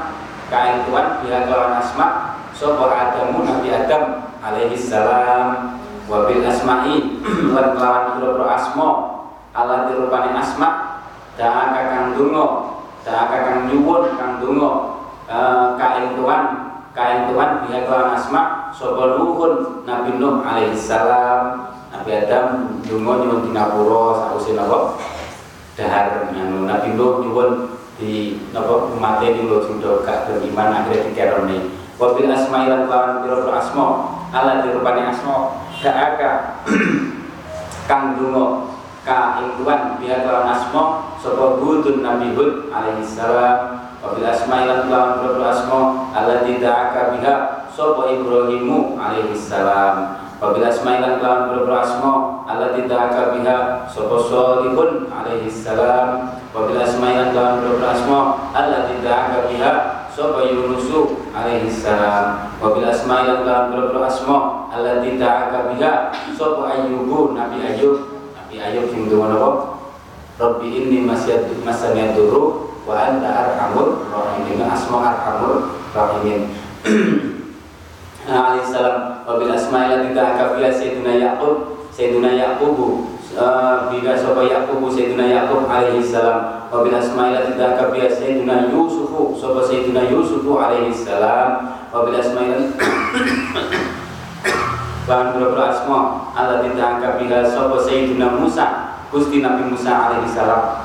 ka 0.46 0.58
ing 0.70 0.78
Tuhan 0.86 1.06
biha 1.22 1.38
kelawan 1.50 1.74
asma 1.82 2.06
sapa 2.54 2.86
Adamu 2.86 3.42
Nabi 3.42 3.68
Adam 3.74 4.30
alaihi 4.40 4.78
salam 4.78 5.78
wa 6.06 6.24
bil 6.24 6.42
asma'i 6.46 7.20
lan 7.54 7.66
kelawan 7.74 8.22
boro 8.22 8.46
asma 8.46 8.88
Allah 9.56 9.90
dirupani 9.90 10.36
asma 10.36 11.00
daa 11.36 11.72
kakang 11.74 12.16
dungo 12.16 12.76
tak 13.06 13.30
kang 13.30 13.70
nyuwun 13.70 14.18
kang 14.18 14.42
donga. 14.42 14.98
Uh, 15.26 15.74
kain 15.78 16.18
tuan 16.18 16.42
kain 16.90 17.30
tuan 17.30 17.66
biha 17.66 17.86
kelawan 17.86 18.18
asma 18.18 18.70
sapa 18.74 19.14
nuhun 19.14 19.82
Nabi 19.86 20.18
Nuh 20.18 20.42
alaihi 20.42 20.74
salam. 20.74 21.70
Nabi 21.94 22.10
Adam 22.18 22.78
donga 22.82 23.12
nyuwun 23.22 23.40
tinapura 23.46 24.34
sause 24.34 24.58
napa? 24.58 24.98
Dahar 25.78 26.34
Nabi 26.34 26.98
Nuh 26.98 27.22
nyuwun 27.22 27.75
di 27.96 28.44
napa 28.52 28.92
umate 28.92 29.32
di 29.32 29.48
lho 29.48 29.64
sing 29.64 29.80
gak 29.80 30.28
beriman 30.28 30.84
akhirnya 30.84 31.08
dikerone 31.08 31.58
wa 31.96 32.12
bil 32.12 32.28
asma 32.28 32.68
lan 32.68 32.84
kelawan 32.84 33.24
pira 33.24 33.56
asma. 33.56 33.86
Ala 34.36 34.60
dirupani 34.60 35.08
asma 35.08 35.64
gak 35.80 35.96
aka 35.96 36.32
kang 37.88 38.20
donga 38.20 38.68
ka 39.06 39.40
ing 39.40 39.56
Tuhan 39.56 39.96
biha 39.96 40.26
kelawan 40.26 40.50
asma 40.52 40.82
sapa 41.16 41.56
Hudun 41.62 42.04
Nabi 42.04 42.36
Hud 42.36 42.68
alaihi 42.68 43.06
salam. 43.06 43.80
Wa 44.04 44.12
bil 44.12 44.28
asma 44.28 44.68
lan 44.68 44.90
kelawan 44.90 45.12
boro 45.24 45.40
asma 45.40 45.80
allati 46.12 46.60
da'aka 46.60 47.16
biha 47.16 47.34
sapa 47.72 48.12
Ibrahimu 48.12 49.00
alaihi 49.00 49.32
salam 49.32 50.25
wa 50.36 50.52
bil 50.52 50.68
asma 50.68 51.00
lan 51.00 51.16
kelawan 51.16 51.48
boro 51.48 51.74
asma 51.80 52.12
allati 52.44 52.84
da'aka 52.84 53.32
biha 53.36 53.88
sapa 53.88 54.16
Salihun 54.20 55.08
alaihi 55.08 55.48
salam. 55.48 56.36
Wa 56.52 56.68
bil 56.68 56.76
asma 56.76 57.08
lan 57.16 57.32
kelawan 57.32 57.64
boro 57.64 57.86
asma 57.88 58.18
allati 58.52 59.00
da'aka 59.00 59.48
biha 59.48 59.72
sapa 60.12 60.44
Yunusu 60.44 61.24
alaihi 61.32 61.72
salam. 61.72 62.52
Wa 62.60 62.68
bil 62.76 62.84
asma 62.84 63.24
lan 63.24 63.48
kelawan 63.48 63.66
boro 63.72 64.00
asma 64.04 64.36
allati 64.68 65.16
da'aka 65.16 65.72
biha 65.72 65.92
sapa 66.36 66.62
Ayyubu 66.68 67.32
Nabi 67.32 67.64
Ayyub. 67.64 67.96
Di 68.46 68.62
ayat 68.62 68.92
sing 68.94 69.10
donga 69.10 69.34
napa 69.34 69.50
Rabbi 70.36 70.68
inni 70.68 71.00
masyad 71.02 71.48
masani 71.64 72.12
duru 72.12 72.68
wa 72.84 73.08
anta 73.08 73.24
arhamur 73.56 74.04
rahimin. 74.12 74.60
Asma 74.68 75.16
arhamur 75.16 75.80
rahimin. 75.96 76.52
Alaihi 78.28 78.68
salam 78.68 79.15
wa 79.26 79.42
bil 79.42 79.50
asma'i 79.50 79.90
allati 79.90 80.14
ta'aka 80.14 80.54
sayyidina 80.70 81.18
Yaqub 81.18 81.82
sayyidina 81.90 82.30
Yaqub 82.38 82.78
uh, 83.34 83.90
bila 83.90 84.14
sapa 84.14 84.46
Yaqub 84.46 84.80
sayyidina 84.86 85.26
Yaqub 85.26 85.66
alaihi 85.66 86.06
salam. 86.06 86.70
Wa 86.70 86.86
bil 86.86 86.94
asma'i 86.94 87.34
allati 87.34 87.58
ta'aka 87.58 87.90
sayyidina 87.90 88.70
Yusuf 88.70 89.10
sapa 89.34 89.66
sayyidina 89.66 90.06
Yusuf 90.06 90.46
alaihi 90.46 90.94
salam. 90.94 91.74
Wa 91.90 92.06
bil 92.06 92.14
asma'i 92.14 92.54
Bahan 95.06 95.38
beberapa 95.38 95.70
asma 95.70 96.26
Allah 96.34 96.66
ditangkap 96.66 97.22
bila 97.22 97.46
sopo 97.46 97.78
Sayyidina 97.78 98.42
Musa 98.42 98.98
Gusti 99.14 99.38
Nabi 99.38 99.70
Musa 99.70 100.10
alaihi 100.10 100.26
salam. 100.34 100.82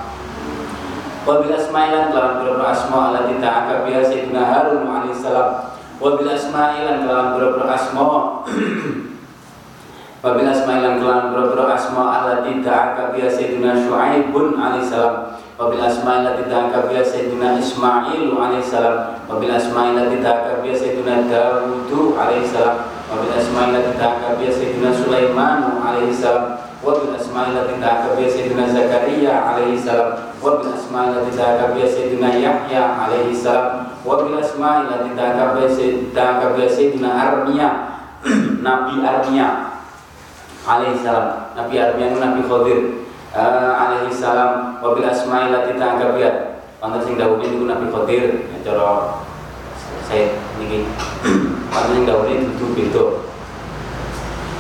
Wabil 1.26 1.54
asma'ilan 1.54 2.14
kelawan 2.14 2.46
beberapa 2.46 2.66
asma 2.70 2.98
Allah 3.10 3.26
ditangkap 3.34 3.82
bila 3.82 4.06
Sayyidina 4.06 4.42
Harun 4.46 4.86
alaihi 4.86 5.18
salam 5.18 5.74
Wabil 6.02 6.34
asma'ilan 6.34 7.06
kelawan 7.06 7.38
beberapa 7.38 7.78
asma. 7.78 8.42
Wabil 10.26 10.50
asma'ilan 10.50 10.98
kelawan 10.98 11.30
beberapa 11.30 11.78
asma 11.78 12.02
Allah 12.18 12.42
ditangkap 12.42 13.14
bila 13.14 13.30
Sayyidina 13.30 13.86
Shu'aibun 13.86 14.58
alaihi 14.58 14.90
salam. 14.90 15.38
Wabil 15.62 15.78
asma'ilan 15.78 16.42
ditangkap 16.42 16.90
bila 16.90 17.06
Sayyidina 17.06 17.62
Ismail 17.62 18.34
alaihi 18.34 18.66
salam. 18.66 19.22
Wabil 19.30 19.54
asma'ilan 19.54 20.10
ditangkap 20.10 20.66
bila 20.66 20.74
Sayyidina 20.74 21.30
Dawudu 21.30 22.18
alaihi 22.18 22.50
salam. 22.50 22.90
Wabil 23.12 23.36
asma'i 23.38 23.76
lati 23.76 23.92
ta'akabiya 24.00 24.52
Sayyidina 24.56 24.90
Sulaiman 24.96 25.84
alaihi 25.86 26.16
salam. 26.16 26.66
Wabil 26.80 27.12
asma'i 27.14 27.52
lati 27.54 27.76
ta'akabiya 27.78 28.30
Sayyidina 28.32 28.66
Zakaria 28.74 29.34
alaihi 29.54 29.78
salam. 29.78 30.34
Wabil 30.42 30.72
asma'i 30.72 31.14
lati 31.14 31.32
ta'akabiya 31.36 31.88
Sayyidina 31.92 32.30
Yahya 32.42 32.84
alaihi 33.06 33.36
salam 33.36 33.91
wabil 34.02 34.38
asma'i 34.38 34.90
lati 34.90 35.14
ta'akabiya 35.14 36.68
Sayyidina 36.70 37.10
Armia 37.10 37.70
Nabi 38.66 39.02
Armia 39.02 39.48
alaihi 40.66 41.02
salam 41.02 41.54
Nabi 41.54 41.76
Armia 41.78 42.14
Nabi 42.18 42.42
Khadir 42.46 42.80
uh, 43.34 43.74
alaihi 43.78 44.14
salam 44.14 44.82
wabil 44.82 45.06
asma'i 45.06 45.54
lati 45.54 45.78
ta'akabiya 45.78 46.52
Wonten 46.82 46.98
sing 47.06 47.14
dawuh 47.14 47.38
niku 47.38 47.70
Nabi 47.70 47.94
Khadir 47.94 48.50
cara 48.66 49.22
saya 50.10 50.34
yang 51.94 52.04
dahulu 52.04 52.34
itu 52.36 52.66
beda 52.74 53.06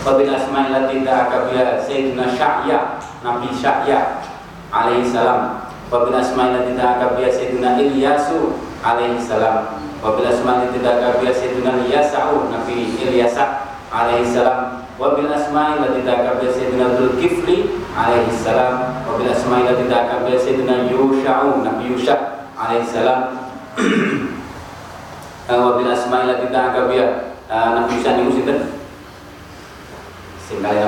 Wabil 0.01 0.33
asma'i 0.33 0.69
lati 0.73 1.01
ta'akabiya 1.01 1.81
Sayyidina 1.81 2.33
Sya'ya 2.33 3.01
Nabi 3.25 3.49
Sya'ya 3.53 4.21
alaihi 4.69 5.09
salam 5.09 5.65
Wabil 5.89 6.13
asma'i 6.13 6.55
lati 6.55 6.73
ta'akabiya 6.77 7.29
Sayyidina 7.29 7.77
Ilyasu 7.77 8.70
alaihi 8.81 9.21
salam. 9.21 9.79
Wabil 10.01 10.25
asma'i 10.25 10.65
lati 10.67 10.81
ta'akabiya 10.81 11.33
Sayyidina 11.33 11.85
Ilyasa'u 11.85 12.49
Nabi 12.49 12.97
Ilyasa 12.97 13.69
alaihi 13.93 14.25
salam. 14.25 14.81
Wabil 14.97 15.29
asma'i 15.29 15.77
lati 15.77 16.01
ta'akabiya 16.01 16.49
Sayyidina 16.51 16.97
Dzulkifli 16.97 17.57
alaihi 17.93 18.33
salam. 18.33 19.05
Wabil 19.05 19.29
asma'i 19.29 19.65
lati 19.69 19.85
ta'akabiya 19.85 20.37
Sayyidina 20.41 20.89
Yusha'u 20.89 21.61
Nabi 21.61 21.93
Yusha 21.93 22.49
alaihi 22.57 22.89
salam. 22.89 23.37
Wabil 25.47 25.89
asma'i 25.89 26.25
lati 26.27 26.49
ta'akabiya 26.49 27.07
Nabi 27.51 27.93
Musa 27.99 28.15
niku 28.17 28.31
sinten 28.41 28.59
sing 30.47 30.59
Nabi 30.59 30.81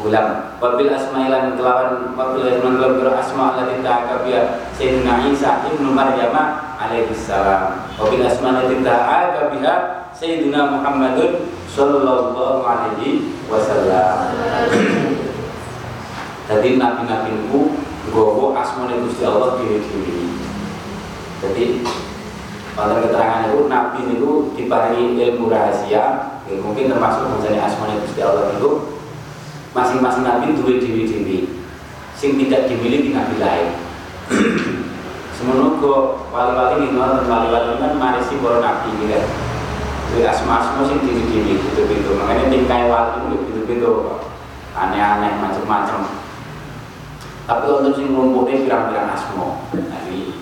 ulam 0.00 0.56
wabil 0.56 0.88
asma'i 0.88 1.28
lan 1.28 1.56
kelawan 1.56 2.16
wabil 2.16 2.44
asma'i 2.48 2.80
lan 2.80 2.92
kelawan 2.96 3.20
asma 3.20 3.44
lati 3.60 3.84
ta'akabiya 3.84 4.40
Sayyidina 4.72 5.28
Isa 5.28 5.64
ibnu 5.68 5.92
Maryam 5.92 6.32
alaihi 6.80 7.12
salam. 7.12 7.84
Wabil 8.00 8.24
asma'i 8.24 8.64
lati 8.64 8.76
ta'akabiya 8.80 9.74
Sayyidina 10.16 10.72
Muhammadun 10.72 11.52
sallallahu 11.68 12.64
alaihi 12.64 13.36
wasallam. 13.46 14.32
Jadi 16.50 16.80
nabi-nabi 16.80 17.30
niku 17.30 17.78
gowo 18.10 18.56
asmane 18.58 18.98
Gusti 19.06 19.22
Allah 19.22 19.54
dhewe-dhewe. 19.60 20.34
Jadi 21.40 21.86
pada 22.74 23.04
keterangan 23.04 23.52
itu 23.52 23.70
Nabi 23.70 24.00
itu 24.18 24.30
diparingi 24.56 25.20
ilmu 25.20 25.46
rahasia 25.46 26.32
mungkin 26.58 26.90
termasuk 26.90 27.30
menjadi 27.30 27.62
asmane 27.62 28.02
Gusti 28.02 28.20
Allah 28.24 28.50
itu 28.56 28.99
masing-masing 29.70 30.26
Nabi 30.26 30.58
duwe 30.58 30.82
dewi-dewi 30.82 31.46
sing 32.18 32.36
tidak 32.36 32.66
dimiliki 32.66 33.14
Nabi 33.14 33.34
lain. 33.38 33.68
Kok 35.80 36.28
wali-wali 36.28 36.92
ini 36.92 36.92
dan 36.92 37.24
wali-wali 37.24 37.80
kan 37.80 37.96
marisi 37.96 38.36
para 38.36 38.60
Nabi 38.60 38.92
gitu 39.00 39.16
Jadi 40.12 40.28
asma-asma 40.28 40.84
sing 40.84 41.00
dewi-dewi 41.00 41.56
gitu-gitu 41.56 42.20
makanya 42.20 42.52
tingkai 42.52 42.92
wali 42.92 43.24
itu 43.24 43.36
gitu-gitu 43.48 44.20
aneh-aneh 44.76 45.40
macam-macam. 45.40 46.20
Tapi 47.48 47.66
untuk 47.72 47.96
sing 47.96 48.12
nglumpukne 48.12 48.68
pirang-pirang 48.68 49.08
asma. 49.16 49.64
Nah 49.72 50.00
iki 50.04 50.36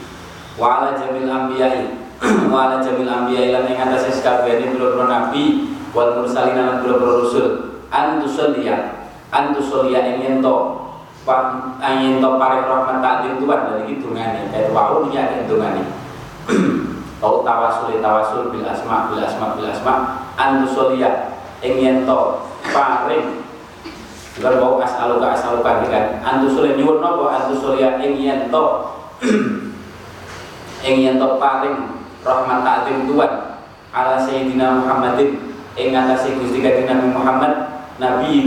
wa 0.59 0.83
ala 0.83 0.99
jamil 0.99 1.31
anbiya'i. 1.31 2.11
Wa 2.51 2.59
ala 2.67 2.77
jamil 2.83 3.07
anbiya'i 3.07 3.55
lan 3.55 3.71
ing 3.71 3.79
atase 3.79 4.11
sakabehane 4.11 4.75
pira-pira 4.75 5.07
nabi 5.07 5.71
wal 5.95 6.19
mursalin 6.19 6.59
lan 6.59 6.83
pira-pira 6.83 7.23
antusalliya 7.89 8.98
ing 9.31 10.19
ento 10.25 10.57
angin 11.85 12.25
to 12.25 12.31
parek 12.41 12.65
rahmat 12.65 13.05
takdir 13.05 13.37
Tuhan 13.37 13.61
dari 13.69 13.85
itu 13.93 14.09
dungane 14.09 14.49
kayak 14.49 14.73
wau 14.73 15.05
ya 15.13 15.29
kan 15.29 15.45
dungane 15.45 15.85
tau 17.21 17.45
tawasul 17.45 18.01
tawasul 18.01 18.49
bil 18.49 18.65
asma 18.65 19.13
bil 19.13 19.21
asma 19.21 19.53
bil 19.53 19.69
asma. 19.69 20.25
Antusalliya 20.41 21.37
ing 21.61 21.77
ento 21.85 22.49
parek 22.73 23.49
Bukan 24.39 24.55
mau 24.63 24.79
as'aluka 24.79 25.35
as'aluka 25.35 25.83
kan 25.91 26.23
antusulya 26.23 26.79
nyuwun 26.79 27.03
napa 27.03 27.43
antusulya 27.43 27.99
ing 27.99 28.23
yen 28.23 28.55
to 28.55 28.65
ing 30.87 30.95
yen 31.03 31.19
to 31.19 31.43
paring 31.43 31.99
rahmat 32.23 32.63
ta'zim 32.63 33.11
Tuhan 33.11 33.33
ala 33.91 34.15
sayyidina 34.23 34.79
Muhammadin. 34.79 35.51
Ing 35.75 35.91
atase 35.91 36.39
Gusti 36.39 36.63
Muhammad 37.11 37.83
nabi 37.99 38.47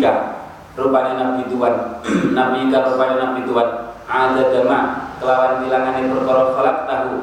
ka 0.75 0.79
rupane 0.87 1.19
nabi 1.19 1.43
Tuhan. 1.51 1.75
Nabi 2.37 2.71
ka 2.71 2.87
rupane 2.87 3.15
nabi 3.19 3.41
Tuhan. 3.43 3.69
Ada 4.11 4.43
dama 4.51 4.79
kelawan 5.19 5.63
bilangane 5.63 6.11
perkara 6.11 6.43
kholak 6.55 6.77
tahu. 6.87 7.13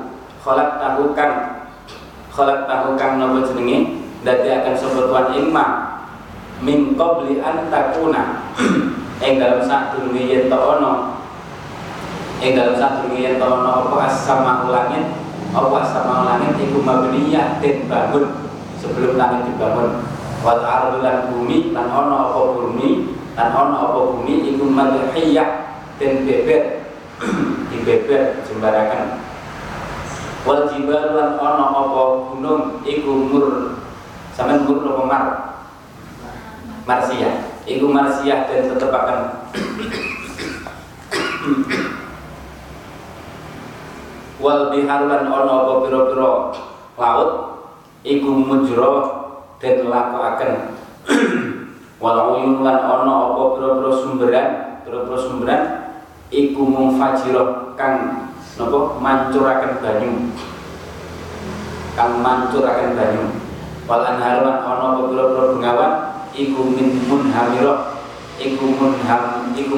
Kholak 0.45 0.71
tahu 0.81 1.03
kang 1.13 1.35
kholak 2.33 2.69
tahu 2.69 2.97
kang 2.97 3.21
napa 3.21 3.45
jenenge? 3.49 4.05
Dadi 4.25 4.49
akan 4.51 4.75
sebut 4.77 5.05
Tuhan 5.09 5.27
ing 5.37 5.47
min 6.59 6.79
qabli 6.99 7.41
an 7.41 7.71
takuna. 7.73 8.23
Ing 9.19 9.43
dalam 9.43 9.67
sadurunge 9.67 10.31
yen 10.31 10.47
to 10.47 10.59
ana. 10.59 11.19
Ing 12.39 12.55
dalam 12.55 12.79
sadurunge 12.79 13.19
yen 13.19 13.43
ana 13.43 13.83
apa 13.83 13.97
as-sama 14.07 14.71
langit? 14.71 15.11
Apa 15.51 15.83
as-sama 15.83 16.23
langit 16.23 16.55
iku 16.63 16.79
mabniyah 16.83 17.59
den 17.59 17.91
bangun. 17.91 18.47
Sebelum 18.79 19.19
langit 19.19 19.51
dibangun. 19.51 20.07
Wal 20.39 20.63
ardu 20.63 21.03
lan 21.03 21.35
bumi 21.35 21.75
lan 21.75 21.91
ana 21.91 22.31
apa 22.31 22.41
bumi 22.55 23.18
lan 23.39 23.55
ana 23.55 23.87
apa 23.87 24.19
bumi 24.19 24.51
iku 24.51 24.67
madhiyah 24.67 25.79
den 26.03 26.27
bebet. 26.27 26.91
Dibebet 27.71 28.47
jembarakan 28.47 29.19
wal 30.47 30.71
jibal 30.71 31.15
lan 31.15 31.31
ana 31.39 31.65
apa 31.71 32.03
gunung 32.31 32.63
iku 32.87 33.13
mur 33.31 33.47
sampean 34.35 34.67
mur 34.67 34.79
apa 34.83 35.03
mar? 35.07 35.25
Marsiyah 36.89 37.35
iku 37.69 37.85
marsiyah 37.91 38.49
dan 38.49 38.73
tetepakan 38.73 39.21
wal 44.43 44.71
biharulan 44.73 45.29
ono 45.29 45.53
apa 45.67 45.73
pira-pira 45.85 46.31
laut 46.97 47.31
iku 48.07 48.31
dan 49.59 49.91
lakokaken 49.91 50.53
wal 51.99 52.39
uyun 52.39 52.63
lan 52.63 52.79
ono 52.87 53.13
apa 53.35 53.43
pira-pira 53.59 53.91
sumberan 53.91 54.49
pira-pira 54.87 55.19
sumberan 55.19 55.63
iku 56.31 56.63
mufajira 56.63 57.75
kang 57.75 58.29
napa 58.59 58.79
mancuraken 59.03 59.83
banyu. 59.83 60.11
Kang 61.99 62.23
mancuraken 62.23 62.95
banyu. 62.95 63.25
Wal 63.91 64.03
anharulan 64.07 64.63
ono 64.63 64.85
apa 64.95 65.03
pira-pira 65.11 65.45
bengawan 65.55 65.93
iku 66.35 66.61
min 66.71 67.03
munhamira 67.11 67.99
iku 68.39 68.65
iku 69.59 69.75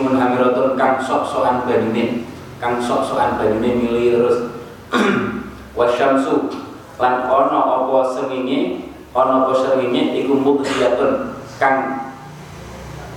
kang 0.76 0.94
sok-sokan 1.00 1.64
banyune 1.64 2.28
kang 2.60 2.76
sok-sokan 2.76 3.40
banyune 3.40 3.68
mili 3.80 4.12
terus. 4.12 4.52
Wasyamsu 5.78 6.52
lan 7.00 7.24
ana 7.24 7.58
apa 7.64 8.12
sengenge 8.12 8.92
ana 9.16 9.48
apa 9.48 9.52
sengenge 9.56 10.20
iku 10.20 10.36
mudhiyatun 10.36 11.40
kang 11.56 12.09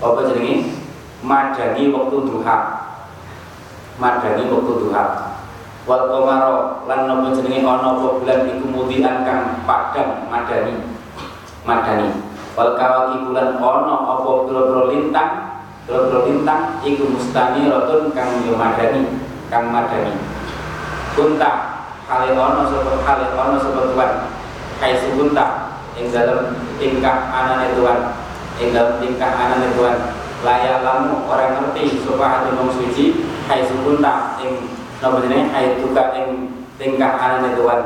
apa 0.03 0.19
jenenge 0.27 0.83
madangi 1.23 1.95
wektu 1.95 2.17
duha. 2.27 2.57
Madangi 3.95 4.51
wektu 4.51 4.73
duha. 4.83 5.03
Wal 5.87 6.03
qamara 6.11 6.83
lan 6.83 7.07
apa 7.07 7.27
jenenge 7.39 7.63
ana 7.63 7.95
apa 7.95 8.07
bulan 8.19 8.39
iku 8.51 8.65
mudian 8.67 9.23
kang 9.23 9.63
padang 9.63 10.27
madani. 10.27 10.75
Madani. 11.63 12.11
Wal 12.53 12.75
kawakibulan 12.75 13.57
ono 13.57 13.95
apa 14.13 14.29
pira-pira 14.45 14.83
lintang? 14.91 15.31
Pira-pira 15.87 16.19
lintang 16.27 16.61
iku 16.83 17.03
mustani 17.07 17.71
rotun 17.71 18.11
kang 18.11 18.29
yo 18.43 18.59
madani 18.59 19.07
kang 19.47 19.71
madani. 19.71 20.13
Kunta 21.15 21.51
kali 22.03 22.35
ono 22.35 22.67
sapa 22.67 22.91
kali 23.07 23.25
ono 23.31 23.55
sapa 23.57 23.81
tuan 23.95 24.11
kai 24.83 24.99
sukunta 24.99 25.71
ing 25.95 26.11
dalam 26.11 26.51
tingkah 26.75 27.31
anane 27.31 27.77
tuan 27.79 28.22
ing 28.61 28.69
dalam 28.73 29.01
tingkah 29.01 29.31
anane 29.33 29.73
tuan 29.73 29.97
layak 30.43 30.83
lamu 30.83 31.25
orang 31.25 31.55
ngerti 31.57 32.03
sapa 32.03 32.25
hati 32.27 32.49
wong 32.53 32.69
suci 32.69 33.25
kai 33.49 33.63
sukunta 33.65 34.37
ing 34.43 34.69
napa 34.99 35.23
jenenge? 35.23 35.49
Kai 35.49 35.79
tuka 35.79 36.03
ing 36.19 36.27
tingkah 36.77 37.17
anane 37.17 37.57
tuan 37.57 37.79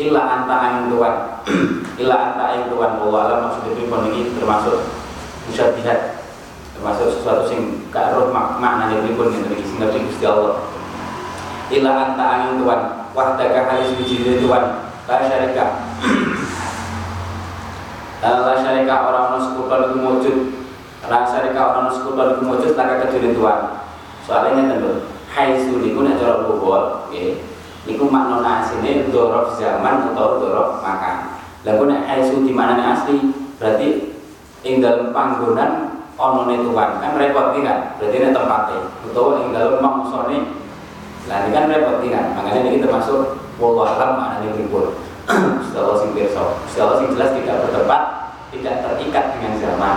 illa 0.00 0.22
anta 0.40 0.54
angin 0.56 0.84
tuan 0.92 1.14
illa 2.00 2.16
anta 2.32 2.42
angin 2.52 2.72
tuan 2.72 2.96
bahwa 3.00 3.18
alam 3.28 3.38
maksudnya 3.48 3.76
pripun 3.76 4.08
ini 4.12 4.32
termasuk 4.32 4.76
musyabihat 5.48 6.24
termasuk 6.76 7.06
sesuatu 7.20 7.44
sing 7.44 7.84
gak 7.92 8.16
roh 8.16 8.32
mak 8.32 8.56
makna 8.56 8.88
yang 8.88 9.04
iki 9.04 9.64
sing 9.64 9.76
ngerti 9.76 9.98
Gusti 10.08 10.24
Allah. 10.24 10.64
Illa 11.70 11.92
anta 12.08 12.24
angin 12.24 12.64
tuan 12.64 12.80
wahdaka 13.12 13.60
halis 13.68 13.94
wiji 14.00 14.40
tuan 14.40 14.88
la 15.04 15.16
syarika 15.26 15.66
la 18.20 18.54
syarika 18.56 18.94
orang 19.08 19.24
ono 19.32 19.38
sekutu 19.40 19.74
iku 19.90 19.98
wujud 20.04 20.36
la 21.08 21.24
syarika 21.24 21.60
orang 21.60 21.88
ono 21.88 21.90
sekutu 21.92 22.22
iku 22.36 22.42
wujud 22.52 22.72
laka 22.76 22.94
kedune 23.08 23.32
tuan 23.32 23.60
soalnya 24.24 24.60
ngeten 24.60 24.76
lho 24.84 24.92
haitsu 25.32 25.80
niku 25.80 26.04
nek 26.04 26.20
cara 26.20 26.44
lughah 26.44 27.08
nggih 27.08 27.50
Iku 27.88 28.12
makna 28.12 28.60
aslinya 28.60 29.08
dorof 29.08 29.56
zaman 29.56 30.12
atau 30.12 30.36
dorof 30.36 30.84
makan. 30.84 31.40
Lalu 31.64 31.88
nek 31.88 32.04
haisu 32.12 32.44
di 32.44 32.52
mana 32.52 32.92
asli? 32.92 33.32
Berarti 33.56 34.12
ing 34.68 34.84
dalam 34.84 35.16
panggonan 35.16 36.04
ono 36.20 36.44
tuan 36.44 37.00
kan 37.00 37.16
repot 37.16 37.56
kan? 37.56 37.96
Berarti 37.96 38.16
ini 38.20 38.36
tempatnya 38.36 38.84
atau 38.84 39.40
ing 39.40 39.56
dalam 39.56 39.80
mangsone 39.80 40.60
lah 41.24 41.48
ini 41.48 41.56
kan 41.56 41.72
repot 41.72 42.04
kan? 42.04 42.36
Makanya 42.36 42.68
ini 42.68 42.84
termasuk 42.84 43.40
wallahu 43.56 43.96
alam 43.96 44.20
mana 44.20 44.44
ini 44.44 44.60
ribut 44.60 44.99
setelah 45.66 45.94
sing 46.00 46.10
pirsa. 46.16 46.44
Setelah 46.66 46.94
sing 46.98 47.08
jelas 47.14 47.30
tidak 47.38 47.56
bertempat 47.66 48.02
tidak 48.50 48.74
terikat 48.82 49.24
dengan 49.38 49.52
zaman. 49.62 49.96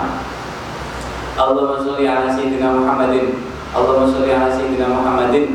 Allahumma 1.33 1.81
sholli 1.81 2.05
ala 2.05 2.29
sayyidina 2.29 2.69
Muhammadin. 2.69 3.41
Allahumma 3.73 4.05
sholli 4.09 4.31
ala 4.33 4.53
sayyidina 4.53 4.87
Muhammadin. 4.93 5.45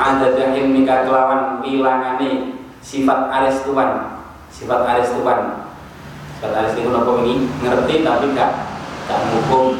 Dahil 0.00 0.72
mika 0.72 1.04
kelawan 1.04 1.60
wilangane 1.60 2.56
sifat 2.80 3.28
aris 3.28 3.60
Tuhan 3.68 4.16
sifat 4.48 4.80
aris 4.88 5.12
Tuhan 5.12 5.68
sifat 6.40 6.52
aris 6.56 6.72
itu 6.72 6.88
nopo 6.88 7.20
ini? 7.20 7.44
Ngerti 7.60 8.00
tapi 8.00 8.32
gak 8.32 8.64
gak 9.04 9.20
menghukum 9.28 9.76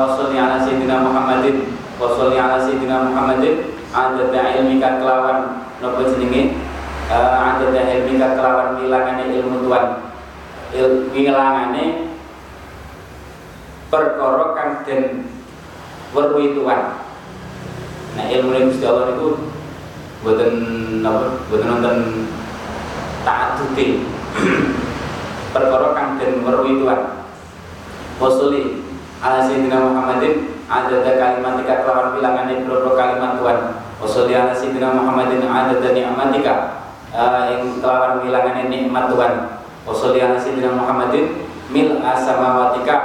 wasolli 0.00 0.40
ala 0.40 0.56
sayyidina 0.64 1.04
Muhammadin. 1.04 1.68
Wasolli 2.00 2.40
ala 2.40 2.56
sayyidina 2.64 3.12
Muhammadin. 3.12 3.76
Ada 3.92 4.32
dahil 4.32 4.72
mika 4.72 5.04
kelawan 5.04 5.68
nopo 5.84 6.08
jenenge 6.16 6.56
ada 7.06 7.66
dahil 7.70 8.10
mika 8.10 8.34
kelawan 8.34 8.82
wilangane 8.82 9.24
ilmu 9.38 9.62
Tuhan 9.62 9.86
il, 10.74 10.90
wilangane 11.14 11.84
perkara 13.86 14.46
kang 14.58 14.82
den 14.82 15.30
weruhi 16.10 16.58
Tuhan 16.58 17.06
Nah 18.16 18.26
ilmu 18.32 18.50
yang 18.56 18.72
Gusti 18.72 18.88
Allah 18.88 19.12
itu 19.12 19.28
buatan 20.24 20.52
apa? 21.04 21.36
Buatan 21.52 21.68
nonton 21.68 21.96
taat 23.28 23.60
tuti 23.60 24.00
perkara 25.54 25.92
kang 25.92 26.16
den 26.16 26.40
weruhi 26.40 26.80
Tuhan. 26.80 27.00
Wasuli 28.16 28.80
ala 29.20 29.44
sayyidina 29.44 29.92
Muhammadin 29.92 30.56
ada 30.64 30.96
kalimatika 31.04 31.84
kelawan 31.84 32.16
bilangan 32.16 32.48
pira 32.48 32.90
kalimat 32.96 33.32
Tuhan. 33.36 33.58
Wasuli 34.00 34.32
ala 34.32 34.56
sayyidina 34.56 34.96
Muhammadin 34.96 35.44
ada 35.44 35.88
ni'matika 35.92 36.85
yang 37.16 37.80
kelawan 37.80 38.20
bilangan 38.20 38.68
nikmat 38.68 39.08
Tuhan. 39.08 39.32
Wasuli 39.88 40.20
ala 40.20 40.36
sayyidina 40.36 40.76
Muhammadin 40.76 41.48
mil 41.72 41.98
asamawatika. 42.04 42.96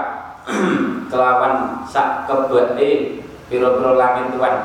Kelawan 1.12 1.86
sak 1.86 2.26
kebate 2.28 3.22
pira-pira 3.48 3.92
langit 4.00 4.32
Tuhan. 4.34 4.56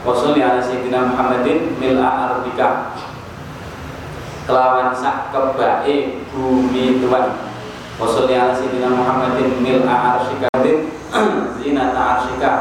Wasolli 0.00 0.40
ala 0.40 0.64
sayyidina 0.64 1.12
Muhammadin 1.12 1.76
mil'a 1.76 2.32
arbika 2.32 2.96
kelawan 4.48 4.96
sak 4.96 5.28
kebae 5.28 6.24
bumi 6.32 7.04
tuan 7.04 7.36
Wasolli 8.00 8.32
ala 8.32 8.56
sayyidina 8.56 8.96
Muhammadin 8.96 9.60
mil'a 9.60 10.16
arsyika 10.16 10.48
zinata 11.60 12.00
arsyika 12.16 12.52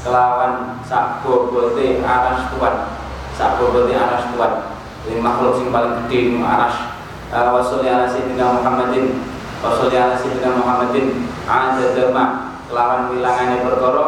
kelawan 0.00 0.80
sak 0.88 1.20
bobote 1.20 2.00
aras 2.00 2.48
tuan 2.56 2.96
sak 3.36 3.60
bobote 3.60 3.92
aras 3.92 4.32
tuan 4.32 4.75
ini 5.06 5.22
makhluk 5.22 5.54
sing 5.54 5.70
paling 5.70 6.02
gede 6.06 6.34
nu 6.34 6.42
aras 6.42 6.96
wasolli 7.30 7.88
ala 7.90 8.06
sayyidina 8.10 8.58
Muhammadin. 8.58 9.22
Wasolli 9.62 9.96
ala 9.98 10.14
sayyidina 10.18 10.58
Muhammadin. 10.58 11.06
Adadama 11.46 12.54
kelawan 12.66 13.14
wilangane 13.14 13.62
perkara 13.62 14.06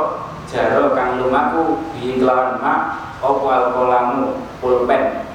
jaro 0.51 0.94
kang 0.94 1.22
lumaku. 1.22 1.82
Bi 1.94 2.18
kelawan 2.18 2.59
ma 2.62 2.74
opo 3.22 3.46
alkolamu 3.46 4.42
pulpen. 4.59 5.26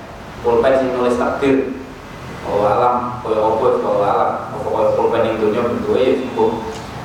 Pulpen 0.43 0.73
sing 0.79 0.89
nulis 0.95 1.15
takdir. 1.15 1.79
Oh 2.43 2.67
alam 2.67 3.23
koyo 3.23 3.55
opo 3.55 3.79
koyo 3.79 4.03
alam. 4.03 4.51
Opo 4.59 4.67
koyo 4.67 4.89
pulpen 4.99 5.27
ing 5.31 5.35
dunya 5.39 5.63
bentuke 5.63 5.99
ya 5.99 6.11
cukup. 6.19 6.51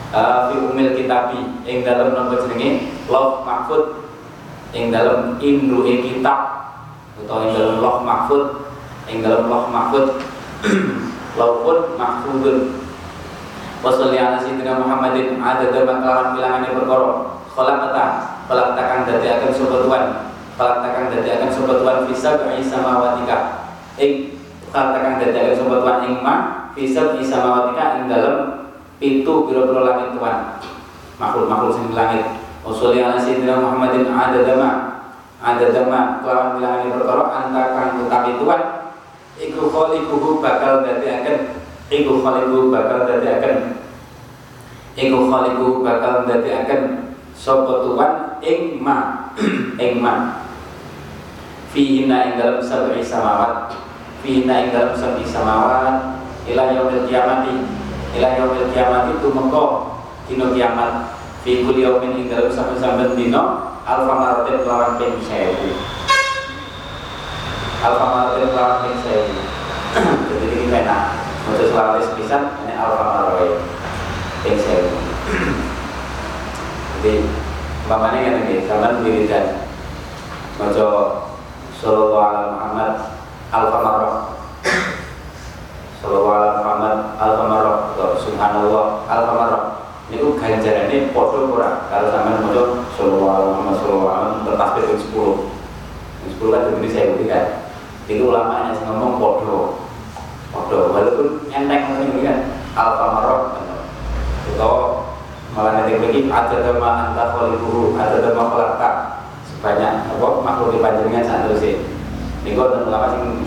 Uh, 0.09 0.51
fi 0.51 0.55
umil 0.59 0.99
kitabi. 0.99 1.63
Ing 1.63 1.87
dalam 1.87 2.11
nomor 2.11 2.43
jenenge? 2.47 2.91
Lauf 3.07 3.47
mahfud. 3.47 4.03
Ing 4.75 4.91
dalam 4.91 5.39
indruhe 5.41 6.03
kitab 6.03 6.68
atau 7.25 7.37
ing 7.47 7.51
dalam 7.57 7.77
lauf 7.83 7.99
mahfud 8.07 8.69
ing 9.09 9.25
dalam 9.25 9.49
lauf 9.49 9.73
mahfud. 9.73 10.07
Laufun 11.39 11.95
mahfudun. 11.95 12.83
Wasalli 13.79 14.19
ala 14.19 14.43
sayyidina 14.43 14.83
Muhammadin 14.83 15.39
ada 15.39 15.71
dalam 15.71 16.03
kelawan 16.03 16.35
bilangannya 16.35 16.75
perkara. 16.75 17.11
Khalaqata 17.55 18.05
khalaqta 18.51 18.83
kang 18.87 19.03
akan 19.07 19.51
sapa 19.55 19.77
tuan 19.87 20.05
khalaqta 20.59 20.89
kang 20.95 21.07
akan 21.15 21.51
sapa 21.51 21.73
tuan 21.79 21.97
fi 22.11 22.15
sab'i 22.15 22.59
samawatika. 22.59 23.39
Ing 24.03 24.43
khalaqta 24.75 24.99
kang 24.99 25.15
akan 25.23 25.55
sapa 25.55 25.75
tuan 25.79 25.99
ing 26.11 26.15
ma 26.19 26.35
fi 26.75 26.83
sab'i 26.91 27.23
samawatika 27.23 28.03
ing 28.03 28.11
dalem 28.11 28.37
pintu 28.99 29.47
biro-biro 29.47 29.87
langit 29.87 30.19
tuan 30.19 30.59
makhluk-makhluk 31.23 31.71
sing 31.71 31.95
langit. 31.95 32.27
Wasalli 32.67 32.99
ala 32.99 33.15
sayyidina 33.15 33.63
Muhammadin 33.63 34.11
ada 34.11 34.43
dama 34.43 34.98
ada 35.39 35.71
dama 35.71 36.19
kelawan 36.19 36.59
bilangannya 36.59 36.95
perkara 36.99 37.25
anta 37.31 37.63
kang 37.71 37.91
utawi 38.03 38.33
tuan 38.43 38.63
iku 39.39 39.71
khaliquhu 39.71 40.43
bakal 40.43 40.83
akan 40.83 41.37
iku 41.89 42.13
khaliquhu 42.21 42.69
bakal 42.75 43.07
akan. 43.07 43.57
Iku 44.99 45.19
khaliquhu 45.31 45.81
bakal 45.87 46.27
akan. 46.27 46.83
Sapa 47.39 47.87
tuan? 47.87 48.13
Ing 48.43 48.83
ma 48.83 49.31
ing 49.83 50.03
ma 50.03 50.43
fihina 51.71 52.27
ing 52.27 52.35
dalam 52.35 52.59
sab'i 52.59 52.99
samawat. 52.99 53.71
Fihina 54.27 54.67
ing 54.67 54.75
dalam 54.75 54.99
sab'i 54.99 55.23
samawat. 55.23 56.19
Ila 56.51 56.75
yaumil 56.75 57.07
kiamati. 57.07 57.55
Ila 58.19 58.29
yaumil 58.35 58.75
kiamati 58.75 59.23
tumeka 59.23 59.65
dina 60.27 60.51
kiamat. 60.51 60.93
Fi 61.47 61.63
kulli 61.63 61.87
yaumin 61.87 62.19
ing 62.19 62.27
dalam 62.27 62.51
saben-saben 62.51 63.15
alfa 63.89 64.15
maratin 64.21 64.69
lawan 64.69 65.01
ping 65.01 65.17
1000 65.17 65.49
alfa 67.81 68.05
maratin 68.05 68.53
lawan 68.53 68.85
ping 68.85 69.01
1000 69.01 69.33
jadi 70.29 70.45
ini 70.53 70.69
pena 70.69 71.17
maksud 71.49 71.73
selalu 71.73 72.05
sepisan 72.05 72.53
ini 72.69 72.77
alfa 72.77 73.01
maratin 73.01 73.57
ping 74.45 74.61
1000 74.61 74.93
jadi 77.01 77.13
umpamanya 77.89 78.21
kan 78.29 78.45
ini 78.45 78.69
zaman 78.69 79.01
wiridan 79.01 79.65
maca 80.61 80.85
sallallahu 81.81 82.21
alaihi 82.21 82.53
Muhammad 82.61 82.93
alfa 83.49 83.79
marrah 83.81 84.17
sallallahu 86.05 86.37
alaihi 86.37 86.61
Muhammad 86.61 86.97
alfa 87.17 87.45
marrah 87.49 87.79
subhanallah 88.21 88.85
alfa 89.09 89.33
marrah 89.33 89.88
niku 90.09 90.41
ganjarane 90.41 91.13
padha 91.13 91.39
ora 91.45 91.71
kalau 91.93 92.09
sampean 92.09 92.41
maca 92.49 92.63
sallallahu 92.97 93.29
alaihi 93.29 93.77
alaihi 94.09 94.45
bertasbih 94.49 94.83
ping 94.89 95.01
10 95.05 95.13
ping 96.25 96.33
10 96.41 96.53
kan 96.53 96.61
jadi 96.73 96.89
saya 96.89 97.05
kan? 97.29 97.47
Itu 98.09 98.33
ulama 98.33 98.73
yang 98.73 98.81
ngomong 98.89 99.21
padha 99.21 99.59
padha 100.49 100.79
walaupun 100.97 101.29
enteng 101.53 101.83
ngene 101.93 102.21
kan 102.25 102.39
alfa 102.73 103.07
marrah 103.21 103.41
atau 104.59 105.05
malah 105.53 105.71
nanti 105.77 106.01
begini 106.01 106.33
ada 106.33 106.57
tema 106.65 107.13
anta 107.13 107.37
guru 107.37 107.95
ada 107.95 108.17
tema 108.19 108.49
kolakta 108.49 108.91
sebanyak 109.45 110.09
apa 110.09 110.27
makhluk 110.41 110.75
di 110.75 110.81
terus 110.83 111.63
ini 112.49 112.57
kau 112.57 112.73
dan 112.73 112.89
ulama 112.89 113.13
sing 113.13 113.45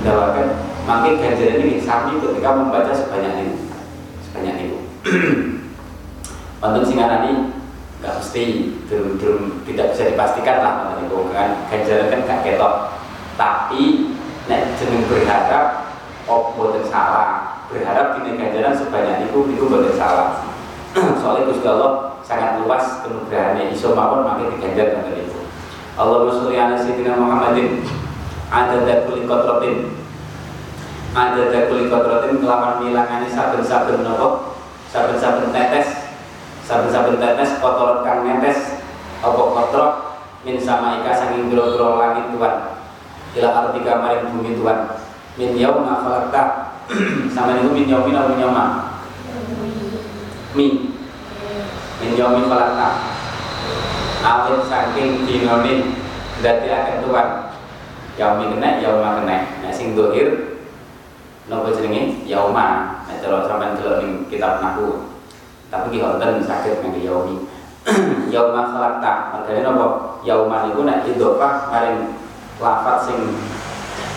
dawakan 0.00 0.46
makin 0.88 1.20
ganjaran 1.20 1.60
ini 1.60 1.76
sami 1.76 2.16
ketika 2.18 2.56
membaca 2.56 2.92
sebanyak 2.94 3.32
ini. 3.36 3.54
Sebanyak 4.24 4.54
itu 4.64 4.78
untuk 6.60 6.84
singarani 6.84 7.56
nggak 8.00 8.16
mesti 8.20 8.44
belum 8.88 9.20
belum 9.20 9.40
tidak 9.68 9.92
bisa 9.92 10.02
dipastikan 10.12 10.56
lah 10.64 10.96
itu 11.00 11.16
kan 11.32 11.68
ganjaran 11.72 12.08
kan 12.12 12.20
gak 12.28 12.40
ketok. 12.44 12.74
Tapi 13.40 14.12
nek 14.48 14.76
jeneng 14.76 15.08
berharap 15.08 15.96
oh 16.28 16.52
boten 16.56 16.84
salah. 16.88 17.64
Berharap 17.72 18.20
kini 18.20 18.36
ganjaran 18.36 18.76
sebanyak 18.76 19.28
itu 19.28 19.38
itu 19.56 19.64
boten 19.64 19.96
salah. 19.96 20.44
Soalnya 21.20 21.48
Gusti 21.48 21.64
Allah 21.64 22.20
sangat 22.20 22.60
luas 22.60 23.04
kenugrahannya 23.04 23.72
iso 23.72 23.96
mawon 23.96 24.26
makin 24.26 24.54
diganjar 24.54 24.92
dengan 24.92 25.18
itu 25.18 25.40
Allahumma 25.96 26.32
sholli 26.32 26.56
ala 26.60 26.76
sayyidina 26.76 27.16
Muhammadin. 27.16 27.84
Ada 28.50 29.06
kuli 29.08 29.24
kotrotin. 29.24 29.96
Ada 31.14 31.68
kuli 31.70 31.88
kotrotin 31.88 32.40
kelawan 32.42 32.82
milangane 32.82 33.28
saben-saben 33.28 34.02
nopo? 34.04 34.58
Saben-saben 34.90 35.54
tetes 35.54 36.09
saben-saben 36.70 37.18
tetes 37.18 37.58
kotoran 37.58 38.06
kang 38.06 38.22
netes 38.22 38.78
apa 39.18 39.42
kotrok 39.42 39.90
min 40.46 40.54
sama 40.62 41.02
ika 41.02 41.10
saking 41.10 41.50
biro-biro 41.50 41.98
langit 41.98 42.30
Tuhan. 42.30 42.54
Ila 43.34 43.48
artiga 43.50 43.98
maring 43.98 44.30
bumi 44.30 44.54
Tuhan. 44.54 44.78
Min 45.34 45.58
yauma 45.58 45.98
khalaqta 45.98 46.42
sama 47.34 47.58
niku 47.58 47.74
min 47.74 47.90
yaumin 47.90 48.14
au 48.14 48.30
min 48.30 48.38
yauma? 48.38 48.64
Mi 50.54 50.94
min 51.98 52.10
yomi 52.14 52.46
falakna 52.46 53.02
awit 54.22 54.62
saking 54.70 55.26
dinoni 55.26 55.90
dadi 56.38 56.70
akan 56.70 56.96
tuan 57.02 57.28
yaumi 58.14 58.54
kena 58.54 58.78
yauma 58.78 59.18
kena. 59.18 59.36
Nah 59.66 59.74
sing 59.74 59.98
dohir 59.98 60.54
nopo 61.50 61.74
jenenge? 61.74 62.22
Yauma. 62.30 62.94
Nek 63.10 63.26
cara 63.26 63.42
sampean 63.42 63.74
delok 63.74 64.06
ning 64.06 64.12
kitab 64.30 64.62
nahu 64.62 65.09
tapi 65.70 65.86
ki 65.94 66.02
wonten 66.02 66.42
sakit 66.42 66.82
ngangge 66.82 67.06
yaumi. 67.06 67.34
Yauma 68.34 68.74
khalaqta. 68.74 69.32
Makane 69.32 69.62
nopo 69.64 69.86
yauma 70.26 70.66
niku 70.66 70.84
nek 70.84 71.06
idhofah 71.06 71.70
maring 71.70 72.12
lafat 72.60 73.08
sing 73.08 73.18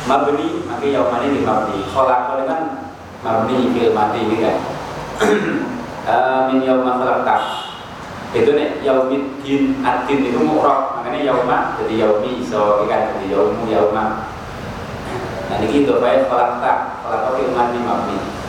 mabni 0.09 0.65
maka 0.65 0.83
yauma 0.83 1.21
ini 1.21 1.45
mabni. 1.45 1.85
Khalaqa 1.87 2.43
kan 2.43 2.61
mabni 3.21 3.69
fil 3.71 3.93
mati 3.93 4.19
ini 4.25 4.35
kan? 4.41 4.57
Min 6.49 6.65
yauma 6.65 6.97
khalaqta. 6.99 7.37
Itu 8.33 8.57
nih 8.57 8.81
yaumid 8.81 9.45
din 9.45 9.77
adin 9.85 10.25
itu 10.25 10.41
mu'rab. 10.41 10.99
Makanya 10.99 11.21
yauma 11.21 11.77
jadi 11.77 12.01
yaumi 12.01 12.41
so 12.41 12.81
ikan 12.83 13.13
jadi 13.15 13.37
yaumu 13.37 13.69
yauma. 13.69 14.25
Nah 15.53 15.57
ini 15.61 15.85
itu 15.85 16.01
baik 16.01 16.25
khalaqta 16.27 16.99
khalaqta 17.05 17.29
fi 17.37 17.41
umati 17.45 17.77
mabni 17.77 18.42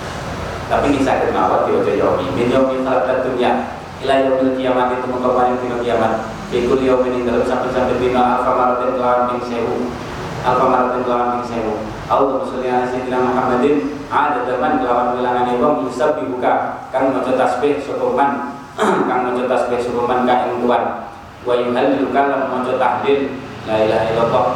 tapi 0.65 0.97
sakit 0.97 1.37
mawat 1.37 1.69
di 1.69 1.77
wajah 1.77 1.95
yaumi. 2.01 2.27
Min 2.33 2.49
yaumi 2.49 2.81
khalaqta 2.81 3.29
dunya 3.29 3.77
ila 4.05 4.15
yaumil 4.21 4.57
kiamat 4.57 4.97
itu 4.97 5.07
mengkaparin 5.13 5.61
dino 5.61 5.77
kiamat. 5.85 6.13
Fikul 6.49 6.81
yaumin 6.85 7.21
ini 7.21 7.29
dalam 7.29 7.45
sampai-sampai 7.45 8.01
dino 8.01 8.21
alfa 8.21 8.53
maratin 8.57 8.97
kelawan 8.97 9.21
ping 9.33 9.43
sewu 9.45 9.93
alfa 10.45 10.65
maratin 10.69 11.01
kelawan 11.05 11.29
ping 11.41 11.45
sewu 11.49 11.75
Allah 12.05 12.37
musulia 12.41 12.85
Sayyidina 12.89 13.19
Muhammadin. 13.33 13.77
Ada 14.09 14.47
teman 14.47 14.81
kelawan 14.81 15.17
wilangan 15.17 15.53
wong 15.57 15.77
yusab 15.89 16.21
dibuka. 16.21 16.85
Kang 16.93 17.13
maca 17.13 17.33
tasbih 17.35 17.81
sokoman 17.81 18.55
kang 19.09 19.21
maca 19.27 19.43
tasbih 19.49 19.81
sokoman 19.81 20.29
ka 20.29 20.49
ing 20.49 20.65
tuan? 20.65 21.13
Wa 21.45 21.53
yuhallilu 21.61 22.13
lan 22.13 22.49
maca 22.49 22.73
tahlil 22.77 23.21
la 23.69 23.77
ilaha 23.85 24.05
illallah. 24.13 24.47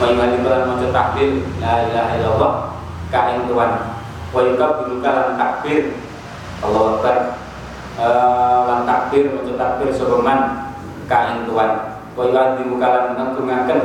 Wa 0.00 0.06
yuhallilu 0.08 0.48
lan 0.48 0.62
maca 0.68 0.86
tahlil 0.88 1.30
la 1.60 1.74
ilaha 1.88 2.10
illallah 2.16 2.52
ka 3.12 3.20
ing 3.36 3.44
tuan 3.48 3.99
wa 4.30 4.40
yukabbiru 4.46 5.04
lan 5.04 5.36
takbir. 5.38 5.94
Allah 6.60 6.82
Akbar. 6.96 7.16
Eh, 8.00 8.58
lan 8.64 8.80
takbir 8.88 9.34
maca 9.34 9.52
takbir 9.58 9.88
sokoman 9.92 10.40
ka 11.10 11.18
ing 11.34 11.46
tuan. 11.46 12.00
Wa 12.18 12.22
yuhallilu 12.26 12.80
lan 12.80 13.14
ngagungaken 13.14 13.80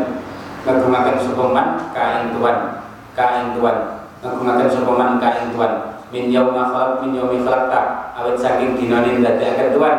ngagungaken 0.66 1.18
sokoman 1.22 1.68
ka 1.94 2.04
ing 2.22 2.36
tuan. 2.38 2.86
Kain 3.16 3.56
tuan. 3.56 3.78
Ngagungaken 4.20 4.68
sapa 4.68 4.92
man 4.92 5.12
kain 5.24 5.56
tuan. 5.56 5.74
Min 6.12 6.28
yauma 6.30 6.68
khalaq 6.68 7.00
min 7.02 7.16
yaumi 7.16 7.40
khalaqta. 7.48 8.12
Awet 8.20 8.36
saking 8.36 8.76
dinonin 8.76 9.24
akan 9.24 9.68
tuan. 9.72 9.96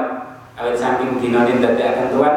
Awet 0.61 0.77
saking 0.77 1.17
dinonin 1.17 1.65
akan 1.65 2.07
tuan. 2.13 2.35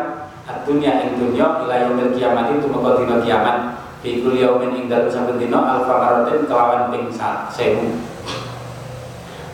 Dunya 0.66 1.01
ing 1.05 1.18
dunya 1.18 1.45
ila 1.45 1.76
yaumil 1.78 2.14
kiamat 2.14 2.49
itu 2.53 2.70
maka 2.70 3.01
dina 3.01 3.22
kiamat 3.22 3.78
fi 4.00 4.24
kulli 4.24 4.39
yaumin 4.43 4.76
ing 4.76 4.86
dalem 4.88 5.12
saben 5.12 5.36
dina 5.36 5.60
alfa 5.60 6.00
maratin 6.00 6.47
kelawan 6.47 6.88
ping 6.88 7.12
1000 7.12 8.20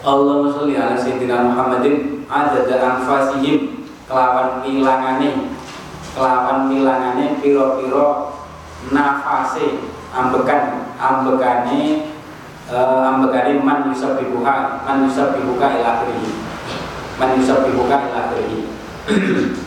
Allahumma 0.06 0.54
sholli 0.54 0.78
ala 0.78 0.94
sayyidina 0.94 1.50
Muhammadin 1.50 2.22
adada 2.30 2.78
anfasihim 2.78 3.90
kelawan 4.06 4.62
ilangane 4.62 5.50
kelawan 6.14 6.70
milangane 6.70 7.42
piro-piro 7.42 8.38
nafase 8.94 9.82
ambekan 10.14 10.94
ambekane 11.02 12.14
uh, 12.70 13.02
ambekane 13.02 13.66
man 13.66 13.90
yusabbihuha 13.90 14.86
man 14.86 15.10
yusabbihuka 15.10 15.82
ila 15.82 16.06
akhirih. 16.06 16.38
Man 17.18 17.42
yusabbihuka 17.42 17.96
ila 18.14 18.30
akhirih 18.30 18.62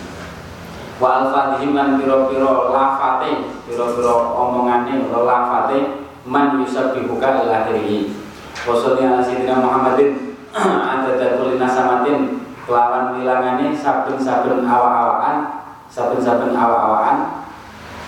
wa 0.99 1.09
alfatihim 1.23 1.75
man 1.75 1.99
piro-piro 1.99 2.75
lafate 2.75 3.47
piro-piro 3.71 4.35
omongane 4.35 5.07
atau 5.07 5.23
lafate 5.23 6.07
man 6.27 6.59
yusabbihuka 6.63 7.47
ila 7.47 7.65
akhirih. 7.65 8.11
Wa 8.67 8.75
sallallahu 8.75 9.23
alaihi 9.23 9.47
Muhammadin 9.47 10.11
ada 10.93 11.11
dadul 11.15 11.55
nasamatin 11.57 12.43
kelawan 12.69 13.17
wilangane 13.17 13.73
saben-saben 13.73 14.67
awa-awaan 14.69 15.65
saben-saben 15.89 16.53
awa-awaan 16.53 17.49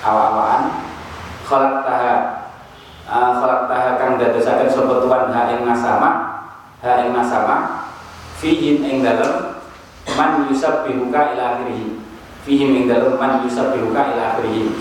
awa-awaan 0.05 0.63
kholak 1.49 1.81
taha 1.81 2.15
uh, 3.09 3.31
kholak 3.41 3.63
taha 3.73 3.97
kang 3.97 4.21
dadosaken 4.21 4.69
sapa 4.69 5.01
tuan 5.01 5.33
ha 5.33 5.41
ing 5.49 5.65
nasama 5.65 6.11
ha 6.85 6.91
ing 7.01 7.17
nasama 7.17 7.89
fihim 8.37 8.85
ing 8.85 9.01
dalem 9.01 9.65
man 10.13 10.45
yusabbihuka 10.53 11.37
ila 11.37 11.57
akhirih 11.57 12.00
fihim 12.45 12.77
ing 12.77 12.85
dalem 12.89 13.21
man 13.21 13.45
yusabbihuka 13.45 14.17
ila 14.17 14.23
akhirih 14.37 14.73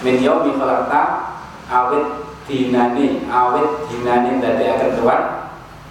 min 0.00 0.14
yaumi 0.20 0.56
khalaqta 0.56 1.00
awit 1.68 2.04
dinane 2.46 3.26
awit 3.26 3.88
dinane 3.90 4.38
dadekaken 4.38 4.96
tuan 5.00 5.22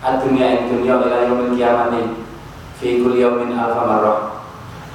adunya 0.01 0.45
ing 0.55 0.61
dunya 0.71 0.95
ila 0.97 1.17
yaumil 1.25 1.53
kiamati 1.53 2.25
fi 2.79 3.01
kulli 3.01 3.23
yaumin 3.23 3.55
alfa 3.55 3.83
marrah. 3.87 4.19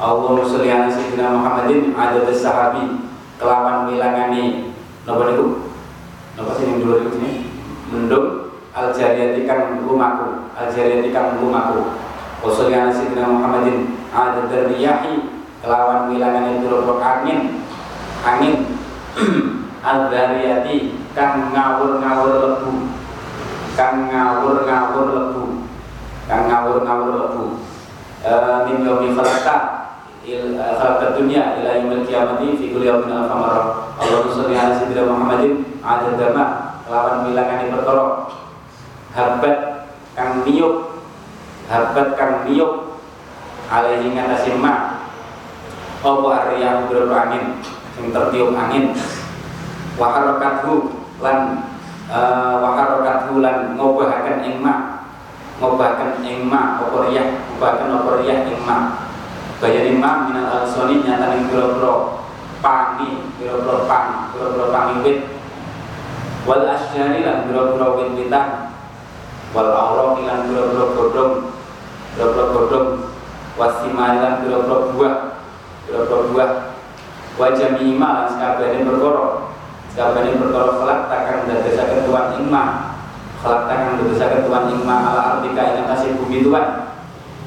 Allahumma 0.00 0.48
sholli 0.48 0.72
ala 0.72 0.88
sayyidina 0.88 1.36
Muhammadin 1.36 1.92
adad 1.92 2.28
sahabi 2.32 3.04
kelawan 3.36 3.92
wilangani 3.92 4.72
napa 5.04 5.28
niku? 5.28 5.68
Napa 6.40 6.56
sing 6.56 6.80
ribu 6.80 7.04
ini? 7.20 7.52
Mendung 7.92 8.56
al 8.72 8.96
jariyati 8.96 9.44
kang 9.44 9.84
lumaku 9.84 10.48
al 10.56 10.72
jariyati 10.72 11.12
kang 11.12 11.36
lumaku. 11.36 11.92
Wa 12.40 12.48
sholli 12.48 12.72
ala 12.72 12.88
sayyidina 12.88 13.28
Muhammadin 13.28 13.92
adad 14.08 14.72
riyahi 14.72 15.29
kelawan 15.60 16.08
wilangani 16.12 16.60
pira 16.64 16.78
angin. 17.00 17.40
Angin. 18.24 18.56
Al 19.80 20.12
jariyati 20.12 20.92
kang 21.16 21.52
ngawur-ngawur 21.52 22.32
lebu. 22.44 22.72
Kang 23.76 24.12
ngawur-ngawur 24.12 25.06
lebu. 25.08 25.44
Kang 26.28 26.42
ngawur-ngawur 26.48 27.12
lebu. 27.16 27.44
Eh, 28.20 28.56
min 28.68 28.84
yaumi 28.84 29.16
khalaqta 29.16 29.88
il 30.28 30.52
eh, 30.52 30.72
khalaqta 30.76 31.16
dunya 31.16 31.56
ila 31.56 31.80
yaumil 31.80 32.04
qiyamati 32.04 32.52
fi 32.52 32.68
kulli 32.68 32.84
yaumin 32.92 33.16
alfa 33.16 33.32
marrah 33.32 33.68
Allahumma 33.96 34.36
sholli 34.36 34.52
ala 34.60 34.76
sayyidina 34.76 35.08
Muhammadin 35.08 35.80
adad 35.80 36.20
dama 36.20 36.44
lawan 36.84 37.24
milangane 37.24 37.72
perkara 37.72 38.28
habat 39.16 39.56
kang 40.12 40.44
miyuk. 40.44 41.00
Habat 41.72 42.12
kang 42.20 42.44
miyuk. 42.44 43.00
Alaihi 43.72 44.12
ngatasi 44.12 44.60
ma 44.60 44.99
arya 46.04 46.88
biro 46.88 47.12
angin 47.12 47.60
sing 47.96 48.08
tertiup 48.12 48.56
angin. 48.56 48.96
Wa 50.00 50.16
harakathu 50.16 50.96
lan 51.20 51.68
uh, 52.08 52.56
wa 52.64 52.70
harakathu 52.72 53.44
lan 53.44 53.76
ngobahaken 53.76 54.48
ing 54.48 54.64
ma 54.64 55.04
ngobahaken 55.60 56.24
ing 56.24 56.48
ma 56.48 56.80
apa 56.80 56.96
riyah 57.04 57.26
ngobahaken 57.52 57.88
apa 57.92 58.10
riyah 58.24 58.38
ing 58.48 58.58
ma 58.64 58.78
alsoni 59.60 61.04
nyataning 61.04 61.52
pira-pira 61.52 62.16
pangi 62.64 63.28
pira-pira 63.36 63.84
pang 63.84 64.32
pangi 64.72 64.94
wit 65.04 65.18
wal 66.48 66.64
asyari 66.64 67.20
lan 67.20 67.44
pira-pira 67.44 67.86
wit-witan. 68.00 68.48
Wal 69.52 69.68
auraq 69.68 70.24
lan 70.24 70.48
pira-pira 70.48 70.84
godhong 70.96 71.32
pira-pira 72.16 72.44
godhong. 72.56 72.88
Wasimari 73.60 74.16
lan 74.24 74.34
pira-pira 74.40 74.76
buah 74.96 75.16
pira-pira 75.90 76.22
buah. 76.30 76.50
Wa 77.34 77.50
jami'ima 77.50 78.08
lan 78.14 78.26
sakabehane 78.30 78.86
perkara. 78.86 79.50
Sakabehane 79.90 80.38
perkara 80.38 80.70
kelak 80.78 81.00
takkan 81.10 81.38
dadosaken 81.50 82.06
tuan 82.06 82.26
ing 82.38 82.46
ma 82.46 82.90
Khalaqta 83.40 83.72
kang 83.72 83.96
bebesaken 83.96 84.44
Tuhan 84.44 84.64
ing 84.68 84.84
ala 84.84 85.40
artika 85.40 85.72
ing 85.72 85.88
atase 85.88 86.12
bumi 86.12 86.44
Tuhan. 86.44 86.92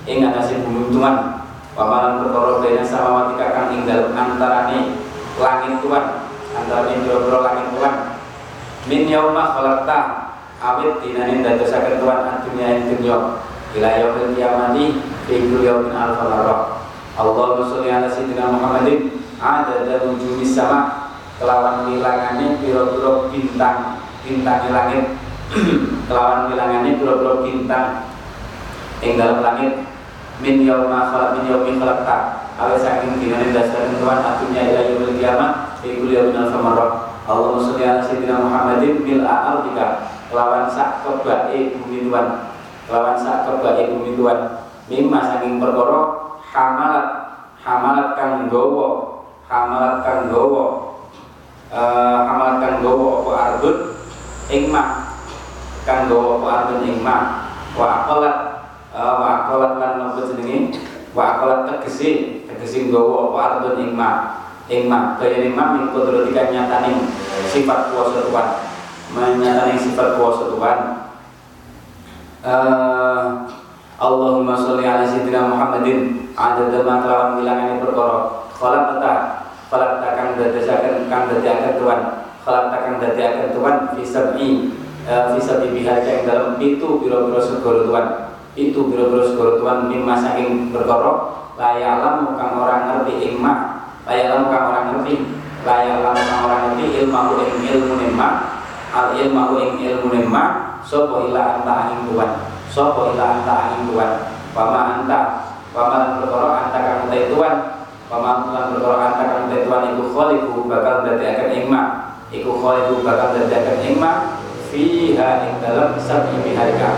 Ing 0.10 0.26
atase 0.26 0.66
bumi 0.66 0.90
Tuhan. 0.90 1.46
Pamalan 1.78 2.22
perkara 2.26 2.62
bena 2.66 2.82
samawatika 2.82 3.46
kang 3.54 3.68
ing 3.78 3.86
dalem 3.86 4.10
antarane 4.18 4.98
langit 5.38 5.78
Tuhan. 5.86 6.06
Antarane 6.58 6.94
pira-pira 7.06 7.40
langit 7.46 7.68
Tuhan. 7.78 7.96
Min 8.90 9.02
yauma 9.06 9.54
khalaqta 9.54 9.98
awit 10.66 10.98
dinane 11.06 11.46
dadosaken 11.46 12.02
Tuhan 12.02 12.42
dunya 12.42 12.68
ing 12.74 12.84
dunya. 12.98 13.18
Ila 13.78 13.90
yaumil 13.94 14.34
kiamati 14.34 14.98
fi 15.30 15.34
kulli 15.46 15.70
yaumin 15.70 15.94
alfa 15.94 16.26
marrah 16.26 16.83
Allahumma 17.14 17.62
sholli 17.70 17.94
ala 17.94 18.10
sayyidina 18.10 18.50
Muhammadin 18.50 19.22
ada 19.38 20.02
wujumis 20.02 20.58
sama 20.58 21.14
kelawan 21.38 21.86
wilangane 21.86 22.58
pira-pira 22.58 23.30
bintang 23.30 24.02
bintang 24.26 24.72
langit. 24.74 25.06
Kelawan 26.10 26.50
bilangannya 26.50 26.98
pura-pura 26.98 27.46
bintang 27.46 28.10
ing 29.06 29.14
dalam 29.14 29.46
langit. 29.46 29.86
Min 30.42 30.66
yauma 30.66 31.14
khalaq 31.14 31.38
min 31.38 31.54
yaumi 31.54 31.78
khalaqta 31.78 32.50
awe 32.58 32.74
saking 32.74 33.22
dinane 33.22 33.54
dasaran 33.54 33.94
Tuhan 34.02 34.20
atunya 34.26 34.62
ila 34.74 34.82
yaumil 34.90 35.14
kiamat 35.22 35.78
fi 35.86 35.94
kulli 36.02 36.18
yaumin 36.18 36.38
alfa 36.38 36.58
marrah 36.58 36.92
Allahumma 37.30 37.62
sholli 37.62 37.86
ala 37.86 38.02
sayyidina 38.02 38.42
Muhammadin 38.42 39.06
bil 39.06 39.22
a'ardika 39.22 40.10
kelawan 40.34 40.66
sak 40.66 41.06
kebake 41.06 41.78
bumi 41.78 42.10
Tuhan 42.10 42.50
kelawan 42.90 43.16
sak 43.22 43.46
kebake 43.46 43.94
bumi 43.94 44.18
Tuhan 44.18 44.40
mimma 44.90 45.20
saking 45.22 45.62
perkara 45.62 46.23
hamalat 46.54 47.08
hamalat 47.66 48.08
kang 48.14 48.46
gawa 48.48 48.90
hamalat 49.50 50.06
kang 50.06 50.30
gawa 50.30 50.66
uh, 51.74 52.18
hamalat 52.30 52.58
kang 52.62 52.78
gawa 52.86 53.10
apa 53.26 53.32
ardun? 53.34 53.78
Ing 54.54 54.70
kang 55.84 56.06
gawa 56.08 56.38
apa 56.38 56.48
artun 56.54 56.80
ing 56.86 56.98
ma 57.02 57.18
wa 57.74 57.86
aqalat 58.06 58.38
uh, 58.94 59.14
wa 59.18 59.28
aqalat 59.44 59.72
lan 59.82 59.92
nopo 59.98 60.30
jenenge? 60.30 60.78
Wa 61.18 61.38
aqalat 61.38 61.60
tegese 61.74 62.46
tegese 62.46 62.94
gawa 62.94 63.34
apa 63.34 63.38
artun 63.42 63.82
ing 63.82 63.92
ma 63.98 64.10
ing 64.70 64.86
ma 64.86 65.18
kaya 65.18 65.50
ma 65.50 65.74
min 65.74 65.90
kudratika 65.90 66.54
sifat 67.50 67.90
kuasa 67.90 68.30
Tuhan. 68.30 68.50
Menyatane 69.14 69.74
sifat 69.82 70.22
kuasa 70.22 70.54
Tuhan. 70.54 70.80
Uh, 72.44 73.48
Allahumma 74.04 74.60
sholli 74.60 74.84
ala 74.84 75.08
sayyidina 75.08 75.48
Muhammadin. 75.48 76.28
Adada 76.36 76.84
ma 76.84 77.00
kelawan 77.00 77.40
wilangane 77.40 77.80
perkara 77.80 78.44
khalaqta 78.52 79.14
khalaqta 79.72 80.08
kang 80.20 80.30
dadasaken 80.36 81.08
kang 81.08 81.32
dadiaken 81.32 81.80
Tuhan. 81.80 82.00
Khalaqta 82.44 82.76
kang 82.84 82.96
dadiaken 83.00 83.56
Tuhan 83.56 83.76
fi 83.96 84.04
sab'i 84.04 84.50
bisa 85.08 85.52
eh, 85.56 85.60
dibiharga 85.68 86.08
yang 86.08 86.24
dalam 86.28 86.52
itu 86.64 86.88
biro-biro 87.00 87.40
segoro 87.44 87.84
tuan 87.84 88.32
itu 88.56 88.88
biro-biro 88.88 89.24
segoro 89.28 89.60
tuan 89.60 89.92
mimma 89.92 90.16
saking 90.16 90.72
berkoro 90.72 91.44
layalam 91.60 92.32
kang 92.40 92.56
orang 92.56 92.88
ngerti 92.88 93.32
ingma 93.32 93.84
layalam 94.08 94.48
kang 94.48 94.64
orang 94.72 94.86
ngerti 94.96 95.28
layalam 95.68 96.16
kang 96.16 96.42
orang 96.48 96.62
ngerti 96.72 97.04
ilmu 97.04 97.36
ing 97.36 97.60
ilmu 97.68 97.94
nema 98.00 98.28
al 98.96 99.12
ilmu 99.12 99.60
ing 99.60 99.72
ilmu 99.92 100.08
nema 100.08 100.44
sopo 100.88 101.28
ila 101.28 101.60
anta 101.60 101.92
tuan 102.08 102.53
sopo 102.74 103.14
ila 103.14 103.38
anta 103.38 103.54
angin 103.54 103.94
tuan 103.94 104.12
pama 104.58 104.82
anta 104.98 105.20
pama 105.70 105.94
lan 106.02 106.10
berkoro 106.18 106.50
anta 106.50 106.80
kang 106.82 107.00
utai 107.06 107.30
tuan 107.30 107.56
pama 108.10 108.50
lan 108.50 108.74
berkoro 108.74 108.98
anta 108.98 109.24
kang 109.30 109.42
utai 109.46 109.62
tuan 109.62 109.94
iku 109.94 110.04
kholiku 110.10 110.66
bakal 110.66 111.06
dadi 111.06 111.26
akan 111.38 111.50
ingma 111.54 111.82
iku 112.34 112.58
kholiku 112.58 113.06
bakal 113.06 113.38
dadi 113.38 113.54
akan 113.54 113.78
ingma 113.86 114.12
fiha 114.74 115.46
ing 115.46 115.62
dalam 115.62 115.94
sabi 116.02 116.34
biharika. 116.42 116.98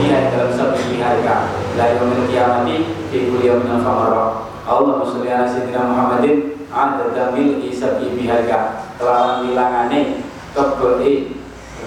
Fiha 0.00 0.16
ing 0.24 0.28
dalam 0.32 0.50
sabi 0.56 0.80
biharika. 0.88 1.52
La 1.76 1.92
yaumil 1.92 2.24
qiyamati 2.24 2.96
fi 3.12 3.28
kulli 3.28 3.52
yawmin 3.52 3.84
famarra 3.84 4.48
Allahumma 4.64 5.04
sholli 5.04 5.28
ala 5.28 5.44
sayyidina 5.44 5.84
Muhammadin 5.84 6.64
adada 6.72 7.36
mil 7.36 7.60
isabi 7.60 8.08
biharika. 8.16 8.88
Kelawan 8.96 9.44
bilangane 9.44 10.24
kebei 10.56 11.36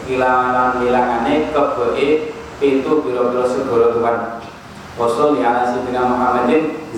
kelawan 0.05 0.77
bilangane 0.77 1.49
kebei 1.49 2.40
itu 2.61 2.91
biro-biro 3.01 3.45
segoro 3.49 3.97
Tuhan. 3.97 4.41
Wassalamualaikum 4.99 5.49
ala 5.49 5.61
sayyidina 5.65 6.01
Muhammadin 6.05 6.81